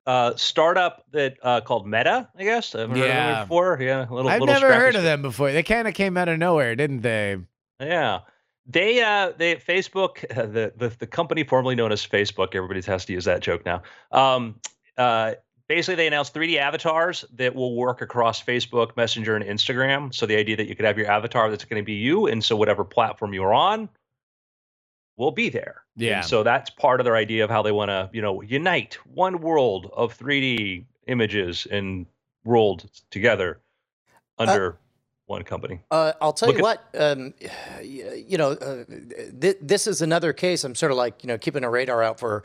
uh, 0.09 0.35
startup 0.37 1.05
that 1.13 1.37
uh, 1.43 1.61
called 1.61 1.87
Meta, 1.87 2.27
I 2.35 2.43
guess. 2.43 2.75
I've 2.75 2.89
heard 2.89 2.99
of 2.99 3.05
Yeah. 3.05 3.33
them 3.35 3.45
before. 3.45 3.79
Yeah, 3.79 4.09
a 4.09 4.13
little. 4.13 4.31
I've 4.31 4.41
little 4.41 4.55
never 4.55 4.73
heard 4.73 4.97
of 4.97 5.03
them 5.03 5.21
before. 5.21 5.53
They 5.53 5.63
kind 5.63 5.87
of 5.87 5.93
came 5.93 6.17
out 6.17 6.29
of 6.31 6.39
nowhere, 6.39 6.75
didn't 6.75 7.03
they? 7.03 7.37
Yeah. 7.79 8.21
They 8.65 9.03
uh 9.03 9.33
they 9.37 9.57
Facebook 9.57 10.27
the, 10.35 10.73
the 10.77 10.89
the 10.99 11.07
company 11.07 11.45
formerly 11.45 11.75
known 11.75 11.93
as 11.93 12.07
Facebook 12.07 12.55
everybody 12.55 12.81
has 12.83 13.05
to 13.05 13.13
use 13.13 13.27
that 13.27 13.41
joke 13.41 13.67
now. 13.67 13.83
Um 14.11 14.57
uh 14.97 15.35
basically 15.69 15.97
they 15.97 16.07
announced 16.07 16.33
3D 16.35 16.57
avatars 16.57 17.27
that 17.35 17.55
will 17.55 17.77
work 17.77 18.01
across 18.01 18.43
Facebook, 18.43 18.97
Messenger 18.97 19.37
and 19.37 19.45
Instagram. 19.45 20.15
So 20.15 20.25
the 20.25 20.37
idea 20.37 20.57
that 20.57 20.69
you 20.69 20.75
could 20.75 20.87
have 20.87 20.97
your 20.97 21.11
avatar 21.11 21.51
that's 21.51 21.67
going 21.67 21.83
to 21.83 21.85
be 21.85 21.93
you 21.93 22.27
and 22.27 22.43
so 22.43 22.57
whatever 22.57 22.83
platform 22.85 23.35
you're 23.35 23.53
on 23.53 23.91
will 25.19 25.33
be 25.33 25.51
there. 25.51 25.83
And 25.97 26.05
Yeah. 26.07 26.21
so 26.23 26.43
that's 26.43 26.71
part 26.71 27.01
of 27.01 27.05
their 27.05 27.17
idea 27.17 27.45
of 27.45 27.51
how 27.51 27.61
they 27.61 27.73
want 27.73 27.91
to, 27.91 28.09
you 28.13 28.23
know, 28.23 28.41
unite 28.41 28.95
one 29.13 29.41
world 29.41 29.91
of 29.95 30.17
3D 30.17 30.87
images 31.09 31.67
and 31.71 32.07
world 32.45 32.89
together 33.11 33.61
under 34.39 34.79
one 35.27 35.43
company. 35.43 35.81
Uh, 35.91 36.13
I'll 36.23 36.33
tell 36.33 36.49
Look 36.49 36.59
you 36.59 36.67
at- 36.67 36.79
what, 36.95 37.01
um, 37.19 37.35
y- 37.81 38.25
you 38.27 38.39
know, 38.39 38.53
uh, 38.53 38.85
th- 39.41 39.59
this 39.61 39.87
is 39.87 40.01
another 40.01 40.33
case. 40.33 40.65
I'm 40.65 40.75
sort 40.75 40.93
of 40.93 40.97
like, 40.97 41.23
you 41.23 41.29
know, 41.29 41.37
keeping 41.37 41.65
a 41.65 41.69
radar 41.71 42.03
out 42.03 42.19
for 42.19 42.45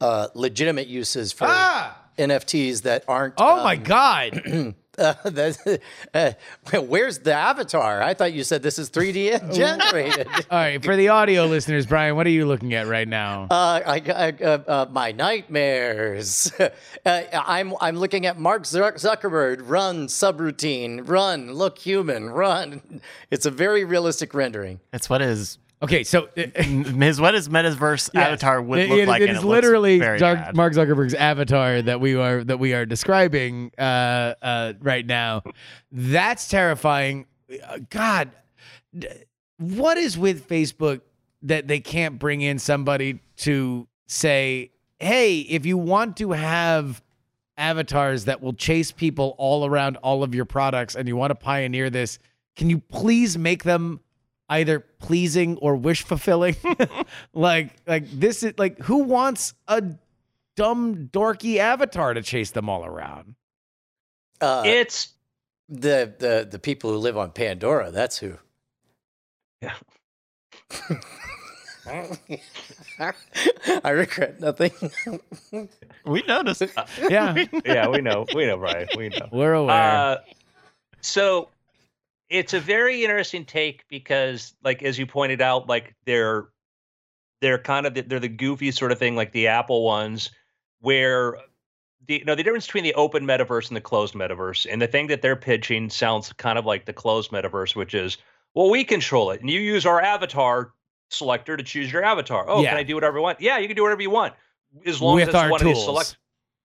uh, 0.00 0.28
legitimate 0.34 0.88
uses 0.88 1.32
for 1.32 1.46
Ah! 1.48 1.96
NFTs 2.18 2.82
that 2.82 3.04
aren't. 3.08 3.34
Oh 3.38 3.62
my 3.64 3.76
um, 3.76 3.82
god! 3.84 4.74
Uh, 5.08 5.14
that, 5.30 5.80
uh, 6.12 6.80
where's 6.80 7.20
the 7.20 7.32
avatar? 7.32 8.02
I 8.02 8.14
thought 8.14 8.32
you 8.32 8.42
said 8.42 8.64
this 8.64 8.80
is 8.80 8.90
3D 8.90 9.54
generated. 9.54 10.26
All 10.50 10.58
right, 10.58 10.84
for 10.84 10.96
the 10.96 11.08
audio 11.08 11.46
listeners, 11.46 11.86
Brian, 11.86 12.16
what 12.16 12.26
are 12.26 12.30
you 12.30 12.46
looking 12.46 12.74
at 12.74 12.88
right 12.88 13.06
now? 13.06 13.44
Uh, 13.48 13.80
I, 13.86 14.02
I, 14.08 14.44
uh, 14.44 14.58
uh, 14.66 14.86
my 14.90 15.12
nightmares. 15.12 16.50
uh, 17.06 17.22
I'm 17.32 17.74
I'm 17.80 17.96
looking 17.96 18.26
at 18.26 18.40
Mark 18.40 18.64
Zuckerberg. 18.64 19.62
Run 19.64 20.08
subroutine. 20.08 21.08
Run. 21.08 21.52
Look 21.52 21.78
human. 21.78 22.30
Run. 22.30 23.00
It's 23.30 23.46
a 23.46 23.52
very 23.52 23.84
realistic 23.84 24.34
rendering. 24.34 24.80
It's 24.92 25.08
what 25.08 25.20
his 25.20 25.58
Okay, 25.80 26.02
so 26.02 26.28
his 26.34 27.20
what 27.20 27.34
his 27.34 27.48
metaverse 27.48 28.10
Yes. 28.12 28.26
avatar 28.26 28.60
would 28.60 28.78
It- 28.80 28.88
look 28.88 28.98
it- 28.98 29.08
like. 29.08 29.22
It 29.22 29.30
is 29.30 29.38
it 29.38 29.44
literally 29.46 29.98
Dark- 29.98 30.54
Mark 30.54 30.72
Zuckerberg's 30.72 31.14
avatar 31.14 31.82
that 31.82 32.00
we 32.00 32.14
are 32.16 32.42
that 32.44 32.58
we 32.58 32.74
are 32.74 32.84
describing 32.84 33.70
uh, 33.78 33.82
uh, 34.42 34.72
right 34.80 35.06
now. 35.06 35.42
That's 35.92 36.48
terrifying. 36.48 37.26
Uh, 37.66 37.78
God, 37.90 38.30
what 39.58 39.98
is 39.98 40.16
with 40.18 40.48
Facebook 40.48 41.00
that 41.42 41.68
they 41.68 41.80
can't 41.80 42.18
bring 42.18 42.40
in 42.40 42.58
somebody 42.58 43.20
to 43.38 43.86
say, 44.06 44.72
"Hey, 44.98 45.40
if 45.40 45.66
you 45.66 45.76
want 45.78 46.16
to 46.18 46.32
have." 46.32 47.02
avatars 47.60 48.26
that 48.26 48.40
will 48.40 48.52
chase 48.52 48.92
people 48.92 49.34
all 49.36 49.66
around 49.66 49.96
all 49.96 50.22
of 50.22 50.32
your 50.32 50.44
products 50.44 50.94
and 50.94 51.08
you 51.08 51.16
want 51.16 51.32
to 51.32 51.34
pioneer 51.34 51.90
this 51.90 52.20
can 52.54 52.70
you 52.70 52.78
please 52.78 53.36
make 53.36 53.64
them 53.64 53.98
either 54.48 54.80
pleasing 54.80 55.56
or 55.58 55.76
wish 55.76 56.02
fulfilling 56.02 56.56
like 57.34 57.76
like 57.86 58.08
this 58.10 58.42
is 58.42 58.54
like 58.58 58.78
who 58.80 58.98
wants 58.98 59.54
a 59.68 59.82
dumb 60.56 61.08
dorky 61.12 61.58
avatar 61.58 62.14
to 62.14 62.22
chase 62.22 62.50
them 62.52 62.68
all 62.68 62.84
around 62.84 63.34
Uh, 64.40 64.62
it's 64.66 65.08
the 65.68 66.14
the 66.18 66.48
the 66.50 66.58
people 66.58 66.90
who 66.90 66.96
live 66.96 67.16
on 67.18 67.30
Pandora. 67.30 67.90
That's 67.90 68.16
who. 68.18 68.38
Yeah. 69.60 69.74
I 73.84 73.90
regret 73.90 74.40
nothing. 74.40 74.72
We 76.04 76.22
noticed. 76.26 76.62
yeah 77.10 77.44
yeah, 77.66 77.88
we 77.88 78.00
know. 78.00 78.24
We 78.34 78.46
know, 78.46 78.56
Brian. 78.56 78.88
We 78.96 79.08
know. 79.10 79.28
we're 79.30 79.52
aware 79.54 79.74
Uh, 79.76 80.16
so 81.00 81.48
it's 82.30 82.52
a 82.52 82.60
very 82.60 83.02
interesting 83.04 83.44
take 83.44 83.84
because, 83.88 84.54
like, 84.62 84.82
as 84.82 84.98
you 84.98 85.06
pointed 85.06 85.40
out, 85.40 85.68
like 85.68 85.94
they're 86.04 86.48
they're 87.40 87.58
kind 87.58 87.86
of 87.86 87.94
the, 87.94 88.02
they're 88.02 88.20
the 88.20 88.28
goofy 88.28 88.70
sort 88.70 88.92
of 88.92 88.98
thing, 88.98 89.16
like 89.16 89.32
the 89.32 89.46
Apple 89.46 89.84
ones, 89.84 90.30
where 90.80 91.36
the 92.06 92.18
you 92.18 92.24
know 92.24 92.34
the 92.34 92.42
difference 92.42 92.66
between 92.66 92.84
the 92.84 92.94
open 92.94 93.24
metaverse 93.24 93.68
and 93.68 93.76
the 93.76 93.80
closed 93.80 94.14
metaverse, 94.14 94.66
and 94.70 94.82
the 94.82 94.86
thing 94.86 95.06
that 95.08 95.22
they're 95.22 95.36
pitching 95.36 95.88
sounds 95.90 96.32
kind 96.34 96.58
of 96.58 96.66
like 96.66 96.84
the 96.84 96.92
closed 96.92 97.30
metaverse, 97.30 97.74
which 97.76 97.94
is 97.94 98.18
well, 98.54 98.70
we 98.70 98.84
control 98.84 99.30
it, 99.30 99.40
and 99.40 99.50
you 99.50 99.60
use 99.60 99.86
our 99.86 100.00
avatar 100.00 100.72
selector 101.10 101.56
to 101.56 101.62
choose 101.62 101.90
your 101.92 102.04
avatar. 102.04 102.44
Oh, 102.48 102.62
Yeah. 102.62 102.70
can 102.70 102.78
I 102.78 102.82
do 102.82 102.94
whatever 102.94 103.18
I 103.18 103.22
want? 103.22 103.40
Yeah, 103.40 103.58
you 103.58 103.66
can 103.66 103.76
do 103.76 103.82
whatever 103.82 104.02
you 104.02 104.10
want, 104.10 104.34
as 104.84 105.00
long 105.00 105.14
with 105.14 105.28
as 105.28 105.34
it's 105.34 105.50
one 105.50 105.60
of 105.60 105.66
these 105.66 105.82
select. 105.82 106.18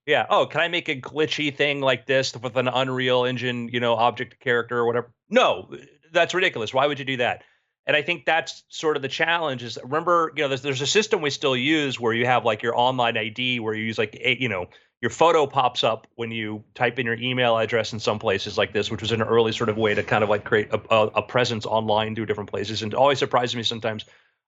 Yeah. 0.06 0.26
Oh, 0.28 0.44
can 0.44 0.60
I 0.60 0.68
make 0.68 0.88
a 0.88 1.00
glitchy 1.00 1.54
thing 1.54 1.80
like 1.80 2.04
this 2.06 2.36
with 2.36 2.56
an 2.56 2.68
Unreal 2.68 3.24
Engine, 3.24 3.68
you 3.68 3.80
know, 3.80 3.94
object 3.94 4.38
character 4.38 4.78
or 4.78 4.86
whatever? 4.86 5.10
No, 5.34 5.68
that's 6.12 6.32
ridiculous. 6.32 6.72
Why 6.72 6.86
would 6.86 7.00
you 7.00 7.04
do 7.04 7.16
that? 7.16 7.42
And 7.86 7.96
I 7.96 8.02
think 8.02 8.24
that's 8.24 8.62
sort 8.68 8.96
of 8.96 9.02
the 9.02 9.08
challenge. 9.08 9.64
Is 9.64 9.78
remember, 9.82 10.32
you 10.36 10.42
know, 10.42 10.48
there's 10.48 10.62
there's 10.62 10.80
a 10.80 10.86
system 10.86 11.20
we 11.22 11.30
still 11.30 11.56
use 11.56 11.98
where 11.98 12.12
you 12.12 12.24
have 12.24 12.44
like 12.44 12.62
your 12.62 12.78
online 12.78 13.16
ID, 13.16 13.58
where 13.58 13.74
you 13.74 13.84
use 13.84 13.98
like 13.98 14.16
a, 14.20 14.40
you 14.40 14.48
know 14.48 14.68
your 15.00 15.10
photo 15.10 15.46
pops 15.46 15.82
up 15.82 16.06
when 16.14 16.30
you 16.30 16.62
type 16.74 17.00
in 17.00 17.04
your 17.04 17.16
email 17.16 17.58
address 17.58 17.92
in 17.92 17.98
some 17.98 18.20
places 18.20 18.56
like 18.56 18.72
this, 18.72 18.90
which 18.92 19.02
was 19.02 19.10
an 19.10 19.20
early 19.22 19.52
sort 19.52 19.68
of 19.68 19.76
way 19.76 19.92
to 19.92 20.02
kind 20.04 20.22
of 20.22 20.30
like 20.30 20.44
create 20.44 20.68
a, 20.72 20.80
a, 20.88 21.06
a 21.16 21.22
presence 21.22 21.66
online 21.66 22.14
through 22.14 22.26
different 22.26 22.48
places. 22.48 22.82
And 22.82 22.92
it 22.92 22.96
always 22.96 23.18
surprises 23.18 23.56
me 23.56 23.64
sometimes. 23.64 24.04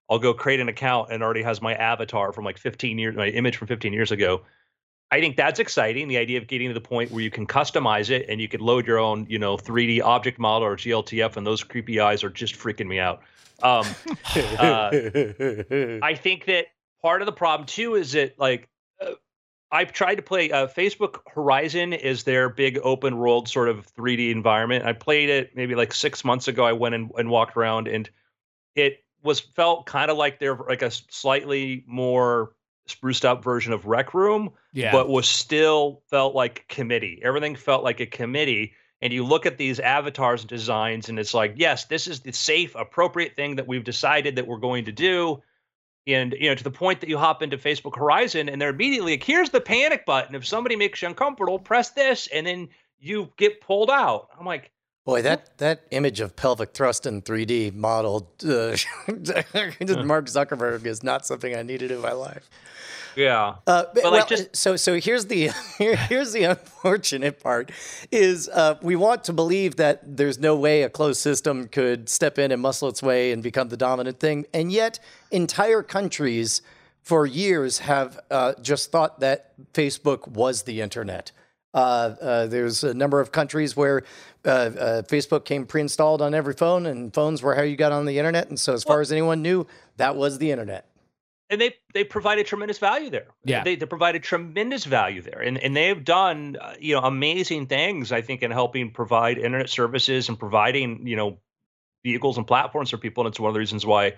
I'll 0.08 0.20
go 0.20 0.32
create 0.32 0.60
an 0.60 0.68
account 0.68 1.10
and 1.10 1.20
already 1.22 1.42
has 1.42 1.60
my 1.60 1.74
avatar 1.74 2.32
from 2.32 2.44
like 2.44 2.58
15 2.58 2.96
years, 2.96 3.16
my 3.16 3.26
image 3.26 3.56
from 3.56 3.66
15 3.66 3.92
years 3.92 4.12
ago. 4.12 4.42
I 5.10 5.20
think 5.20 5.36
that's 5.36 5.60
exciting. 5.60 6.08
The 6.08 6.18
idea 6.18 6.38
of 6.38 6.48
getting 6.48 6.68
to 6.68 6.74
the 6.74 6.80
point 6.80 7.12
where 7.12 7.22
you 7.22 7.30
can 7.30 7.46
customize 7.46 8.10
it 8.10 8.26
and 8.28 8.40
you 8.40 8.48
could 8.48 8.60
load 8.60 8.86
your 8.86 8.98
own, 8.98 9.26
you 9.28 9.38
know, 9.38 9.56
3D 9.56 10.02
object 10.02 10.38
model 10.38 10.66
or 10.66 10.76
GLTF, 10.76 11.36
and 11.36 11.46
those 11.46 11.62
creepy 11.62 12.00
eyes 12.00 12.24
are 12.24 12.30
just 12.30 12.54
freaking 12.56 12.88
me 12.88 12.98
out. 12.98 13.22
Um, 13.62 13.86
uh, 14.58 14.90
I 16.04 16.14
think 16.14 16.46
that 16.46 16.66
part 17.00 17.22
of 17.22 17.26
the 17.26 17.32
problem 17.32 17.66
too 17.66 17.94
is 17.94 18.12
that 18.12 18.38
like 18.38 18.68
uh, 19.00 19.12
I've 19.70 19.92
tried 19.92 20.16
to 20.16 20.22
play 20.22 20.50
uh, 20.50 20.66
Facebook 20.66 21.20
Horizon 21.32 21.92
is 21.92 22.24
their 22.24 22.48
big 22.48 22.78
open 22.82 23.16
world 23.16 23.48
sort 23.48 23.68
of 23.68 23.86
3D 23.94 24.30
environment. 24.30 24.84
I 24.84 24.92
played 24.92 25.28
it 25.28 25.54
maybe 25.54 25.76
like 25.76 25.94
six 25.94 26.24
months 26.24 26.48
ago. 26.48 26.64
I 26.64 26.72
went 26.72 26.96
and, 26.96 27.10
and 27.16 27.30
walked 27.30 27.56
around 27.56 27.86
and 27.86 28.10
it 28.74 29.04
was 29.22 29.40
felt 29.40 29.86
kind 29.86 30.10
of 30.10 30.16
like 30.16 30.40
they're 30.40 30.56
like 30.56 30.82
a 30.82 30.90
slightly 30.90 31.84
more 31.86 32.52
spruced 32.86 33.24
up 33.24 33.42
version 33.42 33.72
of 33.72 33.86
Rec 33.86 34.14
Room, 34.14 34.50
Yeah. 34.72 34.92
but 34.92 35.08
was 35.08 35.28
still 35.28 36.02
felt 36.08 36.34
like 36.34 36.64
a 36.68 36.74
committee. 36.74 37.20
Everything 37.22 37.56
felt 37.56 37.84
like 37.84 38.00
a 38.00 38.06
committee. 38.06 38.72
And 39.02 39.12
you 39.12 39.24
look 39.24 39.44
at 39.44 39.58
these 39.58 39.78
avatars 39.78 40.40
and 40.40 40.48
designs, 40.48 41.08
and 41.08 41.18
it's 41.18 41.34
like, 41.34 41.54
yes, 41.56 41.84
this 41.84 42.06
is 42.06 42.20
the 42.20 42.32
safe, 42.32 42.74
appropriate 42.74 43.36
thing 43.36 43.56
that 43.56 43.66
we've 43.66 43.84
decided 43.84 44.36
that 44.36 44.46
we're 44.46 44.56
going 44.56 44.86
to 44.86 44.92
do. 44.92 45.42
And 46.06 46.34
you 46.38 46.48
know, 46.48 46.54
to 46.54 46.64
the 46.64 46.70
point 46.70 47.00
that 47.00 47.08
you 47.08 47.18
hop 47.18 47.42
into 47.42 47.58
Facebook 47.58 47.96
Horizon, 47.96 48.48
and 48.48 48.60
they're 48.62 48.70
immediately 48.70 49.12
like, 49.12 49.22
here's 49.22 49.50
the 49.50 49.60
panic 49.60 50.06
button. 50.06 50.34
If 50.34 50.46
somebody 50.46 50.76
makes 50.76 51.02
you 51.02 51.08
uncomfortable, 51.08 51.58
press 51.58 51.90
this, 51.90 52.28
and 52.28 52.46
then 52.46 52.68
you 52.98 53.30
get 53.36 53.60
pulled 53.60 53.90
out. 53.90 54.28
I'm 54.38 54.46
like, 54.46 54.70
Boy, 55.06 55.22
that, 55.22 55.56
that 55.58 55.82
image 55.92 56.18
of 56.20 56.34
pelvic 56.36 56.74
thrust 56.74 57.06
in 57.06 57.22
3D 57.22 57.72
modeled 57.72 58.26
uh, 58.44 58.76
Mark 60.04 60.26
Zuckerberg 60.26 60.84
is 60.84 61.02
not 61.02 61.24
something 61.24 61.54
I 61.56 61.62
needed 61.62 61.90
in 61.92 62.00
my 62.00 62.10
life. 62.12 62.50
yeah. 63.14 63.54
Uh, 63.68 63.84
but, 63.94 64.02
But, 64.02 64.12
like, 64.12 64.26
just- 64.28 64.54
so 64.56 64.74
so 64.76 64.98
here's 64.98 65.26
the 65.26 65.50
here- 65.78 65.96
here's 65.96 66.32
the 66.32 66.42
unfortunate 66.44 67.40
part 67.40 67.70
is 68.10 68.48
uh, 68.48 68.78
we 68.82 68.96
want 68.96 69.22
to 69.24 69.32
believe 69.32 69.76
that 69.76 70.16
there's 70.16 70.38
no 70.38 70.56
way 70.56 70.82
a 70.82 70.90
closed 70.90 71.20
system 71.20 71.68
could 71.68 72.08
step 72.08 72.36
in 72.38 72.50
and 72.50 72.60
muscle 72.60 72.88
its 72.88 73.02
way 73.02 73.30
and 73.32 73.42
become 73.44 73.68
the 73.68 73.76
dominant 73.76 74.18
thing, 74.20 74.44
and 74.52 74.72
yet 74.72 74.98
entire 75.30 75.82
countries 75.84 76.62
for 77.02 77.24
years 77.26 77.78
have 77.78 78.18
uh, 78.32 78.54
just 78.60 78.90
thought 78.90 79.20
that 79.20 79.52
Facebook 79.72 80.26
was 80.26 80.62
the 80.64 80.80
internet. 80.80 81.30
Uh, 81.74 82.14
uh, 82.20 82.46
there's 82.46 82.84
a 82.84 82.94
number 82.94 83.20
of 83.20 83.32
countries 83.32 83.76
where 83.76 84.02
uh, 84.44 84.48
uh, 84.48 85.02
Facebook 85.02 85.44
came 85.44 85.66
pre-installed 85.66 86.22
on 86.22 86.34
every 86.34 86.54
phone, 86.54 86.86
and 86.86 87.12
phones 87.12 87.42
were 87.42 87.54
how 87.54 87.62
you 87.62 87.76
got 87.76 87.92
on 87.92 88.06
the 88.06 88.18
internet. 88.18 88.48
And 88.48 88.58
so, 88.58 88.72
as 88.72 88.82
far 88.84 89.00
as 89.00 89.12
anyone 89.12 89.42
knew, 89.42 89.66
that 89.98 90.16
was 90.16 90.38
the 90.38 90.50
internet. 90.50 90.86
and 91.50 91.60
they 91.60 91.74
they 91.94 92.02
provided 92.04 92.46
tremendous 92.46 92.78
value 92.78 93.10
there. 93.10 93.26
Yeah. 93.44 93.62
they, 93.62 93.76
they 93.76 93.86
provided 93.86 94.22
tremendous 94.22 94.84
value 94.84 95.22
there, 95.22 95.40
and 95.40 95.58
and 95.58 95.76
they 95.76 95.88
have 95.88 96.04
done 96.04 96.56
uh, 96.60 96.74
you 96.80 96.94
know 96.94 97.02
amazing 97.02 97.66
things. 97.66 98.10
I 98.10 98.22
think 98.22 98.42
in 98.42 98.50
helping 98.50 98.90
provide 98.90 99.38
internet 99.38 99.68
services 99.70 100.28
and 100.28 100.38
providing 100.38 101.06
you 101.06 101.16
know 101.16 101.38
vehicles 102.04 102.38
and 102.38 102.46
platforms 102.46 102.90
for 102.90 102.98
people. 102.98 103.24
And 103.26 103.32
it's 103.32 103.40
one 103.40 103.48
of 103.48 103.54
the 103.54 103.60
reasons 103.60 103.84
why 103.84 104.14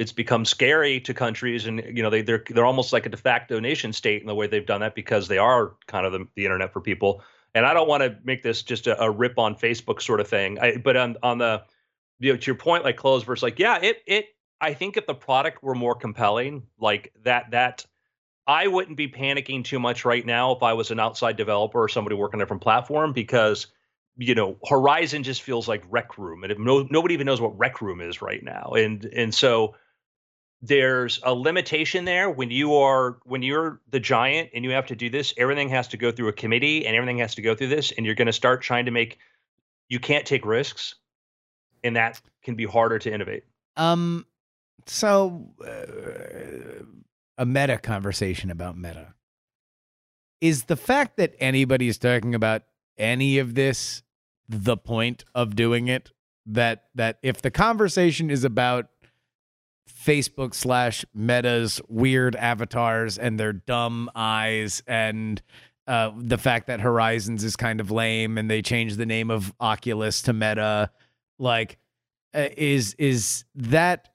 it's 0.00 0.12
become 0.12 0.46
scary 0.46 0.98
to 1.00 1.12
countries, 1.12 1.66
and 1.66 1.84
you 1.94 2.02
know 2.02 2.08
they 2.08 2.22
they're 2.22 2.42
they're 2.48 2.64
almost 2.64 2.90
like 2.90 3.04
a 3.04 3.10
de 3.10 3.18
facto 3.18 3.60
nation 3.60 3.92
state 3.92 4.22
in 4.22 4.26
the 4.26 4.34
way 4.34 4.46
they've 4.46 4.64
done 4.64 4.80
that 4.80 4.94
because 4.94 5.28
they 5.28 5.36
are 5.36 5.74
kind 5.86 6.06
of 6.06 6.12
the, 6.12 6.26
the 6.36 6.44
internet 6.44 6.72
for 6.72 6.80
people. 6.80 7.22
And 7.54 7.66
I 7.66 7.74
don't 7.74 7.86
want 7.86 8.02
to 8.02 8.16
make 8.24 8.42
this 8.42 8.62
just 8.62 8.86
a, 8.86 8.98
a 9.02 9.10
rip 9.10 9.38
on 9.38 9.54
Facebook 9.56 10.00
sort 10.00 10.20
of 10.20 10.26
thing, 10.26 10.58
I, 10.58 10.78
but 10.78 10.96
on 10.96 11.18
on 11.22 11.36
the 11.36 11.64
you 12.18 12.32
know 12.32 12.38
to 12.38 12.46
your 12.46 12.54
point, 12.54 12.82
like 12.82 12.96
close 12.96 13.24
versus 13.24 13.42
like 13.42 13.58
yeah, 13.58 13.78
it 13.82 13.98
it 14.06 14.28
I 14.58 14.72
think 14.72 14.96
if 14.96 15.06
the 15.06 15.14
product 15.14 15.62
were 15.62 15.74
more 15.74 15.94
compelling, 15.94 16.62
like 16.78 17.12
that, 17.24 17.50
that 17.50 17.84
I 18.46 18.68
wouldn't 18.68 18.96
be 18.96 19.08
panicking 19.08 19.64
too 19.64 19.78
much 19.78 20.06
right 20.06 20.24
now 20.24 20.52
if 20.52 20.62
I 20.62 20.72
was 20.72 20.90
an 20.90 20.98
outside 20.98 21.36
developer 21.36 21.82
or 21.82 21.88
somebody 21.88 22.16
working 22.16 22.38
on 22.38 22.40
a 22.40 22.44
different 22.44 22.62
platform 22.62 23.12
because 23.12 23.66
you 24.16 24.34
know 24.34 24.56
Horizon 24.66 25.24
just 25.24 25.42
feels 25.42 25.68
like 25.68 25.84
Rec 25.90 26.16
Room, 26.16 26.42
and 26.42 26.52
if 26.52 26.58
no, 26.58 26.88
nobody 26.90 27.12
even 27.12 27.26
knows 27.26 27.40
what 27.40 27.58
Rec 27.58 27.82
Room 27.82 28.00
is 28.00 28.22
right 28.22 28.42
now, 28.42 28.72
and 28.74 29.04
and 29.04 29.34
so 29.34 29.74
there's 30.62 31.20
a 31.22 31.32
limitation 31.32 32.04
there. 32.04 32.30
When 32.30 32.50
you 32.50 32.74
are 32.74 33.18
when 33.24 33.42
you're 33.42 33.80
the 33.90 34.00
giant 34.00 34.50
and 34.54 34.64
you 34.64 34.70
have 34.72 34.86
to 34.86 34.96
do 34.96 35.08
this 35.08 35.32
everything 35.36 35.68
has 35.70 35.88
to 35.88 35.96
go 35.96 36.12
through 36.12 36.28
a 36.28 36.32
committee 36.32 36.86
and 36.86 36.94
everything 36.94 37.18
has 37.18 37.34
to 37.36 37.42
go 37.42 37.54
through 37.54 37.68
this 37.68 37.92
and 37.92 38.04
you're 38.04 38.14
going 38.14 38.26
to 38.26 38.32
start 38.32 38.62
trying 38.62 38.84
to 38.84 38.90
make 38.90 39.18
you 39.88 39.98
can't 39.98 40.26
take 40.26 40.44
risks 40.44 40.94
and 41.82 41.96
that 41.96 42.20
can 42.42 42.54
be 42.54 42.64
harder 42.64 42.98
to 42.98 43.12
innovate. 43.12 43.44
Um, 43.76 44.26
so 44.86 45.50
uh, 45.64 46.84
a 47.38 47.46
meta 47.46 47.78
conversation 47.78 48.50
about 48.50 48.76
meta. 48.76 49.14
Is 50.40 50.64
the 50.64 50.76
fact 50.76 51.16
that 51.16 51.34
anybody 51.38 51.88
is 51.88 51.98
talking 51.98 52.34
about 52.34 52.62
any 52.98 53.38
of 53.38 53.54
this 53.54 54.02
the 54.50 54.76
point 54.76 55.24
of 55.34 55.54
doing 55.54 55.88
it. 55.88 56.10
That 56.46 56.84
that 56.94 57.18
if 57.22 57.40
the 57.40 57.50
conversation 57.50 58.30
is 58.30 58.44
about 58.44 58.88
Facebook 59.90 60.54
slash 60.54 61.04
Meta's 61.14 61.80
weird 61.88 62.36
avatars 62.36 63.18
and 63.18 63.38
their 63.38 63.52
dumb 63.52 64.10
eyes 64.14 64.82
and 64.86 65.42
uh, 65.86 66.12
the 66.16 66.38
fact 66.38 66.68
that 66.68 66.80
Horizons 66.80 67.42
is 67.42 67.56
kind 67.56 67.80
of 67.80 67.90
lame 67.90 68.38
and 68.38 68.48
they 68.48 68.62
changed 68.62 68.96
the 68.96 69.06
name 69.06 69.30
of 69.30 69.52
Oculus 69.58 70.22
to 70.22 70.32
Meta, 70.32 70.90
like 71.38 71.78
uh, 72.32 72.48
is 72.56 72.94
is 72.94 73.44
that 73.56 74.10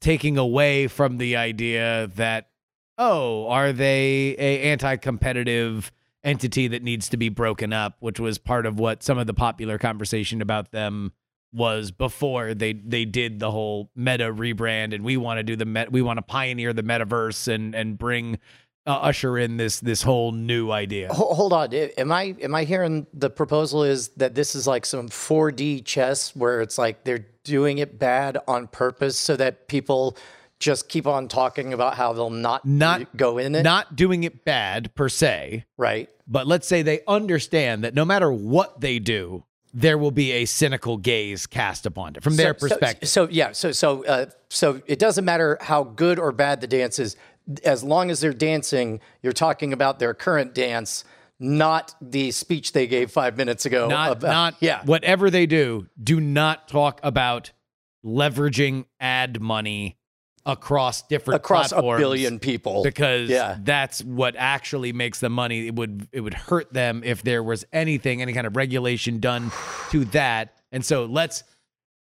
taking 0.00 0.38
away 0.38 0.86
from 0.86 1.18
the 1.18 1.36
idea 1.36 2.08
that 2.14 2.50
oh 2.98 3.48
are 3.48 3.72
they 3.72 4.36
a 4.38 4.62
anti-competitive 4.62 5.90
entity 6.22 6.68
that 6.68 6.82
needs 6.84 7.08
to 7.08 7.16
be 7.16 7.28
broken 7.28 7.72
up 7.72 7.96
which 8.00 8.20
was 8.20 8.38
part 8.38 8.64
of 8.64 8.78
what 8.78 9.02
some 9.02 9.18
of 9.18 9.26
the 9.26 9.34
popular 9.34 9.78
conversation 9.78 10.40
about 10.40 10.70
them 10.70 11.12
was 11.52 11.90
before 11.90 12.54
they 12.54 12.72
they 12.72 13.04
did 13.04 13.38
the 13.38 13.50
whole 13.50 13.90
meta 13.94 14.32
rebrand 14.32 14.94
and 14.94 15.04
we 15.04 15.16
want 15.16 15.38
to 15.38 15.42
do 15.42 15.56
the 15.56 15.64
met 15.64 15.92
we 15.92 16.02
want 16.02 16.16
to 16.18 16.22
pioneer 16.22 16.72
the 16.72 16.82
metaverse 16.82 17.48
and 17.48 17.74
and 17.74 17.98
bring 17.98 18.38
uh, 18.86 18.90
usher 18.90 19.38
in 19.38 19.58
this 19.58 19.80
this 19.80 20.02
whole 20.02 20.32
new 20.32 20.70
idea. 20.70 21.12
Hold 21.12 21.52
on, 21.52 21.72
am 21.72 22.10
I 22.10 22.34
am 22.42 22.54
I 22.54 22.64
hearing 22.64 23.06
the 23.14 23.30
proposal 23.30 23.84
is 23.84 24.08
that 24.16 24.34
this 24.34 24.54
is 24.54 24.66
like 24.66 24.84
some 24.84 25.08
4D 25.08 25.84
chess 25.84 26.34
where 26.34 26.60
it's 26.60 26.78
like 26.78 27.04
they're 27.04 27.26
doing 27.44 27.78
it 27.78 27.98
bad 27.98 28.38
on 28.48 28.66
purpose 28.66 29.18
so 29.18 29.36
that 29.36 29.68
people 29.68 30.16
just 30.58 30.88
keep 30.88 31.06
on 31.06 31.28
talking 31.28 31.72
about 31.72 31.94
how 31.96 32.12
they'll 32.12 32.30
not 32.30 32.64
Not- 32.64 33.16
go 33.16 33.38
in 33.38 33.54
it, 33.54 33.62
not 33.62 33.94
doing 33.96 34.24
it 34.24 34.44
bad 34.44 34.94
per 34.94 35.08
se. 35.08 35.64
Right? 35.76 36.08
but 36.26 36.46
let's 36.46 36.66
say 36.66 36.82
they 36.82 37.00
understand 37.06 37.84
that 37.84 37.94
no 37.94 38.04
matter 38.04 38.32
what 38.32 38.80
they 38.80 38.98
do 38.98 39.44
there 39.74 39.96
will 39.96 40.10
be 40.10 40.32
a 40.32 40.44
cynical 40.44 40.96
gaze 40.98 41.46
cast 41.46 41.86
upon 41.86 42.14
it 42.16 42.22
from 42.22 42.36
their 42.36 42.54
So- 42.58 42.66
so- 42.66 42.74
perspective 42.74 43.08
So, 43.08 43.28
yeah, 43.30 43.52
so 43.52 43.72
so 43.72 44.04
uh, 44.04 44.26
so 44.50 44.82
it 44.86 44.98
doesn't 44.98 45.24
matter 45.24 45.58
how 45.60 45.84
good 45.84 46.18
or 46.18 46.32
bad 46.32 46.60
the 46.60 46.66
dance 46.66 46.98
is, 46.98 47.16
as 47.64 47.82
long 47.82 48.10
as 48.10 48.20
they're 48.20 48.32
dancing. 48.32 49.00
You're 49.22 49.32
talking 49.32 49.72
about 49.72 49.98
their 49.98 50.14
current 50.14 50.54
dance, 50.54 51.04
not 51.40 51.94
the 52.00 52.30
speech 52.32 52.72
they 52.72 52.86
gave 52.86 53.10
five 53.10 53.36
minutes 53.36 53.64
ago. 53.66 53.88
not 53.88 54.12
about, 54.12 54.30
not 54.30 54.54
yeah. 54.60 54.82
whatever 54.84 55.30
they 55.30 55.46
do 55.46 55.88
do 56.00 56.20
not 56.20 56.68
talk 56.68 57.00
about 57.02 57.50
leveraging 58.04 58.84
ad 59.00 59.40
money 59.40 59.96
across 60.44 61.02
different 61.02 61.36
across 61.36 61.70
a 61.72 61.80
billion 61.80 62.38
people. 62.38 62.82
because 62.82 63.30
Yeah. 63.30 63.58
that's 63.62 64.02
what 64.02 64.34
actually 64.36 64.92
makes 64.92 65.20
the 65.20 65.28
money 65.30 65.68
it 65.68 65.74
would 65.76 66.08
it 66.12 66.20
would 66.20 66.34
hurt 66.34 66.72
them 66.72 67.02
if 67.04 67.22
there 67.22 67.42
was 67.42 67.64
anything 67.72 68.20
any 68.20 68.32
kind 68.32 68.46
of 68.46 68.56
regulation 68.56 69.20
done 69.20 69.52
to 69.90 70.04
that 70.06 70.54
and 70.72 70.84
so 70.84 71.04
let's 71.04 71.44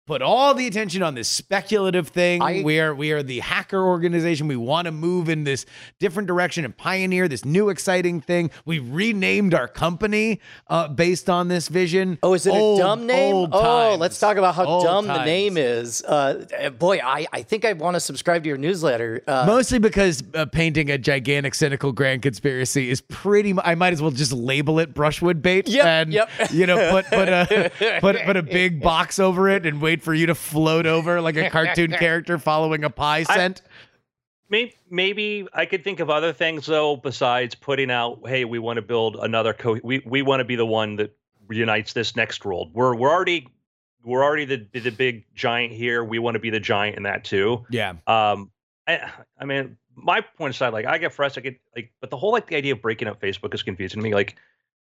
put 0.09 0.23
all 0.23 0.55
the 0.55 0.65
attention 0.65 1.03
on 1.03 1.13
this 1.13 1.27
speculative 1.29 2.07
thing 2.07 2.41
I- 2.41 2.63
we 2.63 2.79
are 2.79 2.95
we 2.95 3.11
are 3.11 3.21
the 3.21 3.39
hacker 3.41 3.79
organization 3.83 4.47
we 4.47 4.55
want 4.55 4.85
to 4.85 4.91
move 4.91 5.29
in 5.29 5.43
this 5.43 5.67
different 5.99 6.25
direction 6.27 6.65
and 6.65 6.75
pioneer 6.75 7.27
this 7.27 7.45
new 7.45 7.69
exciting 7.69 8.19
thing 8.19 8.49
we 8.65 8.79
renamed 8.79 9.53
our 9.53 9.67
company 9.67 10.39
uh, 10.67 10.87
based 10.87 11.29
on 11.29 11.47
this 11.47 11.67
vision 11.67 12.17
Oh, 12.23 12.33
is 12.33 12.47
it 12.47 12.53
Old, 12.53 12.79
a 12.79 12.83
dumb 12.83 13.05
name? 13.05 13.35
Oh, 13.51 13.61
times. 13.91 13.99
let's 13.99 14.19
talk 14.19 14.37
about 14.37 14.55
how 14.55 14.65
Old 14.65 14.83
dumb 14.83 15.05
the 15.05 15.23
name 15.25 15.57
is. 15.57 16.03
Uh, 16.03 16.69
boy, 16.79 16.99
I, 17.03 17.27
I 17.31 17.43
think 17.43 17.63
I 17.63 17.73
want 17.73 17.93
to 17.95 17.99
subscribe 17.99 18.41
to 18.43 18.49
your 18.49 18.57
newsletter. 18.57 19.21
Uh, 19.27 19.43
Mostly 19.45 19.77
because 19.77 20.23
uh, 20.33 20.45
painting 20.47 20.89
a 20.89 20.97
gigantic, 20.97 21.53
cynical 21.53 21.91
grand 21.91 22.23
conspiracy 22.23 22.89
is 22.89 23.01
pretty. 23.01 23.53
I 23.63 23.75
might 23.75 23.93
as 23.93 24.01
well 24.01 24.11
just 24.11 24.31
label 24.33 24.79
it 24.79 24.93
brushwood 24.95 25.41
bait 25.43 25.67
Yep, 25.67 25.85
and 25.85 26.13
yep. 26.13 26.29
you 26.51 26.65
know 26.65 26.89
put 26.91 27.05
put 27.05 27.29
a 27.29 27.71
put 28.01 28.17
put 28.23 28.37
a 28.37 28.43
big 28.43 28.81
box 28.81 29.19
over 29.19 29.49
it 29.49 29.65
and 29.65 29.79
wait 29.81 29.98
for 30.01 30.13
you 30.13 30.27
to 30.27 30.35
float 30.35 30.85
over 30.85 31.21
like 31.21 31.37
a 31.37 31.49
cartoon 31.49 31.91
character 31.99 32.37
following 32.37 32.83
a 32.83 32.89
pie 32.89 33.23
scent. 33.23 33.61
Maybe, 34.49 34.75
maybe 34.89 35.47
I 35.53 35.65
could 35.65 35.83
think 35.83 35.99
of 35.99 36.09
other 36.09 36.33
things 36.33 36.65
though 36.65 36.95
besides 36.95 37.55
putting 37.55 37.91
out, 37.91 38.27
hey, 38.27 38.45
we 38.45 38.59
want 38.59 38.77
to 38.77 38.81
build 38.81 39.15
another 39.15 39.53
co. 39.53 39.77
We 39.83 40.01
we 40.05 40.21
want 40.21 40.39
to 40.39 40.45
be 40.45 40.55
the 40.55 40.65
one 40.65 40.95
that 40.97 41.15
unites 41.49 41.93
this 41.93 42.15
next 42.15 42.43
world. 42.45 42.71
We're 42.73 42.95
we're 42.95 43.11
already 43.11 43.47
we're 44.03 44.23
already 44.23 44.45
the 44.45 44.67
the 44.79 44.91
big 44.91 45.25
giant 45.35 45.73
here. 45.73 46.03
We 46.03 46.19
want 46.19 46.35
to 46.35 46.39
be 46.39 46.49
the 46.49 46.59
giant 46.59 46.97
in 46.97 47.03
that 47.03 47.23
too. 47.23 47.65
Yeah. 47.69 47.93
Um, 48.07 48.51
I, 48.87 49.11
I 49.37 49.45
mean, 49.45 49.77
my 49.95 50.21
point 50.21 50.55
aside, 50.55 50.73
like 50.73 50.85
I 50.85 50.97
get 50.97 51.13
frustrated, 51.13 51.59
like, 51.75 51.91
but 52.01 52.09
the 52.09 52.17
whole 52.17 52.31
like 52.31 52.47
the 52.47 52.55
idea 52.55 52.73
of 52.73 52.81
breaking 52.81 53.07
up 53.07 53.21
Facebook 53.21 53.53
is 53.53 53.63
confusing 53.63 53.99
to 53.99 54.03
me. 54.03 54.13
Like, 54.13 54.35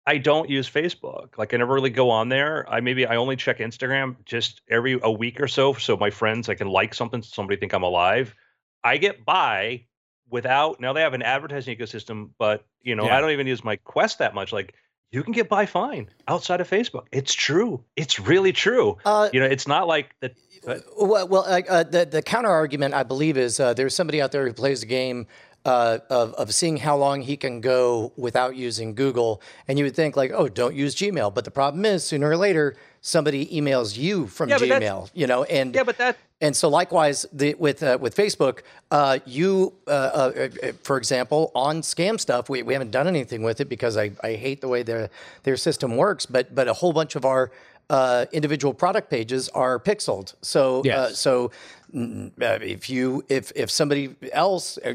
I 0.07 0.19
don't 0.19 0.49
use 0.49 0.69
Facebook. 0.69 1.37
Like, 1.39 1.53
I 1.55 1.59
never 1.59 1.75
really 1.75 1.91
go 1.91 2.11
on 2.11 2.29
there. 2.31 2.69
I 2.69 2.81
maybe 2.81 3.07
I 3.07 3.17
only 3.17 3.37
check 3.37 3.59
Instagram 3.59 4.17
just 4.25 4.63
every 4.71 4.99
a 5.03 5.11
week 5.13 5.41
or 5.41 5.49
so, 5.49 5.75
so 5.75 5.97
my 5.97 6.11
friends 6.11 6.49
I 6.49 6.55
can 6.55 6.69
like 6.69 6.95
something, 6.95 7.23
so 7.23 7.29
somebody 7.33 7.59
think 7.61 7.73
I'm 7.75 7.83
alive. 7.83 8.35
I 8.83 8.97
get 8.97 9.25
by 9.25 9.85
without 10.31 10.81
now 10.81 10.93
they 10.93 11.01
have 11.03 11.15
an 11.15 11.23
advertising 11.23 11.77
ecosystem, 11.77 12.31
but 12.39 12.65
you 12.83 12.95
know 12.95 13.05
Yeah. 13.05 13.17
I 13.17 13.21
don't 13.21 13.31
even 13.31 13.47
use 13.47 13.63
my 13.63 13.77
Quest 13.77 14.19
that 14.19 14.35
much. 14.35 14.53
Like, 14.53 14.75
you 15.13 15.23
can 15.23 15.33
get 15.33 15.49
by 15.49 15.67
fine 15.67 16.09
outside 16.29 16.61
of 16.61 16.71
Facebook. 16.71 17.07
It's 17.13 17.35
true. 17.35 17.85
It's 17.97 18.19
really 18.21 18.53
true. 18.53 18.97
Uh, 19.05 19.29
You 19.33 19.41
know, 19.41 19.47
it's 19.47 19.67
not 19.67 19.87
like 19.89 20.15
the. 20.21 20.33
but- 20.65 20.85
Well, 20.97 21.27
well 21.29 21.43
uh, 21.69 21.83
the 21.83 22.07
the 22.07 22.23
counter 22.23 22.49
argument 22.51 22.95
I 22.95 23.03
believe 23.03 23.37
is 23.37 23.59
uh, 23.61 23.75
there's 23.75 23.95
somebody 23.95 24.23
out 24.23 24.31
there 24.33 24.47
who 24.47 24.53
plays 24.53 24.83
a 24.83 24.87
game 24.87 25.27
uh, 25.71 25.99
of 26.11 26.35
of 26.35 26.53
seeing 26.53 26.79
how 26.79 26.97
long 26.97 27.23
he 27.23 27.37
can 27.37 27.61
go 27.61 28.13
without 28.17 28.57
using 28.57 28.95
Google, 28.95 29.41
and 29.69 29.79
you 29.79 29.85
would 29.85 29.95
think 29.95 30.17
like, 30.17 30.33
oh, 30.35 30.49
don't 30.49 30.75
use 30.75 30.95
Gmail. 30.97 31.33
But 31.33 31.45
the 31.45 31.51
problem 31.51 31.85
is, 31.85 32.03
sooner 32.03 32.29
or 32.29 32.37
later, 32.37 32.77
somebody 33.01 33.47
emails 33.47 33.97
you 33.97 34.27
from 34.27 34.49
Yeah, 34.49 34.59
Gmail. 34.59 35.11
You 35.15 35.27
know, 35.27 35.45
and 35.45 35.75
Yeah, 35.75 35.85
but 35.85 35.99
that 35.99 36.17
and 36.41 36.57
so 36.57 36.69
likewise 36.69 37.27
the, 37.33 37.55
with 37.55 37.83
uh, 37.83 37.99
with 38.01 38.17
Facebook, 38.17 38.61
uh, 38.91 39.19
you 39.27 39.75
uh, 39.87 39.91
uh, 39.91 40.49
uh, 40.63 40.73
for 40.83 40.97
example 40.97 41.53
on 41.55 41.83
scam 41.83 42.19
stuff, 42.19 42.49
we, 42.49 42.63
we 42.63 42.73
haven't 42.73 42.91
done 42.91 43.07
anything 43.07 43.43
with 43.43 43.61
it 43.61 43.69
because 43.69 43.97
I, 43.97 44.11
I 44.25 44.35
hate 44.35 44.61
the 44.61 44.69
way 44.69 44.83
their 44.83 45.11
their 45.45 45.57
system 45.57 45.97
works. 45.97 46.27
But 46.27 46.55
but 46.55 46.67
a 46.67 46.73
whole 46.73 46.93
bunch 46.93 47.15
of 47.15 47.25
our 47.25 47.53
uh, 47.91 48.27
individual 48.33 48.73
product 48.73 49.11
pages 49.11 49.49
are 49.51 49.79
pixeled. 49.81 50.35
So 50.43 50.83
uh, 50.89 51.11
so 51.11 51.51
mm, 51.93 52.29
uh, 52.41 52.59
if 52.63 52.89
you 52.89 53.25
if 53.29 53.53
if 53.57 53.71
somebody 53.71 54.15
else, 54.33 54.79
uh, 54.79 54.95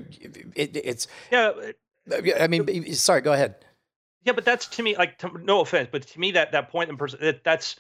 it, 0.55 0.75
it's 0.75 1.08
yeah. 1.31 1.51
I 2.39 2.47
mean 2.47 2.93
sorry, 2.93 3.21
go 3.21 3.34
ahead. 3.34 3.55
Yeah, 4.23 4.34
but 4.34 4.45
that's 4.45 4.67
to 4.67 4.84
me 4.84 4.95
like 4.95 5.17
to, 5.19 5.29
no 5.43 5.60
offense, 5.60 5.89
but 5.91 6.08
to 6.08 6.19
me 6.19 6.31
that 6.31 6.53
that 6.53 6.69
point 6.69 6.89
in 6.89 6.97
person 6.97 7.19
that, 7.21 7.43
that's 7.43 7.75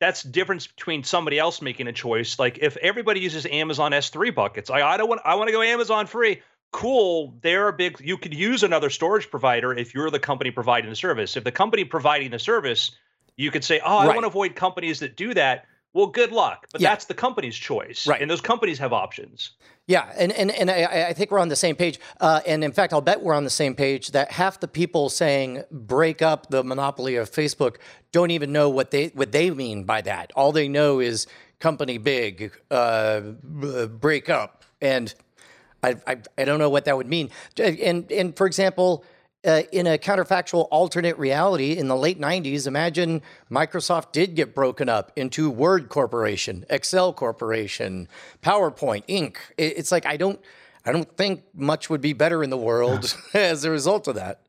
that's 0.00 0.22
difference 0.22 0.66
between 0.66 1.04
somebody 1.04 1.38
else 1.38 1.62
making 1.62 1.86
a 1.86 1.92
choice. 1.92 2.38
Like 2.38 2.58
if 2.58 2.76
everybody 2.78 3.20
uses 3.20 3.46
Amazon 3.46 3.92
S3 3.92 4.34
buckets, 4.34 4.70
I 4.70 4.82
I 4.82 4.96
don't 4.96 5.08
want 5.08 5.20
I 5.24 5.36
want 5.36 5.48
to 5.48 5.52
go 5.52 5.62
Amazon 5.62 6.06
free. 6.06 6.42
Cool, 6.72 7.34
they're 7.42 7.68
a 7.68 7.72
big. 7.72 8.00
You 8.00 8.18
could 8.18 8.34
use 8.34 8.64
another 8.64 8.90
storage 8.90 9.30
provider 9.30 9.72
if 9.72 9.94
you're 9.94 10.10
the 10.10 10.18
company 10.18 10.50
providing 10.50 10.90
the 10.90 10.96
service. 10.96 11.36
If 11.36 11.44
the 11.44 11.52
company 11.52 11.84
providing 11.84 12.30
the 12.30 12.38
service, 12.38 12.90
you 13.38 13.50
could 13.50 13.64
say, 13.64 13.80
oh, 13.82 13.96
I 13.96 14.06
Right. 14.08 14.14
want 14.16 14.24
to 14.24 14.28
avoid 14.28 14.54
companies 14.54 14.98
that 15.00 15.16
do 15.16 15.32
that. 15.32 15.64
Well, 15.94 16.08
good 16.08 16.32
luck, 16.32 16.66
but 16.70 16.82
Yeah. 16.82 16.90
that's 16.90 17.06
the 17.06 17.14
company's 17.14 17.56
choice, 17.56 18.06
Right. 18.06 18.20
And 18.20 18.30
those 18.30 18.42
companies 18.42 18.78
have 18.78 18.92
options. 18.92 19.52
Yeah, 19.86 20.12
and 20.18 20.30
and, 20.32 20.50
and 20.50 20.70
I, 20.70 21.06
I 21.08 21.12
think 21.14 21.30
we're 21.30 21.38
on 21.38 21.48
the 21.48 21.56
same 21.56 21.74
page. 21.74 21.98
Uh, 22.20 22.40
and 22.46 22.62
in 22.62 22.72
fact, 22.72 22.92
I'll 22.92 23.00
bet 23.00 23.22
we're 23.22 23.32
on 23.32 23.44
the 23.44 23.48
same 23.50 23.74
page 23.74 24.08
that 24.10 24.32
half 24.32 24.60
the 24.60 24.68
people 24.68 25.08
saying 25.08 25.62
break 25.70 26.20
up 26.20 26.50
the 26.50 26.62
monopoly 26.62 27.16
of 27.16 27.30
Facebook 27.30 27.76
don't 28.12 28.30
even 28.30 28.52
know 28.52 28.68
what 28.68 28.90
they 28.90 29.06
what 29.14 29.32
they 29.32 29.50
mean 29.50 29.84
by 29.84 30.02
that. 30.02 30.30
All 30.36 30.52
they 30.52 30.68
know 30.68 31.00
is 31.00 31.26
company 31.58 31.96
big, 31.96 32.52
uh, 32.70 33.20
break 33.20 34.28
up, 34.28 34.62
and 34.82 35.14
I, 35.82 35.96
I 36.06 36.18
I 36.36 36.44
don't 36.44 36.58
know 36.58 36.68
what 36.70 36.84
that 36.84 36.96
would 36.98 37.08
mean. 37.08 37.30
And 37.58 38.12
and 38.12 38.36
for 38.36 38.46
example. 38.46 39.04
Uh, 39.46 39.62
in 39.70 39.86
a 39.86 39.96
counterfactual 39.96 40.66
alternate 40.72 41.16
reality 41.16 41.78
in 41.78 41.86
the 41.86 41.94
late 41.94 42.20
90s 42.20 42.66
imagine 42.66 43.22
microsoft 43.48 44.10
did 44.10 44.34
get 44.34 44.52
broken 44.52 44.88
up 44.88 45.12
into 45.14 45.48
word 45.48 45.88
corporation 45.88 46.64
excel 46.70 47.12
corporation 47.12 48.08
powerpoint 48.42 49.06
inc. 49.06 49.36
It's 49.56 49.92
like 49.92 50.04
i 50.06 50.16
don't 50.16 50.40
i 50.84 50.90
don't 50.90 51.16
think 51.16 51.44
much 51.54 51.88
would 51.88 52.00
be 52.00 52.14
better 52.14 52.42
in 52.42 52.50
the 52.50 52.56
world 52.56 53.16
as 53.32 53.64
a 53.64 53.70
result 53.70 54.08
of 54.08 54.16
that. 54.16 54.40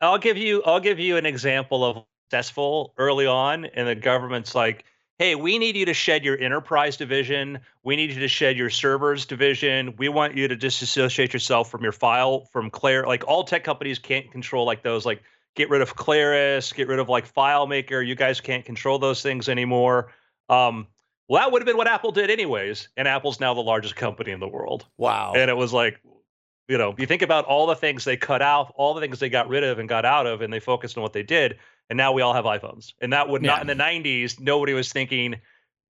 I'll 0.00 0.18
give 0.18 0.36
you 0.36 0.62
I'll 0.62 0.78
give 0.78 1.00
you 1.00 1.16
an 1.16 1.26
example 1.26 1.84
of 1.84 2.04
successful 2.30 2.94
early 2.96 3.26
on, 3.26 3.64
and 3.64 3.88
the 3.88 3.94
government's 3.94 4.54
like, 4.54 4.84
"Hey, 5.20 5.34
we 5.34 5.58
need 5.58 5.76
you 5.76 5.84
to 5.84 5.92
shed 5.92 6.24
your 6.24 6.38
enterprise 6.38 6.96
division. 6.96 7.58
We 7.82 7.94
need 7.94 8.10
you 8.10 8.20
to 8.20 8.28
shed 8.28 8.56
your 8.56 8.70
servers 8.70 9.26
division. 9.26 9.94
We 9.98 10.08
want 10.08 10.34
you 10.34 10.48
to 10.48 10.56
disassociate 10.56 11.34
yourself 11.34 11.70
from 11.70 11.82
your 11.82 11.92
file 11.92 12.46
from 12.46 12.70
Claire. 12.70 13.06
Like 13.06 13.28
all 13.28 13.44
tech 13.44 13.62
companies 13.62 13.98
can't 13.98 14.32
control 14.32 14.64
like 14.64 14.82
those. 14.82 15.04
Like 15.04 15.22
get 15.54 15.68
rid 15.68 15.82
of 15.82 15.94
Claris, 15.94 16.72
get 16.72 16.88
rid 16.88 16.98
of 16.98 17.10
like 17.10 17.30
FileMaker. 17.30 18.06
You 18.06 18.14
guys 18.14 18.40
can't 18.40 18.64
control 18.64 18.98
those 18.98 19.20
things 19.20 19.50
anymore." 19.50 20.10
Um, 20.48 20.86
well, 21.28 21.42
that 21.42 21.52
would 21.52 21.60
have 21.60 21.66
been 21.66 21.76
what 21.76 21.86
Apple 21.86 22.12
did 22.12 22.30
anyways, 22.30 22.88
and 22.96 23.06
Apple's 23.06 23.40
now 23.40 23.52
the 23.52 23.60
largest 23.60 23.96
company 23.96 24.30
in 24.32 24.40
the 24.40 24.48
world. 24.48 24.86
wow 24.96 25.34
And 25.36 25.50
it 25.50 25.56
was 25.56 25.72
like, 25.72 26.00
you 26.66 26.78
know, 26.78 26.94
you 26.96 27.06
think 27.06 27.20
about 27.20 27.44
all 27.44 27.66
the 27.66 27.76
things 27.76 28.04
they 28.04 28.16
cut 28.16 28.40
out, 28.40 28.72
all 28.74 28.94
the 28.94 29.00
things 29.02 29.20
they 29.20 29.28
got 29.28 29.48
rid 29.48 29.64
of 29.64 29.78
and 29.78 29.86
got 29.86 30.06
out 30.06 30.26
of, 30.26 30.40
and 30.40 30.50
they 30.50 30.60
focused 30.60 30.96
on 30.96 31.02
what 31.02 31.12
they 31.12 31.22
did. 31.22 31.58
And 31.90 31.96
now 31.96 32.12
we 32.12 32.22
all 32.22 32.32
have 32.32 32.44
iPhones. 32.44 32.94
And 33.00 33.12
that 33.12 33.28
would 33.28 33.42
not 33.42 33.60
in 33.60 33.66
the 33.66 33.74
90s, 33.74 34.38
nobody 34.38 34.72
was 34.72 34.92
thinking, 34.92 35.40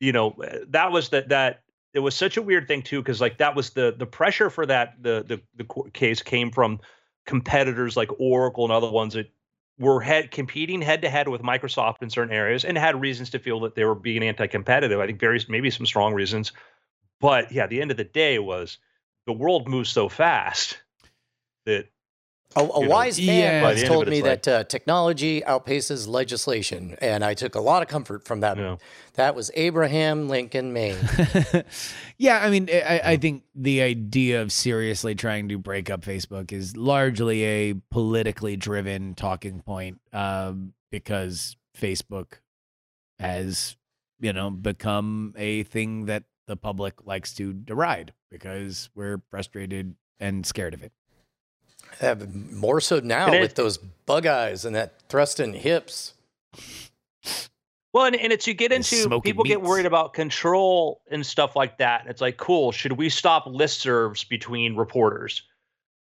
you 0.01 0.13
know, 0.13 0.31
uh, 0.31 0.61
that 0.71 0.91
was 0.91 1.11
that 1.11 1.29
that 1.29 1.63
it 1.93 1.99
was 1.99 2.15
such 2.15 2.39
a 2.39 2.43
weird 2.43 2.67
thing 2.67 2.83
too, 2.83 3.03
because 3.03 3.21
like 3.21 3.39
that 3.39 3.55
was 3.55 3.71
the 3.71 3.95
the 3.97 4.07
pressure 4.07 4.49
for 4.49 4.65
that 4.65 4.95
the 5.03 5.25
the 5.29 5.41
the 5.63 5.91
case 5.93 6.23
came 6.23 6.51
from 6.51 6.81
competitors 7.27 7.99
like 7.99 8.09
Oracle 8.19 8.65
and 8.65 8.73
other 8.73 8.91
ones 8.91 9.13
that 9.13 9.31
were 9.79 10.01
head 10.01 10.31
competing 10.31 10.81
head 10.81 11.03
to 11.03 11.11
head 11.11 11.29
with 11.29 11.43
Microsoft 11.43 12.03
in 12.03 12.09
certain 12.09 12.35
areas 12.35 12.65
and 12.65 12.79
had 12.79 13.01
reasons 13.01 13.31
to 13.31 13.39
feel 13.39 13.61
that 13.61 13.75
they 13.75 13.85
were 13.85 13.95
being 13.95 14.23
anti-competitive. 14.23 14.99
I 14.99 15.07
think 15.07 15.21
various 15.21 15.49
maybe 15.49 15.71
some 15.71 15.87
strong 15.87 16.15
reasons. 16.15 16.53
But 17.21 17.53
yeah, 17.53 17.67
the 17.67 17.83
end 17.83 17.91
of 17.91 17.99
the 17.99 18.05
day 18.05 18.39
was 18.39 18.79
the 19.27 19.33
world 19.35 19.69
moves 19.69 19.91
so 19.91 20.09
fast 20.09 20.79
that 21.67 21.87
a, 22.57 22.61
a 22.61 22.65
you 22.65 22.85
know, 22.85 22.89
wise 22.89 23.19
man 23.21 23.39
yeah. 23.39 23.63
Once 23.63 23.81
the 23.81 23.87
told 23.87 24.09
me 24.09 24.19
it's 24.19 24.27
like- 24.27 24.43
that 24.43 24.61
uh, 24.61 24.65
technology 24.65 25.41
outpaces 25.43 26.09
legislation 26.09 26.97
and 27.01 27.25
i 27.25 27.33
took 27.35 27.55
a 27.55 27.61
lot 27.61 27.83
of 27.83 27.89
comfort 27.89 28.25
from 28.25 28.41
that 28.41 28.57
Yeah. 28.59 28.77
that 29.15 29.35
was 29.35 29.51
abraham 29.55 30.29
lincoln 30.29 30.73
maine 30.73 30.97
yeah, 32.19 32.41
I 32.43 32.51
mean, 32.51 32.69
I, 32.71 33.01
I 33.05 33.17
think 33.17 33.45
the 33.55 33.81
idea 33.83 34.43
of 34.43 34.53
seriously 34.53 35.15
trying 35.15 35.49
to 35.49 35.59
break 35.59 35.89
up 35.89 36.03
Facebook 36.03 36.53
is 36.53 36.77
largely 36.77 37.45
a 37.45 37.75
politically 37.91 38.57
driven 38.57 39.15
talking 39.15 39.61
point 39.61 40.01
um, 40.13 40.75
because 40.91 41.57
Facebook 41.79 42.41
has, 43.19 43.77
you 44.21 44.33
know, 44.33 44.51
become 44.51 45.35
a 45.37 45.63
thing 45.65 46.07
that 46.07 46.25
the 46.47 46.57
public 46.57 47.07
likes 47.07 47.33
to 47.35 47.53
deride 47.53 48.13
because 48.31 48.91
we're 48.95 49.23
frustrated 49.31 49.95
and 50.19 50.45
scared 50.45 50.75
of 50.75 50.83
it. 50.83 50.93
Uh, 52.01 52.17
more 52.51 52.81
so 52.81 52.99
now 53.01 53.31
And 53.31 53.41
with 53.41 53.57
those 53.57 53.77
bug 53.79 54.27
eyes 54.27 54.65
and 54.65 54.75
that 54.75 54.95
thrusting 55.09 55.53
hips 55.53 56.15
well, 57.93 58.05
and, 58.05 58.15
and 58.15 58.33
it's 58.33 58.47
you 58.47 58.55
get 58.55 58.73
into 58.73 58.97
smoking 58.97 59.23
people 59.23 59.45
get 59.45 59.63
worried 59.63 59.87
about 59.87 60.15
control 60.15 61.03
and 61.11 61.27
stuff 61.27 61.57
like 61.57 61.79
that. 61.79 62.03
And 62.03 62.11
it's 62.11 62.21
like, 62.21 62.37
cool, 62.37 62.71
should 62.71 62.93
we 62.93 63.09
stop 63.09 63.47
listservs 63.47 64.29
between 64.29 64.77
reporters? 64.77 65.43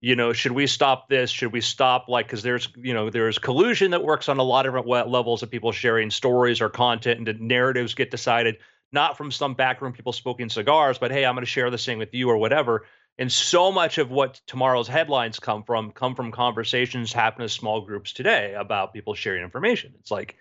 You 0.00 0.14
know, 0.14 0.32
should 0.32 0.52
we 0.52 0.66
stop 0.66 1.08
this? 1.08 1.30
Should 1.30 1.52
we 1.52 1.60
stop 1.60 2.08
like 2.08 2.26
because 2.26 2.42
there's 2.42 2.68
you 2.76 2.94
know 2.94 3.10
there's 3.10 3.38
collusion 3.38 3.90
that 3.90 4.04
works 4.04 4.28
on 4.28 4.38
a 4.38 4.42
lot 4.42 4.66
of 4.66 4.72
different 4.72 5.10
levels 5.10 5.42
of 5.42 5.50
people 5.50 5.72
sharing 5.72 6.10
stories 6.10 6.60
or 6.60 6.70
content, 6.70 7.18
and 7.18 7.26
the 7.26 7.34
narratives 7.34 7.94
get 7.94 8.10
decided 8.10 8.56
not 8.92 9.16
from 9.16 9.30
some 9.30 9.54
backroom 9.54 9.92
people 9.92 10.12
smoking 10.12 10.48
cigars, 10.48 10.98
but 10.98 11.10
hey, 11.10 11.24
I'm 11.24 11.34
going 11.34 11.44
to 11.44 11.50
share 11.50 11.70
this 11.70 11.84
thing 11.84 11.98
with 11.98 12.14
you 12.14 12.28
or 12.28 12.36
whatever. 12.36 12.86
And 13.20 13.30
so 13.30 13.70
much 13.70 13.98
of 13.98 14.10
what 14.10 14.40
tomorrow's 14.46 14.88
headlines 14.88 15.38
come 15.38 15.62
from 15.62 15.92
come 15.92 16.14
from 16.14 16.32
conversations 16.32 17.12
happen 17.12 17.42
in 17.42 17.48
small 17.50 17.82
groups 17.82 18.14
today 18.14 18.54
about 18.54 18.94
people 18.94 19.14
sharing 19.14 19.42
information. 19.42 19.92
It's 20.00 20.10
like, 20.10 20.36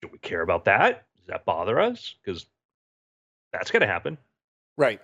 do 0.00 0.08
we 0.10 0.18
care 0.18 0.40
about 0.40 0.66
that? 0.66 1.04
Does 1.18 1.26
that 1.26 1.44
bother 1.44 1.80
us? 1.80 2.14
Because 2.24 2.46
that's 3.52 3.72
going 3.72 3.80
to 3.82 3.88
happen. 3.88 4.18
right 4.78 5.00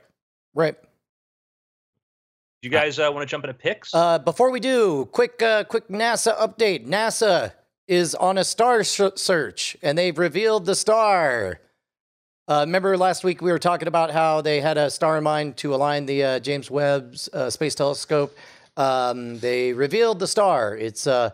right 0.55 0.77
Do 0.81 2.69
you 2.69 2.71
guys 2.71 3.01
uh, 3.01 3.11
want 3.13 3.29
to 3.29 3.31
jump 3.31 3.45
into 3.45 3.55
picks? 3.55 3.93
Uh, 3.93 4.21
before 4.21 4.51
we 4.51 4.61
do, 4.61 5.07
quick, 5.13 5.43
uh, 5.43 5.65
quick 5.65 5.89
NASA 5.89 6.37
update. 6.39 6.87
NASA 6.87 7.53
is 7.89 8.15
on 8.15 8.39
a 8.39 8.45
star 8.45 8.85
sh- 8.85 9.01
search, 9.17 9.77
and 9.83 9.99
they've 9.99 10.19
revealed 10.19 10.67
the 10.67 10.75
star. 10.75 11.61
Uh, 12.49 12.61
remember 12.67 12.97
last 12.97 13.25
week 13.25 13.43
we 13.43 13.53
were 13.53 13.59
talking 13.59 13.89
about 13.89 14.11
how 14.11 14.41
they 14.41 14.61
had 14.61 14.79
a 14.79 14.91
star 14.91 15.19
in 15.19 15.25
mind 15.25 15.57
to 15.59 15.75
align 15.75 16.07
the 16.07 16.25
uh, 16.25 16.39
James 16.41 16.71
Webb's 16.71 17.29
uh, 17.35 17.51
Space 17.51 17.75
Telescope. 17.75 18.35
Um, 18.79 19.39
they 19.41 19.75
revealed 19.75 20.19
the 20.19 20.27
star. 20.27 20.75
It's 20.75 21.07
uh, 21.07 21.31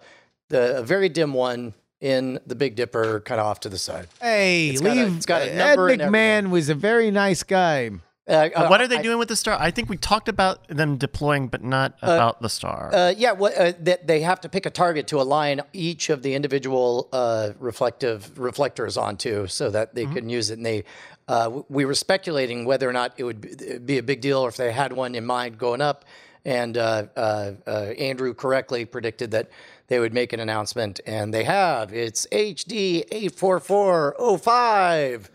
the, 0.48 0.78
a 0.78 0.82
very 0.82 1.08
dim 1.08 1.32
one 1.32 1.72
in 2.00 2.40
the 2.46 2.56
Big 2.56 2.74
Dipper, 2.74 3.20
kind 3.20 3.40
of 3.40 3.46
off 3.46 3.60
to 3.60 3.68
the 3.68 3.78
side. 3.78 4.08
Hey, 4.20 4.70
It's 4.70 4.80
got 4.80 4.96
a- 4.96 5.04
leave. 5.04 5.16
it's 5.16 5.26
got 5.26 5.42
a 5.42 5.52
Ed 5.54 5.58
number 5.76 5.88
and 5.90 6.02
McMahon 6.02 6.50
was 6.50 6.68
a 6.68 6.74
very 6.74 7.10
nice 7.12 7.42
guy. 7.44 7.90
Uh, 8.26 8.48
Uh, 8.54 8.68
what 8.68 8.80
are 8.80 8.88
they 8.88 8.98
I- 8.98 9.02
doing 9.02 9.18
with 9.18 9.28
the 9.28 9.36
star? 9.36 9.56
I 9.60 9.70
think 9.70 9.90
we 9.90 9.96
talked 9.98 10.28
about 10.30 10.66
them 10.68 10.96
deploying, 10.96 11.48
but 11.48 11.62
not 11.62 11.98
about 12.00 12.40
the 12.40 12.48
star. 12.48 12.90
Uh, 12.94 13.12
yeah, 13.16 13.32
what, 13.32 13.54
uh, 13.56 13.72
that 13.80 14.06
they 14.06 14.20
have 14.20 14.40
to 14.42 14.48
pick 14.48 14.64
a 14.64 14.70
target 14.70 15.06
to 15.08 15.20
align 15.20 15.60
each 15.74 16.08
of 16.08 16.22
the 16.22 16.34
individual 16.34 17.08
uh, 17.12 17.50
reflective 17.58 18.38
reflectors 18.38 18.96
onto, 18.96 19.46
so 19.46 19.68
that 19.70 19.94
they 19.94 20.06
can 20.06 20.30
use 20.30 20.50
it. 20.50 20.54
And 20.56 20.64
they, 20.64 20.84
uh, 21.28 21.60
we 21.68 21.84
were 21.84 21.94
speculating 21.94 22.64
whether 22.64 22.88
or 22.88 22.94
not 22.94 23.12
it 23.18 23.24
would 23.24 23.40
be- 23.42 23.78
be 23.78 23.98
a 23.98 24.02
big 24.02 24.22
deal, 24.22 24.38
or 24.38 24.48
if 24.48 24.56
they 24.56 24.72
had 24.72 24.92
one 24.94 25.14
in 25.14 25.26
mind 25.26 25.58
going 25.58 25.82
up. 25.82 26.06
And 26.46 26.76
uh, 26.76 27.04
uh, 27.16 27.52
uh, 27.66 27.70
Andrew 27.98 28.34
correctly 28.34 28.84
predicted 28.84 29.30
that 29.32 29.48
they 29.94 30.00
would 30.00 30.12
make 30.12 30.32
an 30.32 30.40
announcement, 30.40 30.98
and 31.06 31.32
they 31.32 31.44
have. 31.44 31.92
It's 31.92 32.26
HD 32.32 33.04
eight 33.12 33.32
four 33.32 33.60
four 33.60 34.16
oh 34.18 34.36
five. 34.36 35.30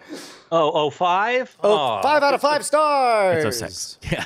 Oh, 0.51 0.71
oh 0.73 0.89
five? 0.89 1.55
Oh, 1.63 2.01
five 2.01 2.21
out 2.23 2.33
of 2.33 2.41
five 2.41 2.65
stars. 2.65 3.45
It's 3.45 3.59
06. 3.59 3.99
Yeah. 4.11 4.25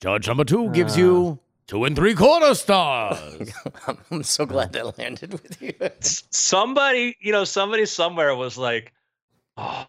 Judge 0.00 0.26
number 0.26 0.42
two 0.42 0.66
uh. 0.66 0.72
gives 0.72 0.96
you 0.96 1.38
two 1.68 1.84
and 1.84 1.94
three 1.94 2.16
quarter 2.16 2.56
stars. 2.56 3.52
I'm 4.10 4.24
so 4.24 4.46
glad 4.46 4.72
that 4.72 4.98
landed 4.98 5.30
with 5.30 5.62
you. 5.62 5.74
somebody, 6.00 7.16
you 7.20 7.30
know, 7.30 7.44
somebody 7.44 7.86
somewhere 7.86 8.34
was 8.34 8.58
like, 8.58 8.92
oh, 9.56 9.86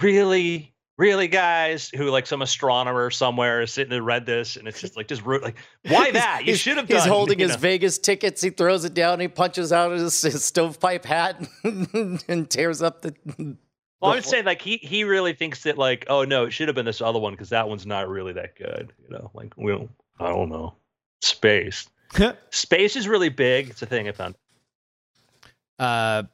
really, 0.00 0.74
really, 1.00 1.26
guys, 1.28 1.88
who 1.96 2.10
like 2.10 2.26
some 2.26 2.42
astronomer 2.42 3.10
somewhere 3.10 3.62
is 3.62 3.72
sitting 3.72 3.92
and 3.92 4.04
read 4.04 4.26
this, 4.26 4.56
and 4.56 4.68
it's 4.68 4.80
just 4.80 4.96
like, 4.96 5.08
just 5.08 5.24
root, 5.24 5.42
like, 5.42 5.56
why 5.88 6.10
that? 6.12 6.42
You 6.44 6.54
should 6.54 6.76
have 6.76 6.86
He's 6.86 6.98
done. 6.98 7.08
holding 7.08 7.40
you 7.40 7.46
his 7.46 7.56
know. 7.56 7.60
Vegas 7.60 7.98
tickets. 7.98 8.42
He 8.42 8.50
throws 8.50 8.84
it 8.84 8.92
down. 8.94 9.18
He 9.18 9.28
punches 9.28 9.72
out 9.72 9.92
his, 9.92 10.20
his 10.20 10.44
stovepipe 10.44 11.04
hat 11.06 11.42
and 11.64 12.48
tears 12.50 12.82
up 12.82 13.00
the. 13.02 13.14
Well, 14.00 14.12
I'm 14.12 14.22
saying 14.22 14.44
like 14.44 14.62
he 14.62 14.76
he 14.78 15.04
really 15.04 15.32
thinks 15.32 15.62
that 15.64 15.76
like, 15.76 16.04
oh 16.08 16.24
no, 16.24 16.44
it 16.44 16.52
should 16.52 16.68
have 16.68 16.74
been 16.74 16.86
this 16.86 17.00
other 17.00 17.18
one 17.18 17.32
because 17.32 17.48
that 17.50 17.68
one's 17.68 17.86
not 17.86 18.08
really 18.08 18.32
that 18.34 18.56
good. 18.56 18.92
You 19.02 19.10
know, 19.10 19.30
like 19.34 19.52
we 19.56 19.72
don't, 19.72 19.90
I 20.18 20.28
don't 20.28 20.48
know, 20.50 20.74
space. 21.22 21.88
Space 22.50 22.96
is 22.96 23.06
really 23.06 23.28
big. 23.28 23.70
It's 23.70 23.82
a 23.82 23.86
thing 23.86 24.08
I 24.08 24.12
found. 24.12 24.34
uh, 25.78 26.24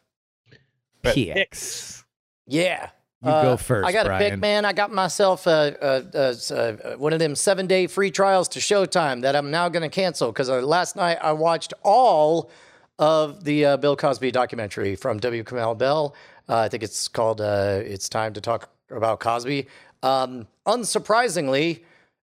But 1.03 1.15
PX. 1.17 2.03
Yeah. 2.47 2.91
You 3.25 3.31
Uh, 3.33 3.43
go 3.43 3.57
first, 3.57 3.89
I 3.89 3.93
got 3.93 4.07
a 4.07 4.19
pick, 4.19 4.39
man. 4.39 4.65
I 4.65 4.73
got 4.73 4.93
myself 4.93 5.47
uh, 5.47 5.73
s- 6.15 6.51
uh, 6.51 6.97
one 6.99 7.13
of 7.13 7.19
them 7.19 7.35
seven 7.35 7.67
day 7.67 7.87
free 7.87 8.11
trials 8.11 8.47
to 8.49 8.59
Showtime 8.61 9.23
that 9.23 9.35
I'm 9.35 9.51
now 9.51 9.69
going 9.71 9.83
to 9.83 9.89
cancel 9.89 10.31
because 10.33 10.51
uh, 10.51 10.61
last 10.61 10.97
night 10.97 11.19
I 11.23 11.33
watched 11.33 11.73
all 11.83 12.51
of 12.99 13.45
the 13.45 13.65
uh, 13.65 13.77
Bill 13.79 13.97
Cosby 13.97 14.31
documentary 14.33 14.97
from 14.97 15.19
W. 15.19 15.43
Kamau 15.45 15.77
Bell. 15.77 16.15
Uh, 16.49 16.59
I 16.59 16.69
think 16.69 16.83
it's 16.83 17.09
called 17.09 17.41
uh, 17.41 17.81
"It's 17.85 18.09
Time 18.09 18.35
to 18.35 18.41
Talk 18.41 18.69
About 18.91 19.19
Cosby." 19.21 19.67
Um, 20.03 20.47
unsurprisingly, 20.67 21.81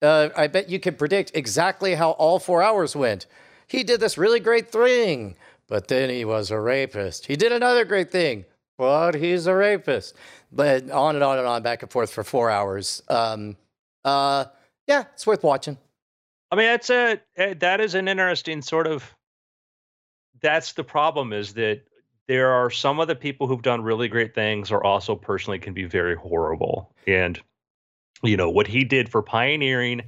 uh, 0.03 0.29
I 0.37 0.47
bet 0.49 0.69
you 0.69 0.79
can 0.79 0.95
predict 0.97 1.33
exactly 1.35 1.95
how 1.95 2.11
all 2.13 2.39
four 2.39 2.63
hours 2.63 2.95
went. 2.95 3.27
He 3.67 3.83
did 3.85 4.01
this 4.01 4.19
really 4.19 4.39
great 4.41 4.69
thing, 4.71 5.37
but 5.67 5.89
then 5.89 6.11
he 6.11 6.25
was 6.27 6.51
a 6.51 6.61
rapist. 6.61 7.27
He 7.27 7.37
did 7.37 7.53
another 7.53 7.85
great 7.85 8.11
thing, 8.13 8.45
but 8.79 9.15
he's 9.15 9.47
a 9.47 9.55
rapist. 9.55 10.15
But 10.53 10.91
on 10.91 11.15
and 11.15 11.25
on 11.25 11.39
and 11.39 11.47
on, 11.47 11.63
back 11.63 11.83
and 11.83 11.91
forth 11.91 12.11
for 12.11 12.25
four 12.25 12.51
hours. 12.51 13.03
Um, 13.09 13.57
uh, 14.05 14.47
yeah, 14.87 15.05
it's 15.13 15.27
worth 15.27 15.43
watching. 15.43 15.79
I 16.51 16.57
mean, 16.57 16.67
that's 16.67 16.91
a 16.91 17.21
eh, 17.37 17.55
that 17.55 17.81
is 17.81 17.95
an 17.95 18.09
interesting 18.09 18.63
sort 18.63 18.87
of. 18.87 19.15
That's 20.41 20.73
the 20.73 20.85
problem 20.85 21.33
is 21.33 21.55
that 21.55 21.83
there 22.29 22.51
are 22.51 22.71
some 22.71 23.01
of 23.01 23.09
the 23.09 23.15
people 23.15 23.47
who've 23.47 23.63
done 23.63 23.83
really 23.83 24.09
great 24.09 24.35
things 24.35 24.71
are 24.71 24.83
also 24.85 25.17
personally 25.17 25.59
can 25.59 25.75
be 25.75 25.85
very 25.85 26.17
horrible, 26.17 26.95
and 27.07 27.41
you 28.23 28.37
know 28.37 28.51
what 28.51 28.67
he 28.67 28.85
did 28.85 29.09
for 29.09 29.23
pioneering, 29.23 30.03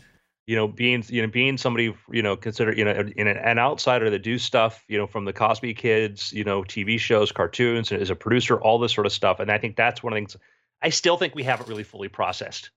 you 0.47 0.55
know, 0.55 0.69
being 0.69 1.05
you 1.09 1.23
know 1.23 1.29
being 1.29 1.59
somebody 1.59 1.95
you 2.11 2.23
know 2.23 2.37
considered 2.37 2.79
you 2.79 2.85
know 2.85 2.93
an, 2.93 3.27
an 3.27 3.59
outsider 3.59 4.11
that 4.11 4.21
do 4.21 4.39
stuff 4.39 4.85
you 4.89 4.97
know 4.97 5.07
from 5.07 5.25
the 5.25 5.33
Cosby 5.33 5.75
Kids, 5.75 6.33
you 6.33 6.45
know, 6.45 6.63
TV 6.63 6.99
shows, 6.99 7.33
cartoons, 7.33 7.91
and 7.91 8.01
as 8.01 8.11
a 8.11 8.15
producer, 8.17 8.61
all 8.61 8.79
this 8.79 8.93
sort 8.93 9.07
of 9.07 9.13
stuff, 9.13 9.41
and 9.41 9.51
I 9.51 9.59
think 9.59 9.77
that's 9.77 10.03
one 10.03 10.13
of 10.13 10.17
the 10.17 10.21
things. 10.21 10.37
I 10.83 10.91
still 10.91 11.17
think 11.17 11.35
we 11.35 11.43
haven't 11.43 11.69
really 11.69 11.83
fully 11.83 12.09
processed. 12.09 12.71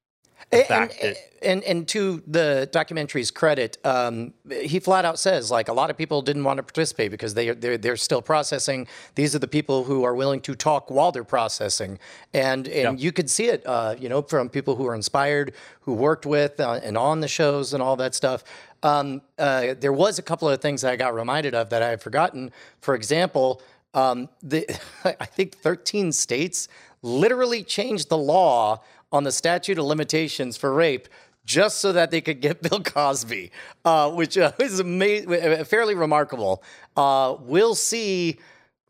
And, 0.51 0.65
fact 0.65 0.97
and, 1.01 1.15
and 1.41 1.63
and 1.63 1.87
to 1.89 2.23
the 2.25 2.67
documentary's 2.71 3.29
credit, 3.29 3.77
um, 3.85 4.33
he 4.49 4.79
flat 4.79 5.05
out 5.05 5.19
says 5.19 5.51
like 5.51 5.67
a 5.67 5.73
lot 5.73 5.89
of 5.89 5.97
people 5.97 6.21
didn't 6.21 6.43
want 6.43 6.57
to 6.57 6.63
participate 6.63 7.11
because 7.11 7.33
they 7.35 7.51
they're 7.51 7.77
they're 7.77 7.97
still 7.97 8.21
processing. 8.21 8.87
These 9.15 9.35
are 9.35 9.39
the 9.39 9.47
people 9.47 9.83
who 9.83 10.03
are 10.03 10.15
willing 10.15 10.41
to 10.41 10.55
talk 10.55 10.89
while 10.89 11.11
they're 11.11 11.23
processing, 11.23 11.99
and 12.33 12.67
and 12.67 12.99
you 12.99 13.11
could 13.11 13.29
see 13.29 13.47
it, 13.47 13.63
uh, 13.65 13.95
you 13.99 14.09
know, 14.09 14.21
from 14.21 14.49
people 14.49 14.75
who 14.75 14.87
are 14.87 14.95
inspired, 14.95 15.53
who 15.81 15.93
worked 15.93 16.25
with 16.25 16.59
uh, 16.59 16.79
and 16.83 16.97
on 16.97 17.19
the 17.19 17.27
shows 17.27 17.73
and 17.73 17.83
all 17.83 17.95
that 17.97 18.15
stuff. 18.15 18.43
Um, 18.81 19.21
uh, 19.37 19.75
there 19.79 19.93
was 19.93 20.19
a 20.19 20.21
couple 20.21 20.49
of 20.49 20.61
things 20.61 20.81
that 20.81 20.91
I 20.91 20.95
got 20.95 21.13
reminded 21.13 21.53
of 21.53 21.69
that 21.69 21.83
I 21.83 21.89
had 21.89 22.01
forgotten. 22.01 22.51
For 22.81 22.95
example, 22.95 23.61
um, 23.93 24.29
the 24.41 24.65
I 25.05 25.25
think 25.25 25.57
13 25.57 26.11
states 26.11 26.67
literally 27.01 27.63
changed 27.63 28.09
the 28.09 28.17
law 28.17 28.81
on 29.11 29.23
the 29.23 29.31
statute 29.31 29.77
of 29.77 29.85
limitations 29.85 30.57
for 30.57 30.73
rape 30.73 31.07
just 31.45 31.79
so 31.79 31.91
that 31.93 32.11
they 32.11 32.21
could 32.21 32.41
get 32.41 32.61
Bill 32.69 32.81
Cosby, 32.81 33.51
uh, 33.85 34.11
which 34.11 34.37
uh, 34.37 34.51
is 34.59 34.79
ama- 34.79 35.65
fairly 35.65 35.95
remarkable. 35.95 36.63
Uh, 36.95 37.35
we'll 37.41 37.75
see 37.75 38.37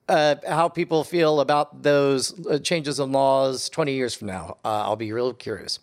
uh, 0.10 0.36
how 0.48 0.68
people 0.68 1.04
feel 1.04 1.40
about 1.40 1.84
those 1.84 2.46
uh, 2.48 2.58
changes 2.60 3.00
in 3.00 3.12
laws 3.12 3.70
20 3.70 3.94
years 3.94 4.14
from 4.16 4.28
now. 4.28 4.58
Uh, 4.66 4.82
I'll 4.84 4.96
be 4.96 5.12
real 5.14 5.34
curious. 5.34 5.80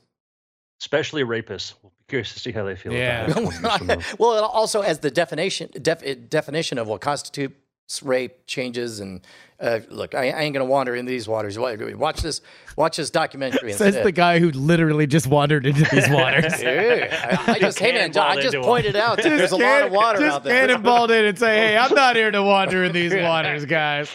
Especially 0.80 1.22
rapists. 1.22 1.72
We'll 1.82 1.91
be 1.91 2.05
curious 2.09 2.34
to 2.34 2.41
see 2.41 2.53
how 2.53 2.64
they 2.64 2.76
feel 2.76 2.93
Yeah. 2.93 3.24
about 3.30 3.39
it. 3.39 3.43
20 3.43 3.47
years 3.62 3.76
from 3.78 3.87
now. 3.87 3.99
well, 4.18 4.37
it 4.37 4.43
also 4.43 4.82
as 4.82 4.99
the 4.99 5.11
definition 5.11 5.70
def, 5.80 6.03
definition 6.28 6.76
of 6.76 6.89
what 6.89 7.01
constitutes 7.01 7.55
rape 8.03 8.47
changes 8.47 9.01
and 9.01 9.20
uh, 9.59 9.80
look, 9.89 10.14
I, 10.14 10.28
I 10.30 10.43
ain't 10.43 10.53
gonna 10.53 10.66
wander 10.66 10.95
in 10.95 11.07
these 11.07 11.26
waters. 11.26 11.59
Wa- 11.59 11.74
Watch 11.95 12.20
this, 12.20 12.43
watch 12.76 12.99
this 12.99 13.09
documentary. 13.09 13.72
Says 13.72 13.80
instead. 13.89 14.05
the 14.05 14.12
guy 14.12 14.39
who 14.39 14.51
literally 14.51 15.07
just 15.07 15.26
wandered 15.26 15.64
into 15.64 15.82
these 15.91 16.09
waters. 16.11 16.53
Yeah, 16.62 17.39
I, 17.47 17.53
I 17.53 17.59
just, 17.59 17.78
hey 17.78 17.93
man, 17.93 18.11
I 18.18 18.34
just 18.34 18.47
into 18.49 18.59
'em. 18.59 18.64
pointed 18.64 18.97
out 18.97 19.16
that 19.16 19.22
there's 19.24 19.53
a 19.53 19.57
lot 19.57 19.82
of 19.82 19.93
water 19.93 20.18
just 20.18 20.34
out 20.37 20.45
there. 20.45 20.68
cannonballed 20.68 21.09
in 21.11 21.24
and 21.24 21.39
say, 21.39 21.57
"Hey, 21.68 21.76
I'm 21.78 21.95
not 21.95 22.16
here 22.16 22.30
to 22.30 22.43
wander 22.43 22.84
in 22.84 22.93
these 22.93 23.14
waters, 23.22 23.64
guys." 23.64 24.11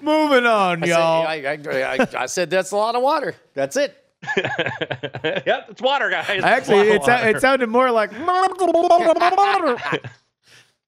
Moving 0.00 0.46
on, 0.46 0.84
I 0.84 0.86
y'all. 0.86 1.26
I, 1.26 1.34
I, 1.34 1.58
I, 1.98 2.06
I 2.22 2.26
said 2.26 2.48
that's 2.48 2.70
a 2.70 2.76
lot 2.76 2.94
of 2.94 3.02
water. 3.02 3.34
That's 3.54 3.76
it. 3.76 3.96
yep, 4.36 5.66
it's 5.70 5.82
water, 5.82 6.08
guys. 6.10 6.26
It's 6.30 6.44
Actually, 6.44 6.90
it, 6.90 7.00
water. 7.00 7.18
sou- 7.22 7.28
it 7.28 7.40
sounded 7.40 7.68
more 7.68 7.90
like. 7.90 8.12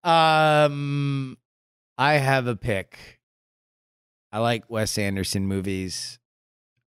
Um, 0.05 1.37
I 1.97 2.15
have 2.15 2.47
a 2.47 2.57
pick. 2.57 3.21
I 4.33 4.39
like 4.41 4.69
Wes 4.69 4.99
Anderson 4.99 5.47
movies. 5.47 6.19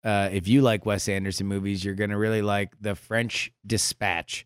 Uh, 0.03 0.29
if 0.31 0.47
you 0.47 0.61
like 0.61 0.85
Wes 0.85 1.09
Anderson 1.09 1.47
movies, 1.47 1.83
you're 1.83 1.95
gonna 1.95 2.17
really 2.17 2.41
like 2.41 2.73
The 2.79 2.95
French 2.95 3.51
Dispatch. 3.65 4.45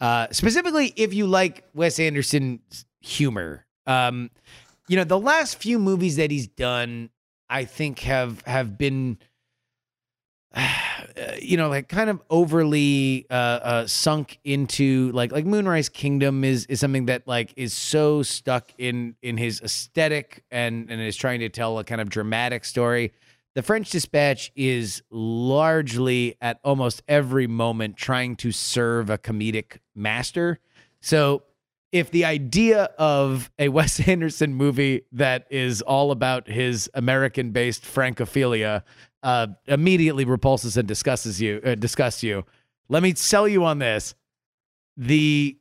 Uh, 0.00 0.28
specifically, 0.30 0.92
if 0.96 1.12
you 1.12 1.26
like 1.26 1.64
Wes 1.74 1.98
Anderson's 1.98 2.86
humor. 3.00 3.66
Um, 3.86 4.30
you 4.88 4.96
know, 4.96 5.04
the 5.04 5.18
last 5.18 5.56
few 5.56 5.78
movies 5.78 6.16
that 6.16 6.30
he's 6.30 6.46
done, 6.48 7.10
I 7.48 7.64
think 7.64 8.00
have 8.00 8.42
have 8.42 8.78
been 8.78 9.18
you 11.40 11.56
know, 11.56 11.68
like 11.68 11.88
kind 11.88 12.10
of 12.10 12.22
overly 12.30 13.26
uh, 13.30 13.34
uh, 13.34 13.86
sunk 13.86 14.38
into 14.44 15.10
like 15.12 15.32
like 15.32 15.44
Moonrise 15.44 15.88
Kingdom 15.88 16.44
is 16.44 16.66
is 16.66 16.80
something 16.80 17.06
that 17.06 17.26
like 17.26 17.52
is 17.56 17.72
so 17.72 18.22
stuck 18.22 18.70
in 18.78 19.16
in 19.22 19.36
his 19.36 19.60
aesthetic 19.60 20.44
and 20.50 20.90
and 20.90 21.00
is 21.00 21.16
trying 21.16 21.40
to 21.40 21.48
tell 21.48 21.78
a 21.78 21.84
kind 21.84 22.00
of 22.00 22.08
dramatic 22.08 22.64
story. 22.64 23.12
The 23.54 23.62
French 23.62 23.90
Dispatch 23.90 24.52
is 24.54 25.02
largely 25.10 26.36
at 26.40 26.60
almost 26.62 27.02
every 27.08 27.48
moment 27.48 27.96
trying 27.96 28.36
to 28.36 28.52
serve 28.52 29.10
a 29.10 29.18
comedic 29.18 29.78
master. 29.94 30.60
So 31.00 31.42
if 31.92 32.10
the 32.10 32.24
idea 32.24 32.84
of 32.98 33.50
a 33.58 33.68
Wes 33.70 34.06
Anderson 34.06 34.54
movie 34.54 35.02
that 35.12 35.46
is 35.50 35.82
all 35.82 36.10
about 36.10 36.48
his 36.48 36.88
American 36.94 37.50
based 37.50 37.82
francophilia 37.82 38.82
uh, 39.22 39.48
immediately 39.66 40.24
repulses 40.24 40.76
and 40.76 40.86
disgusts 40.88 41.40
you, 41.40 41.60
uh, 41.64 41.74
disgusts 41.74 42.22
you, 42.22 42.44
let 42.88 43.02
me 43.02 43.14
sell 43.14 43.46
you 43.46 43.64
on 43.64 43.78
this. 43.78 44.14
The 44.96 45.56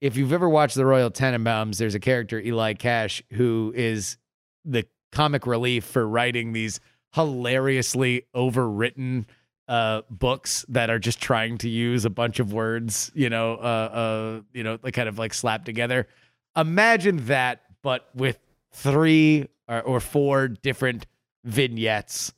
if 0.00 0.16
you've 0.16 0.32
ever 0.32 0.48
watched 0.48 0.76
the 0.76 0.86
Royal 0.86 1.10
Tenenbaums, 1.10 1.76
there's 1.76 1.94
a 1.94 2.00
character 2.00 2.40
Eli 2.40 2.74
Cash 2.74 3.22
who 3.32 3.72
is 3.76 4.16
the 4.64 4.86
comic 5.12 5.46
relief 5.46 5.84
for 5.84 6.06
writing 6.06 6.52
these 6.52 6.80
hilariously 7.14 8.26
overwritten 8.34 9.26
uh, 9.68 10.02
books 10.10 10.64
that 10.68 10.90
are 10.90 10.98
just 10.98 11.20
trying 11.20 11.58
to 11.58 11.68
use 11.68 12.04
a 12.04 12.10
bunch 12.10 12.40
of 12.40 12.52
words, 12.52 13.12
you 13.14 13.30
know, 13.30 13.54
uh, 13.54 13.56
uh, 13.56 14.40
you 14.52 14.64
know, 14.64 14.78
like 14.82 14.94
kind 14.94 15.08
of 15.08 15.18
like 15.18 15.34
slapped 15.34 15.64
together. 15.64 16.08
Imagine 16.56 17.26
that, 17.26 17.62
but 17.82 18.08
with 18.14 18.38
three 18.72 19.46
or, 19.68 19.80
or 19.82 20.00
four 20.00 20.48
different 20.48 21.06
vignettes, 21.44 22.32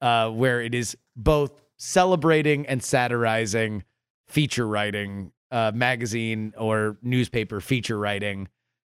uh, 0.00 0.30
where 0.30 0.60
it 0.60 0.74
is 0.74 0.96
both 1.16 1.52
celebrating 1.76 2.66
and 2.66 2.82
satirizing 2.82 3.84
feature 4.26 4.66
writing, 4.66 5.32
uh, 5.50 5.72
magazine 5.74 6.52
or 6.58 6.96
newspaper 7.02 7.60
feature 7.60 7.98
writing. 7.98 8.48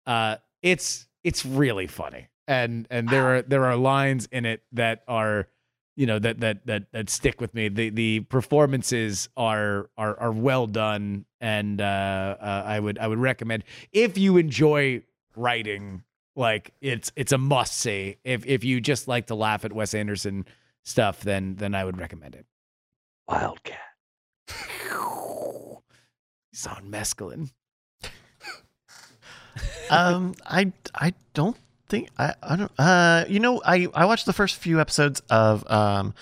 Uh, 0.07 0.37
it's 0.63 1.07
it's 1.23 1.45
really 1.45 1.87
funny, 1.87 2.29
and 2.47 2.87
and 2.91 3.09
there 3.09 3.37
are 3.37 3.43
there 3.43 3.65
are 3.65 3.77
lines 3.77 4.29
in 4.31 4.45
it 4.45 4.63
that 4.73 5.03
are 5.09 5.49
you 5.97 6.07
know 6.07 6.19
that 6.19 6.41
that 6.41 6.67
that 6.67 6.93
that 6.93 7.11
stick 7.11 7.41
with 7.41 7.55
me. 7.55 7.69
The 7.69 7.91
the 7.91 8.21
performances 8.21 9.29
are 9.37 9.91
are 9.97 10.19
are 10.19 10.33
well 10.33 10.67
done, 10.67 11.25
and 11.41 11.81
uh, 11.81 12.37
uh, 12.41 12.63
I 12.67 12.81
would 12.81 12.99
I 12.99 13.09
would 13.09 13.19
recommend 13.19 13.65
if 13.93 14.19
you 14.19 14.37
enjoy 14.37 15.03
writing, 15.37 16.03
like 16.37 16.73
it's 16.81 17.13
it's 17.17 17.33
a 17.33 17.39
must 17.39 17.79
see. 17.79 18.17
If 18.25 18.47
if 18.47 18.65
you 18.65 18.81
just 18.81 19.09
like 19.09 19.27
to 19.29 19.35
laugh 19.35 19.65
at 19.65 19.73
Wes 19.73 19.95
Anderson 19.95 20.47
stuff, 20.85 21.21
then 21.21 21.57
then 21.57 21.75
I 21.75 21.85
would 21.85 21.99
recommend 21.99 22.35
it. 22.35 22.47
Wildcat. 23.29 23.79
He's 26.53 26.67
on 26.67 26.91
mescaline. 26.91 27.51
um, 29.91 30.35
I 30.47 30.73
I 30.95 31.15
don't 31.33 31.57
think 31.89 32.09
I 32.19 32.35
I 32.43 32.57
don't 32.57 32.73
uh 32.79 33.25
you 33.29 33.41
know 33.41 33.61
I 33.65 33.89
I 33.95 34.05
watched 34.05 34.27
the 34.27 34.33
first 34.33 34.57
few 34.57 34.81
episodes 34.81 35.21
of 35.31 35.69
um 35.71 36.15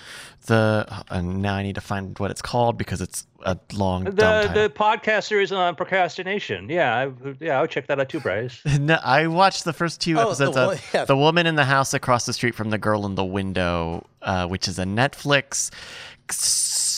the 0.43 0.85
uh, 1.09 1.21
now 1.21 1.55
I 1.55 1.63
need 1.63 1.75
to 1.75 1.81
find 1.81 2.17
what 2.19 2.31
it's 2.31 2.41
called 2.41 2.77
because 2.77 3.01
it's 3.01 3.25
a 3.45 3.57
long 3.73 4.03
dumb 4.05 4.15
The 4.15 4.21
title. 4.47 4.53
the 4.63 4.69
podcast 4.69 5.23
series 5.25 5.51
on 5.51 5.75
procrastination. 5.75 6.69
Yeah, 6.69 6.95
I, 6.95 7.11
yeah, 7.39 7.57
I 7.57 7.61
would 7.61 7.69
check 7.69 7.87
that 7.87 7.99
out 7.99 8.09
too, 8.09 8.19
Bryce. 8.19 8.61
no, 8.79 8.95
I 9.03 9.27
watched 9.27 9.63
the 9.65 9.73
first 9.73 9.99
two 10.01 10.17
Oh, 10.19 10.27
episodes 10.27 10.55
one- 10.55 10.73
of 10.75 10.89
yeah. 10.93 11.05
The 11.05 11.17
Woman 11.17 11.45
in 11.47 11.55
the 11.55 11.65
House 11.65 11.93
Across 11.93 12.25
the 12.25 12.33
Street 12.33 12.55
from 12.55 12.69
the 12.69 12.77
Girl 12.77 13.05
in 13.05 13.15
the 13.15 13.25
Window, 13.25 14.05
uh, 14.21 14.47
which 14.47 14.67
is 14.67 14.79
a 14.79 14.85
Netflix 14.85 15.69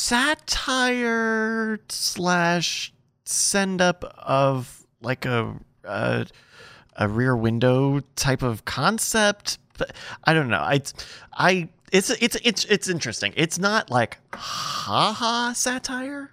satire 0.05 1.79
slash 1.89 2.93
send 3.25 3.81
up 3.81 4.03
of 4.19 4.85
like 5.01 5.25
a, 5.25 5.55
a 5.83 6.25
a 6.97 7.07
rear 7.09 7.35
window 7.35 7.99
type 8.15 8.41
of 8.43 8.65
concept. 8.65 9.57
But 9.77 9.91
I 10.23 10.33
don't 10.33 10.47
know. 10.49 10.59
I 10.59 10.81
I 11.33 11.69
it's 11.95 12.09
it's 12.09 12.35
it's 12.43 12.65
it's 12.65 12.87
interesting. 12.89 13.33
It's 13.35 13.57
not 13.59 13.89
like 13.89 14.17
ha 14.33 15.13
ha 15.17 15.53
satire, 15.55 16.31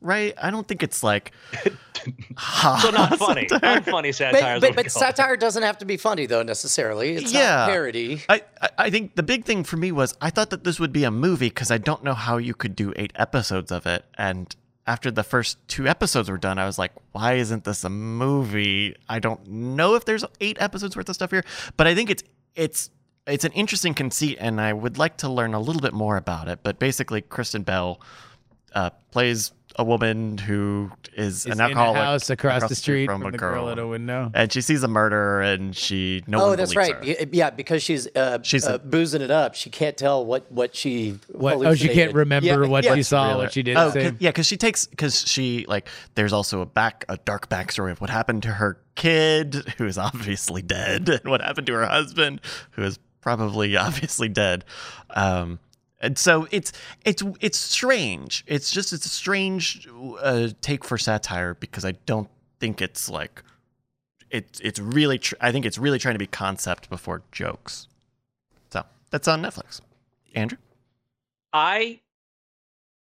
right? 0.00 0.34
I 0.42 0.50
don't 0.50 0.66
think 0.66 0.82
it's 0.82 1.02
like 1.02 1.32
ha 2.36 2.78
So 2.82 2.90
not 2.90 3.18
funny. 3.18 3.46
Not 3.62 3.84
funny 3.84 4.12
satire. 4.12 4.60
But, 4.60 4.74
but, 4.74 4.84
but 4.84 4.92
satire 4.92 5.36
doesn't 5.36 5.62
have 5.62 5.78
to 5.78 5.84
be 5.84 5.96
funny 5.96 6.26
though 6.26 6.42
necessarily. 6.42 7.14
It's 7.14 7.32
Yeah. 7.32 7.56
not 7.56 7.68
parody. 7.70 8.22
I, 8.28 8.42
I- 8.60 8.68
I 8.78 8.90
think 8.90 9.14
the 9.16 9.22
big 9.22 9.44
thing 9.44 9.64
for 9.64 9.76
me 9.76 9.92
was 9.92 10.16
I 10.20 10.30
thought 10.30 10.50
that 10.50 10.64
this 10.64 10.80
would 10.80 10.92
be 10.92 11.04
a 11.04 11.10
movie 11.10 11.48
because 11.48 11.70
I 11.70 11.78
don't 11.78 12.02
know 12.02 12.14
how 12.14 12.36
you 12.38 12.54
could 12.54 12.74
do 12.74 12.92
eight 12.96 13.12
episodes 13.14 13.70
of 13.70 13.86
it. 13.86 14.04
And 14.18 14.54
after 14.86 15.10
the 15.12 15.22
first 15.22 15.58
two 15.68 15.86
episodes 15.86 16.28
were 16.28 16.38
done, 16.38 16.58
I 16.58 16.66
was 16.66 16.78
like, 16.78 16.90
why 17.12 17.34
isn't 17.34 17.62
this 17.64 17.84
a 17.84 17.88
movie? 17.90 18.96
I 19.08 19.20
don't 19.20 19.46
know 19.46 19.94
if 19.94 20.04
there's 20.04 20.24
eight 20.40 20.56
episodes 20.60 20.96
worth 20.96 21.08
of 21.08 21.14
stuff 21.14 21.30
here, 21.30 21.44
but 21.76 21.86
I 21.86 21.94
think 21.94 22.10
it's 22.10 22.24
it's 22.56 22.90
it's 23.26 23.44
an 23.44 23.52
interesting 23.52 23.94
conceit, 23.94 24.38
and 24.40 24.60
I 24.60 24.72
would 24.72 24.98
like 24.98 25.18
to 25.18 25.28
learn 25.28 25.54
a 25.54 25.60
little 25.60 25.82
bit 25.82 25.92
more 25.92 26.16
about 26.16 26.48
it. 26.48 26.60
But 26.62 26.78
basically, 26.78 27.20
Kristen 27.22 27.62
Bell 27.62 28.00
uh, 28.74 28.90
plays 29.10 29.52
a 29.76 29.84
woman 29.84 30.36
who 30.36 30.90
is 31.16 31.46
Is 31.46 31.46
an 31.46 31.52
in 31.52 31.60
a 31.60 31.62
alcoholic 31.64 31.96
house 32.02 32.28
across, 32.30 32.68
the 32.68 32.74
street 32.74 33.06
from, 33.06 33.24
a 33.24 33.30
the 33.30 33.38
girl 33.38 33.54
girl. 33.64 33.68
at 33.70 33.78
a 33.78 33.86
window. 33.86 34.30
and 34.34 34.52
she 34.52 34.60
sees 34.60 34.82
a 34.82 34.88
murder, 34.88 35.40
and 35.40 35.74
she 35.74 36.22
no 36.26 36.42
oh, 36.42 36.48
one 36.48 36.56
that's 36.58 36.76
right. 36.76 36.94
her. 36.94 37.26
Yeah, 37.32 37.48
because 37.50 37.82
she's 37.82 38.06
uh, 38.14 38.40
She's 38.42 38.66
uh, 38.66 38.74
a- 38.74 38.78
boosing 38.80 39.22
it 39.22 39.30
up. 39.30 39.54
She 39.54 39.70
can't 39.70 39.96
tell 39.96 40.26
what 40.26 40.50
what 40.52 40.74
she 40.76 41.18
What? 41.28 41.64
Oh, 41.64 41.74
she 41.74 41.88
can't 41.88 42.12
remember 42.12 42.46
Yeah, 42.48 42.66
what 42.68 42.84
yeah. 42.84 42.94
she 42.96 43.02
saw, 43.02 43.28
Really? 43.28 43.36
what 43.44 43.52
she 43.54 43.62
did. 43.62 43.76
Oh, 43.78 43.90
say. 43.92 44.10
'cause- 44.10 44.20
yeah, 44.20 44.30
because 44.30 44.46
she 44.46 44.56
takes 44.58 44.86
because 44.86 45.26
she 45.26 45.64
like 45.68 45.88
there's 46.16 46.34
also 46.34 46.60
a 46.60 46.66
back 46.66 47.04
a 47.08 47.16
dark 47.18 47.48
backstory 47.48 47.92
of 47.92 48.00
what 48.02 48.10
happened 48.10 48.42
to 48.42 48.50
her 48.50 48.78
kid 48.94 49.54
who 49.78 49.86
is 49.86 49.96
obviously 49.96 50.60
dead 50.60 51.08
and 51.08 51.24
what 51.24 51.40
happened 51.40 51.66
to 51.68 51.72
her 51.72 51.86
husband 51.86 52.40
who 52.72 52.82
is 52.82 52.98
probably 53.22 53.76
obviously 53.78 54.28
dead. 54.28 54.64
Um, 55.10 55.58
and 56.00 56.18
so 56.18 56.46
it's 56.50 56.72
it's 57.04 57.22
it's 57.40 57.56
strange. 57.56 58.44
It's 58.46 58.70
just 58.70 58.92
it's 58.92 59.06
a 59.06 59.08
strange 59.08 59.88
uh, 60.20 60.48
take 60.60 60.84
for 60.84 60.98
satire 60.98 61.54
because 61.54 61.84
I 61.84 61.92
don't 62.06 62.28
think 62.60 62.82
it's 62.82 63.08
like 63.08 63.42
it's 64.30 64.58
it's 64.60 64.80
really 64.80 65.18
tr- 65.18 65.36
I 65.40 65.52
think 65.52 65.64
it's 65.64 65.78
really 65.78 66.00
trying 66.00 66.16
to 66.16 66.18
be 66.18 66.26
concept 66.26 66.90
before 66.90 67.22
jokes. 67.30 67.86
So 68.70 68.82
that's 69.10 69.28
on 69.28 69.42
Netflix. 69.42 69.80
Andrew. 70.34 70.58
I 71.52 72.00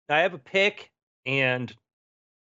I 0.08 0.20
have 0.20 0.34
a 0.34 0.38
pick, 0.38 0.90
and 1.24 1.72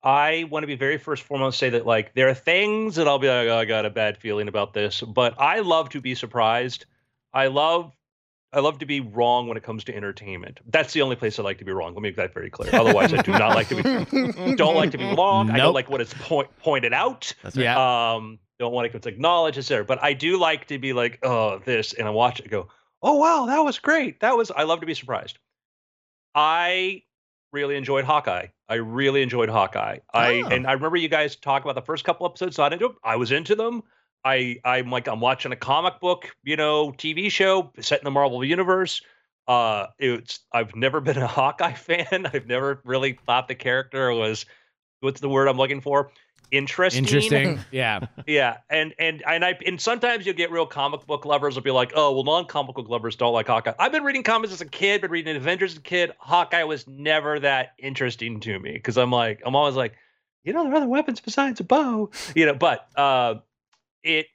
I 0.03 0.47
want 0.49 0.63
to 0.63 0.67
be 0.67 0.75
very 0.75 0.97
first 0.97 1.23
foremost 1.23 1.59
say 1.59 1.69
that 1.71 1.85
like 1.85 2.13
there 2.13 2.29
are 2.29 2.33
things 2.33 2.95
that 2.95 3.07
I'll 3.07 3.19
be 3.19 3.27
like, 3.27 3.47
oh, 3.47 3.57
I 3.57 3.65
got 3.65 3.85
a 3.85 3.89
bad 3.89 4.17
feeling 4.17 4.47
about 4.47 4.73
this, 4.73 5.01
but 5.01 5.35
I 5.39 5.59
love 5.59 5.89
to 5.89 6.01
be 6.01 6.15
surprised. 6.15 6.85
I 7.33 7.47
love 7.47 7.91
I 8.53 8.59
love 8.59 8.79
to 8.79 8.85
be 8.85 8.99
wrong 8.99 9.47
when 9.47 9.55
it 9.55 9.63
comes 9.63 9.85
to 9.85 9.95
entertainment. 9.95 10.59
That's 10.67 10.91
the 10.91 11.01
only 11.01 11.15
place 11.15 11.39
I 11.39 11.43
like 11.43 11.59
to 11.59 11.65
be 11.65 11.71
wrong. 11.71 11.93
Let 11.93 12.01
me 12.01 12.09
make 12.09 12.17
that 12.17 12.33
very 12.33 12.49
clear. 12.49 12.69
Otherwise, 12.73 13.13
I 13.13 13.21
do 13.21 13.31
not 13.31 13.55
like 13.55 13.69
to 13.69 13.75
be 13.75 14.55
don't 14.55 14.75
like 14.75 14.91
to 14.91 14.97
be 14.97 15.05
wrong. 15.15 15.49
I 15.49 15.57
don't 15.57 15.73
like 15.73 15.89
when 15.89 16.01
it's 16.01 16.13
point, 16.13 16.49
pointed 16.57 16.91
out. 16.93 17.33
That's 17.43 17.55
right. 17.55 17.63
Yeah. 17.63 18.13
Um, 18.13 18.39
don't 18.59 18.73
want 18.73 18.87
it 18.87 18.93
when 18.93 18.97
it's 18.97 19.07
acknowledged, 19.07 19.57
etc. 19.57 19.85
But 19.85 20.03
I 20.03 20.11
do 20.13 20.37
like 20.37 20.67
to 20.67 20.77
be 20.79 20.91
like, 20.91 21.19
oh, 21.23 21.59
this, 21.65 21.93
and 21.93 22.07
I 22.07 22.11
watch 22.11 22.39
it 22.39 22.43
and 22.43 22.51
go, 22.51 22.67
oh 23.01 23.15
wow, 23.15 23.45
that 23.45 23.59
was 23.59 23.79
great. 23.79 24.19
That 24.19 24.35
was 24.35 24.51
I 24.51 24.63
love 24.63 24.81
to 24.81 24.85
be 24.85 24.93
surprised. 24.95 25.39
I 26.35 27.03
really 27.51 27.75
enjoyed 27.75 28.05
Hawkeye. 28.05 28.47
I 28.69 28.75
really 28.75 29.21
enjoyed 29.21 29.49
Hawkeye. 29.49 29.99
I 30.13 30.41
Oh. 30.41 30.47
and 30.47 30.67
I 30.67 30.73
remember 30.73 30.97
you 30.97 31.09
guys 31.09 31.35
talk 31.35 31.63
about 31.63 31.75
the 31.75 31.81
first 31.81 32.03
couple 32.03 32.25
episodes. 32.25 32.55
So 32.55 32.63
I 32.63 32.69
didn't. 32.69 32.95
I 33.03 33.15
was 33.15 33.31
into 33.31 33.55
them. 33.55 33.83
I 34.23 34.57
I'm 34.63 34.89
like 34.89 35.07
I'm 35.07 35.19
watching 35.19 35.51
a 35.51 35.55
comic 35.55 35.99
book, 35.99 36.29
you 36.43 36.55
know, 36.55 36.91
TV 36.91 37.31
show 37.31 37.71
set 37.79 37.99
in 37.99 38.05
the 38.05 38.11
Marvel 38.11 38.43
universe. 38.43 39.01
Uh, 39.47 39.87
it's 39.99 40.39
I've 40.53 40.75
never 40.75 41.01
been 41.01 41.17
a 41.17 41.27
Hawkeye 41.39 41.73
fan. 41.73 42.27
I've 42.33 42.47
never 42.47 42.81
really 42.83 43.17
thought 43.25 43.47
the 43.47 43.55
character 43.55 44.13
was 44.13 44.45
what's 44.99 45.21
the 45.21 45.29
word 45.29 45.47
I'm 45.47 45.57
looking 45.57 45.81
for 45.81 46.11
interesting. 46.51 47.03
Interesting. 47.03 47.59
yeah. 47.71 47.99
Yeah, 48.27 48.57
and 48.69 48.93
and 48.99 49.23
and 49.25 49.43
I 49.43 49.57
and 49.65 49.81
sometimes 49.81 50.25
you'll 50.25 50.35
get 50.35 50.51
real 50.51 50.65
comic 50.65 51.05
book 51.07 51.25
lovers 51.25 51.55
will 51.55 51.63
be 51.63 51.71
like, 51.71 51.91
oh 51.95 52.13
well, 52.13 52.23
non-comic 52.23 52.75
book 52.75 52.87
lovers 52.87 53.15
don't 53.15 53.33
like 53.33 53.47
Hawkeye. 53.47 53.73
I've 53.79 53.91
been 53.91 54.03
reading 54.03 54.23
comics 54.23 54.53
as 54.53 54.61
a 54.61 54.65
kid, 54.65 55.01
been 55.01 55.11
reading 55.11 55.35
Avengers 55.35 55.71
as 55.71 55.77
a 55.79 55.81
kid. 55.81 56.11
Hawkeye 56.19 56.63
was 56.63 56.87
never 56.87 57.39
that 57.39 57.73
interesting 57.79 58.39
to 58.41 58.59
me 58.59 58.73
because 58.73 58.97
I'm 58.97 59.11
like, 59.11 59.41
I'm 59.45 59.55
always 59.55 59.75
like, 59.75 59.95
you 60.43 60.53
know, 60.53 60.63
there 60.63 60.73
are 60.73 60.75
other 60.75 60.87
weapons 60.87 61.19
besides 61.19 61.59
a 61.59 61.63
bow, 61.63 62.11
you 62.35 62.45
know. 62.45 62.53
But 62.53 62.87
uh, 62.95 63.35
it, 64.03 64.27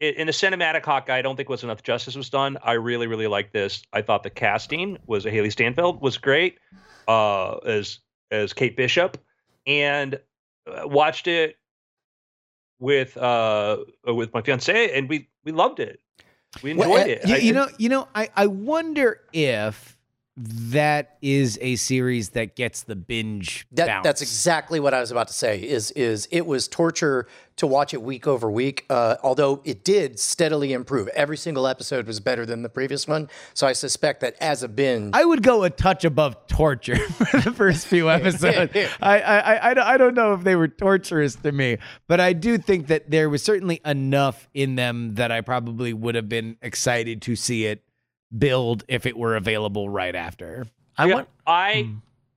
it 0.00 0.16
in 0.16 0.26
the 0.26 0.32
cinematic 0.32 0.84
Hawkeye, 0.84 1.16
I 1.18 1.22
don't 1.22 1.36
think 1.36 1.48
was 1.48 1.64
enough 1.64 1.82
justice 1.82 2.14
was 2.16 2.30
done. 2.30 2.58
I 2.62 2.72
really, 2.72 3.06
really 3.06 3.26
like 3.26 3.52
this. 3.52 3.82
I 3.92 4.02
thought 4.02 4.22
the 4.22 4.30
casting 4.30 4.98
was 5.06 5.24
a 5.26 5.30
Hailee 5.30 5.52
Steinfeld 5.52 6.00
was 6.00 6.18
great 6.18 6.58
uh, 7.08 7.56
as 7.58 8.00
as 8.30 8.52
Kate 8.52 8.76
Bishop, 8.76 9.18
and 9.66 10.18
uh, 10.66 10.86
watched 10.88 11.26
it 11.26 11.56
with 12.80 13.16
uh 13.16 13.78
with 14.06 14.32
my 14.34 14.42
fiance 14.42 14.96
and 14.98 15.08
we 15.08 15.28
we 15.44 15.52
loved 15.52 15.78
it 15.80 16.00
we 16.62 16.72
enjoyed 16.72 16.88
Well, 16.88 17.06
it 17.08 17.26
You, 17.26 17.34
I- 17.34 17.38
you 17.38 17.52
know, 17.52 17.68
you 17.78 17.88
know, 17.88 18.08
I, 18.14 18.28
I 18.36 18.46
wonder 18.46 19.20
if 19.32 19.96
that 20.36 21.16
is 21.22 21.58
a 21.62 21.76
series 21.76 22.30
that 22.30 22.56
gets 22.56 22.82
the 22.82 22.96
binge. 22.96 23.66
That, 23.70 24.02
that's 24.02 24.20
exactly 24.20 24.80
what 24.80 24.92
I 24.92 25.00
was 25.00 25.12
about 25.12 25.28
to 25.28 25.34
say. 25.34 25.62
Is 25.62 25.92
is 25.92 26.26
it 26.32 26.44
was 26.44 26.66
torture 26.66 27.28
to 27.56 27.68
watch 27.68 27.94
it 27.94 28.02
week 28.02 28.26
over 28.26 28.50
week. 28.50 28.84
Uh, 28.90 29.16
although 29.22 29.62
it 29.64 29.84
did 29.84 30.18
steadily 30.18 30.72
improve. 30.72 31.06
Every 31.08 31.36
single 31.36 31.68
episode 31.68 32.06
was 32.06 32.18
better 32.18 32.44
than 32.44 32.62
the 32.62 32.68
previous 32.68 33.06
one. 33.06 33.28
So 33.54 33.66
I 33.66 33.72
suspect 33.72 34.20
that 34.22 34.34
as 34.40 34.64
a 34.64 34.68
binge, 34.68 35.14
I 35.14 35.24
would 35.24 35.42
go 35.42 35.62
a 35.62 35.70
touch 35.70 36.04
above 36.04 36.48
torture 36.48 36.96
for 37.08 37.40
the 37.40 37.52
first 37.52 37.86
few 37.86 38.10
episodes. 38.10 38.72
I, 39.00 39.20
I, 39.20 39.54
I, 39.54 39.94
I 39.94 39.96
don't 39.96 40.14
know 40.14 40.34
if 40.34 40.42
they 40.42 40.56
were 40.56 40.68
torturous 40.68 41.36
to 41.36 41.52
me, 41.52 41.78
but 42.08 42.18
I 42.18 42.32
do 42.32 42.58
think 42.58 42.88
that 42.88 43.10
there 43.10 43.30
was 43.30 43.42
certainly 43.42 43.80
enough 43.84 44.48
in 44.52 44.74
them 44.74 45.14
that 45.14 45.30
I 45.30 45.40
probably 45.40 45.92
would 45.92 46.16
have 46.16 46.28
been 46.28 46.56
excited 46.60 47.22
to 47.22 47.36
see 47.36 47.66
it 47.66 47.84
build 48.36 48.84
if 48.88 49.06
it 49.06 49.16
were 49.16 49.36
available 49.36 49.88
right 49.88 50.14
after. 50.14 50.66
I 50.96 51.06
yeah, 51.06 51.14
want 51.14 51.28
i 51.46 51.88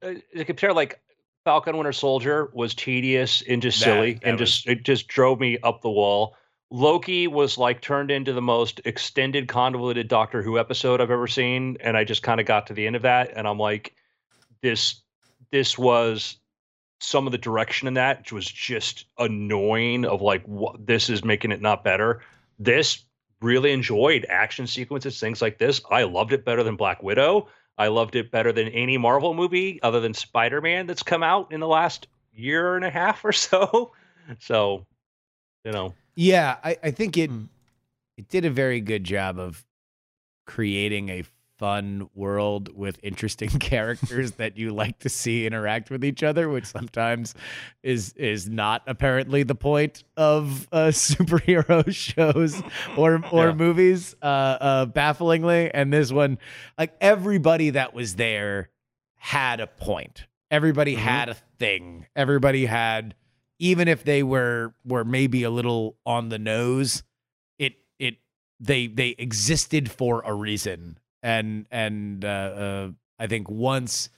uh, 0.01 0.13
to 0.35 0.45
compare 0.45 0.73
like 0.73 0.99
falcon 1.45 1.77
winter 1.77 1.93
soldier 1.93 2.49
was 2.53 2.73
tedious 2.73 3.41
and 3.47 3.61
just 3.61 3.79
That- 3.79 3.85
silly 3.85 4.13
that 4.15 4.23
and 4.23 4.39
was- 4.39 4.49
just 4.51 4.67
it 4.67 4.83
just 4.83 5.07
drove 5.07 5.39
me 5.39 5.57
up 5.63 5.81
the 5.81 5.89
wall. 5.89 6.35
Loki 6.69 7.27
was 7.27 7.57
like 7.57 7.79
turned 7.81 8.11
into 8.11 8.33
the 8.33 8.41
most 8.41 8.81
extended 8.83 9.47
convoluted 9.47 10.07
doctor 10.09 10.41
who 10.41 10.59
episode 10.59 10.99
i've 10.99 11.11
ever 11.11 11.25
seen 11.27 11.77
and 11.79 11.95
i 11.95 12.03
just 12.03 12.23
kind 12.23 12.41
of 12.41 12.45
got 12.45 12.67
to 12.67 12.73
the 12.73 12.85
end 12.85 12.97
of 12.97 13.03
that 13.03 13.31
and 13.35 13.47
i'm 13.47 13.57
like 13.57 13.93
this 14.61 15.01
this 15.51 15.77
was 15.77 16.35
some 16.99 17.25
of 17.25 17.31
the 17.31 17.37
direction 17.37 17.87
in 17.87 17.93
that 17.93 18.17
which 18.19 18.33
was 18.33 18.45
just 18.51 19.05
annoying 19.17 20.03
of 20.03 20.21
like 20.21 20.43
what 20.45 20.85
this 20.85 21.09
is 21.09 21.23
making 21.23 21.51
it 21.51 21.61
not 21.61 21.83
better. 21.83 22.21
This 22.59 23.03
really 23.41 23.71
enjoyed 23.71 24.25
action 24.29 24.67
sequences 24.67 25.19
things 25.19 25.41
like 25.41 25.57
this. 25.57 25.81
I 25.91 26.03
loved 26.03 26.33
it 26.33 26.45
better 26.45 26.63
than 26.63 26.75
black 26.75 27.03
widow. 27.03 27.47
I 27.77 27.87
loved 27.89 28.15
it 28.15 28.31
better 28.31 28.51
than 28.51 28.69
any 28.69 28.97
Marvel 28.97 29.33
movie 29.33 29.79
other 29.83 29.99
than 29.99 30.13
Spider 30.13 30.61
Man 30.61 30.87
that's 30.87 31.03
come 31.03 31.21
out 31.23 31.51
in 31.51 31.59
the 31.59 31.67
last 31.67 32.07
year 32.33 32.75
and 32.75 32.83
a 32.83 32.89
half 32.89 33.23
or 33.23 33.31
so. 33.31 33.91
So, 34.39 34.85
you 35.63 35.71
know, 35.71 35.93
Yeah, 36.15 36.57
I, 36.61 36.75
I 36.83 36.91
think 36.91 37.15
it 37.15 37.31
it 38.17 38.27
did 38.27 38.43
a 38.43 38.49
very 38.49 38.81
good 38.81 39.05
job 39.05 39.39
of 39.39 39.63
creating 40.45 41.07
a 41.07 41.23
fun 41.57 42.09
world 42.13 42.69
with 42.75 42.99
interesting 43.03 43.49
characters 43.59 44.33
that 44.33 44.57
you 44.57 44.71
like 44.73 44.99
to 44.99 45.09
see 45.09 45.45
interact 45.45 45.89
with 45.89 46.03
each 46.05 46.23
other, 46.23 46.49
which 46.49 46.65
sometimes 46.65 47.33
is 47.83 48.13
is 48.13 48.47
not 48.47 48.83
apparently 48.87 49.43
the 49.43 49.55
point 49.55 50.03
of 50.15 50.67
uh, 50.71 50.87
superhero 50.91 51.83
shows 51.93 52.61
or 52.95 53.23
or 53.31 53.47
Yeah. 53.47 53.53
movies. 53.53 54.15
Uh, 54.21 54.25
uh, 54.25 54.85
bafflingly, 54.85 55.71
and 55.73 55.91
this 55.91 56.11
one, 56.11 56.37
like 56.77 56.93
everybody 57.01 57.71
that 57.71 57.93
was 57.93 58.15
there 58.15 58.69
had 59.15 59.59
a 59.59 59.67
point. 59.67 60.25
Everybody 60.51 60.95
Mhm. 60.95 60.99
had 60.99 61.29
a 61.29 61.33
thing. 61.59 62.05
Everybody 62.15 62.65
had 62.65 63.15
even 63.59 63.87
if 63.87 64.03
they 64.03 64.21
were 64.21 64.73
were 64.85 65.03
maybe 65.03 65.41
a 65.43 65.49
little 65.49 65.97
on 66.05 66.29
the 66.29 66.37
nose, 66.39 67.03
it 67.57 67.73
it 67.99 68.17
they 68.59 68.85
they 68.87 69.09
existed 69.17 69.89
for 69.91 70.21
a 70.25 70.33
reason. 70.33 70.99
And 71.23 71.65
and 71.71 72.23
uh, 72.23 72.27
uh, 72.27 72.89
I 73.19 73.27
think 73.27 73.49
once 73.49 74.09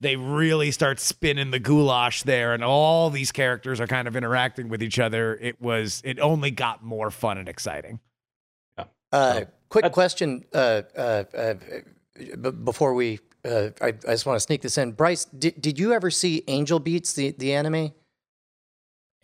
they 0.00 0.14
really 0.16 0.70
start 0.70 1.00
spinning 1.00 1.50
the 1.50 1.58
goulash 1.58 2.22
there, 2.22 2.54
and 2.54 2.62
all 2.62 3.10
these 3.10 3.32
characters 3.32 3.80
are 3.80 3.86
kind 3.88 4.06
of 4.06 4.14
interacting 4.14 4.68
with 4.68 4.82
each 4.82 4.98
other, 5.00 5.36
it 5.40 5.60
was 5.60 6.00
it 6.04 6.20
only 6.20 6.50
got 6.52 6.84
more 6.84 7.10
fun 7.10 7.36
and 7.38 7.48
exciting. 7.48 7.98
Uh, 8.78 8.84
So, 9.10 9.46
quick 9.70 9.82
that's- 9.82 9.94
question 9.94 10.44
uh, 10.54 10.82
uh, 10.96 11.24
uh, 11.36 11.54
b- 12.14 12.50
before 12.50 12.94
we. 12.94 13.18
Uh, 13.44 13.70
I, 13.80 13.86
I 13.86 13.92
just 13.92 14.26
want 14.26 14.36
to 14.36 14.40
sneak 14.40 14.62
this 14.62 14.76
in. 14.78 14.92
Bryce, 14.92 15.24
did, 15.24 15.60
did 15.62 15.78
you 15.78 15.92
ever 15.92 16.10
see 16.10 16.42
Angel 16.48 16.78
Beats, 16.80 17.12
the, 17.14 17.30
the 17.38 17.54
anime? 17.54 17.92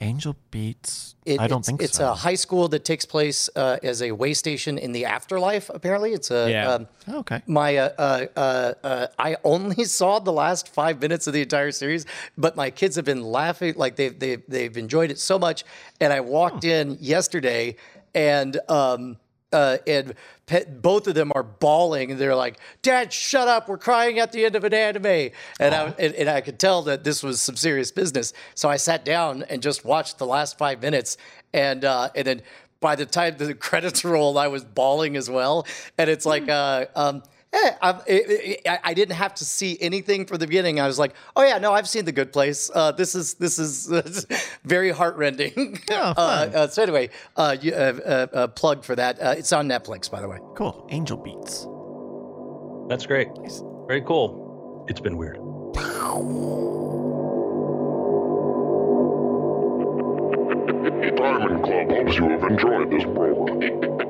Angel 0.00 0.36
Beats. 0.50 1.14
It- 1.24 1.40
I 1.40 1.46
don't 1.46 1.64
think 1.64 1.80
it's 1.80 1.96
so. 1.98 2.10
a 2.10 2.14
high 2.14 2.34
school 2.34 2.68
that 2.68 2.84
takes 2.84 3.04
place 3.06 3.48
uh, 3.56 3.78
as 3.82 4.02
a 4.02 4.10
way 4.12 4.34
station 4.34 4.76
in 4.76 4.92
the 4.92 5.04
afterlife. 5.06 5.70
Apparently, 5.70 6.12
it's 6.12 6.30
a. 6.30 6.50
Yeah. 6.50 6.70
Um, 6.72 6.88
Oh, 7.06 7.18
okay. 7.18 7.42
my 7.46 7.76
uh, 7.76 7.88
uh, 7.98 8.26
uh, 8.36 8.74
uh, 8.82 9.06
I 9.18 9.36
only 9.44 9.84
saw 10.00 10.18
the 10.18 10.32
last 10.32 10.68
five 10.68 11.00
minutes 11.00 11.26
of 11.26 11.32
the 11.32 11.42
entire 11.42 11.70
series, 11.70 12.06
but 12.36 12.56
my 12.56 12.70
kids 12.70 12.96
have 12.96 13.04
been 13.04 13.22
laughing 13.22 13.74
like 13.76 13.96
they've 13.96 14.18
they've 14.18 14.42
they've 14.48 14.76
enjoyed 14.76 15.10
it 15.10 15.18
so 15.18 15.38
much. 15.38 15.64
And 16.00 16.12
I 16.12 16.20
walked 16.20 16.64
in 16.64 16.98
yesterday, 17.00 17.76
and 18.14 18.58
um 18.68 19.16
uh 19.54 19.78
and 19.86 20.14
pe- 20.46 20.66
both 20.66 21.06
of 21.06 21.14
them 21.14 21.32
are 21.34 21.42
bawling, 21.42 22.10
and 22.10 22.20
they're 22.20 22.34
like, 22.34 22.58
"Dad, 22.82 23.12
shut 23.12 23.48
up! 23.48 23.68
We're 23.68 23.78
crying 23.78 24.18
at 24.18 24.32
the 24.32 24.44
end 24.44 24.56
of 24.56 24.64
an 24.64 24.74
anime." 24.74 25.30
And 25.60 25.74
I 25.74 25.94
and, 25.98 26.14
and 26.14 26.28
I 26.28 26.40
could 26.40 26.58
tell 26.58 26.82
that 26.82 27.04
this 27.04 27.22
was 27.22 27.40
some 27.40 27.56
serious 27.56 27.90
business. 27.90 28.32
So 28.54 28.68
I 28.68 28.76
sat 28.76 29.04
down 29.04 29.44
and 29.48 29.62
just 29.62 29.84
watched 29.84 30.18
the 30.18 30.26
last 30.26 30.58
five 30.58 30.82
minutes, 30.82 31.16
and 31.52 31.84
uh, 31.84 32.10
and 32.14 32.26
then 32.26 32.42
by 32.80 32.96
the 32.96 33.06
time 33.06 33.36
the 33.38 33.54
credits 33.68 34.04
rolled, 34.04 34.36
I 34.36 34.48
was 34.48 34.62
bawling 34.62 35.16
as 35.16 35.30
well. 35.30 35.66
And 35.96 36.10
it's 36.10 36.26
like, 36.26 36.48
uh, 36.50 36.86
um, 36.94 37.22
eh, 37.54 37.70
I've, 37.82 38.02
it, 38.06 38.30
it, 38.30 38.60
I 38.68 38.78
I 38.90 38.94
didn't 38.94 39.16
have 39.16 39.34
to 39.36 39.44
see 39.44 39.78
anything 39.80 40.26
from 40.26 40.38
the 40.38 40.46
beginning. 40.46 40.80
I 40.80 40.86
was 40.86 40.98
like, 40.98 41.14
oh 41.36 41.42
yeah, 41.42 41.58
no, 41.58 41.72
I've 41.72 41.88
seen 41.88 42.04
The 42.04 42.12
Good 42.12 42.32
Place. 42.32 42.70
Uh, 42.74 42.92
this 42.92 43.14
is 43.14 43.34
this 43.34 43.58
is 43.58 43.86
very 44.64 44.90
heartrending. 44.90 45.80
Oh, 45.90 46.14
uh, 46.16 46.50
uh, 46.54 46.66
so 46.68 46.82
anyway, 46.82 47.10
uh, 47.36 47.56
you, 47.60 47.72
uh, 47.72 47.76
uh, 48.04 48.26
uh, 48.36 48.46
plug 48.48 48.84
for 48.84 48.94
that. 48.96 49.20
Uh, 49.20 49.34
it's 49.36 49.52
on 49.52 49.68
Netflix, 49.68 50.10
by 50.10 50.20
the 50.20 50.28
way. 50.28 50.38
Cool. 50.56 50.86
Angel 50.90 51.16
Beats. 51.16 51.66
that's 52.88 53.06
great. 53.06 53.28
Very 53.86 54.02
cool. 54.02 54.84
It's 54.88 55.00
been 55.00 55.16
weird. 55.16 55.38
Diamond 61.16 61.64
Club 61.64 61.90
hopes 61.90 62.16
you 62.16 62.28
have 62.28 62.42
enjoyed 62.44 62.90
this 62.90 63.04
program. 63.04 64.03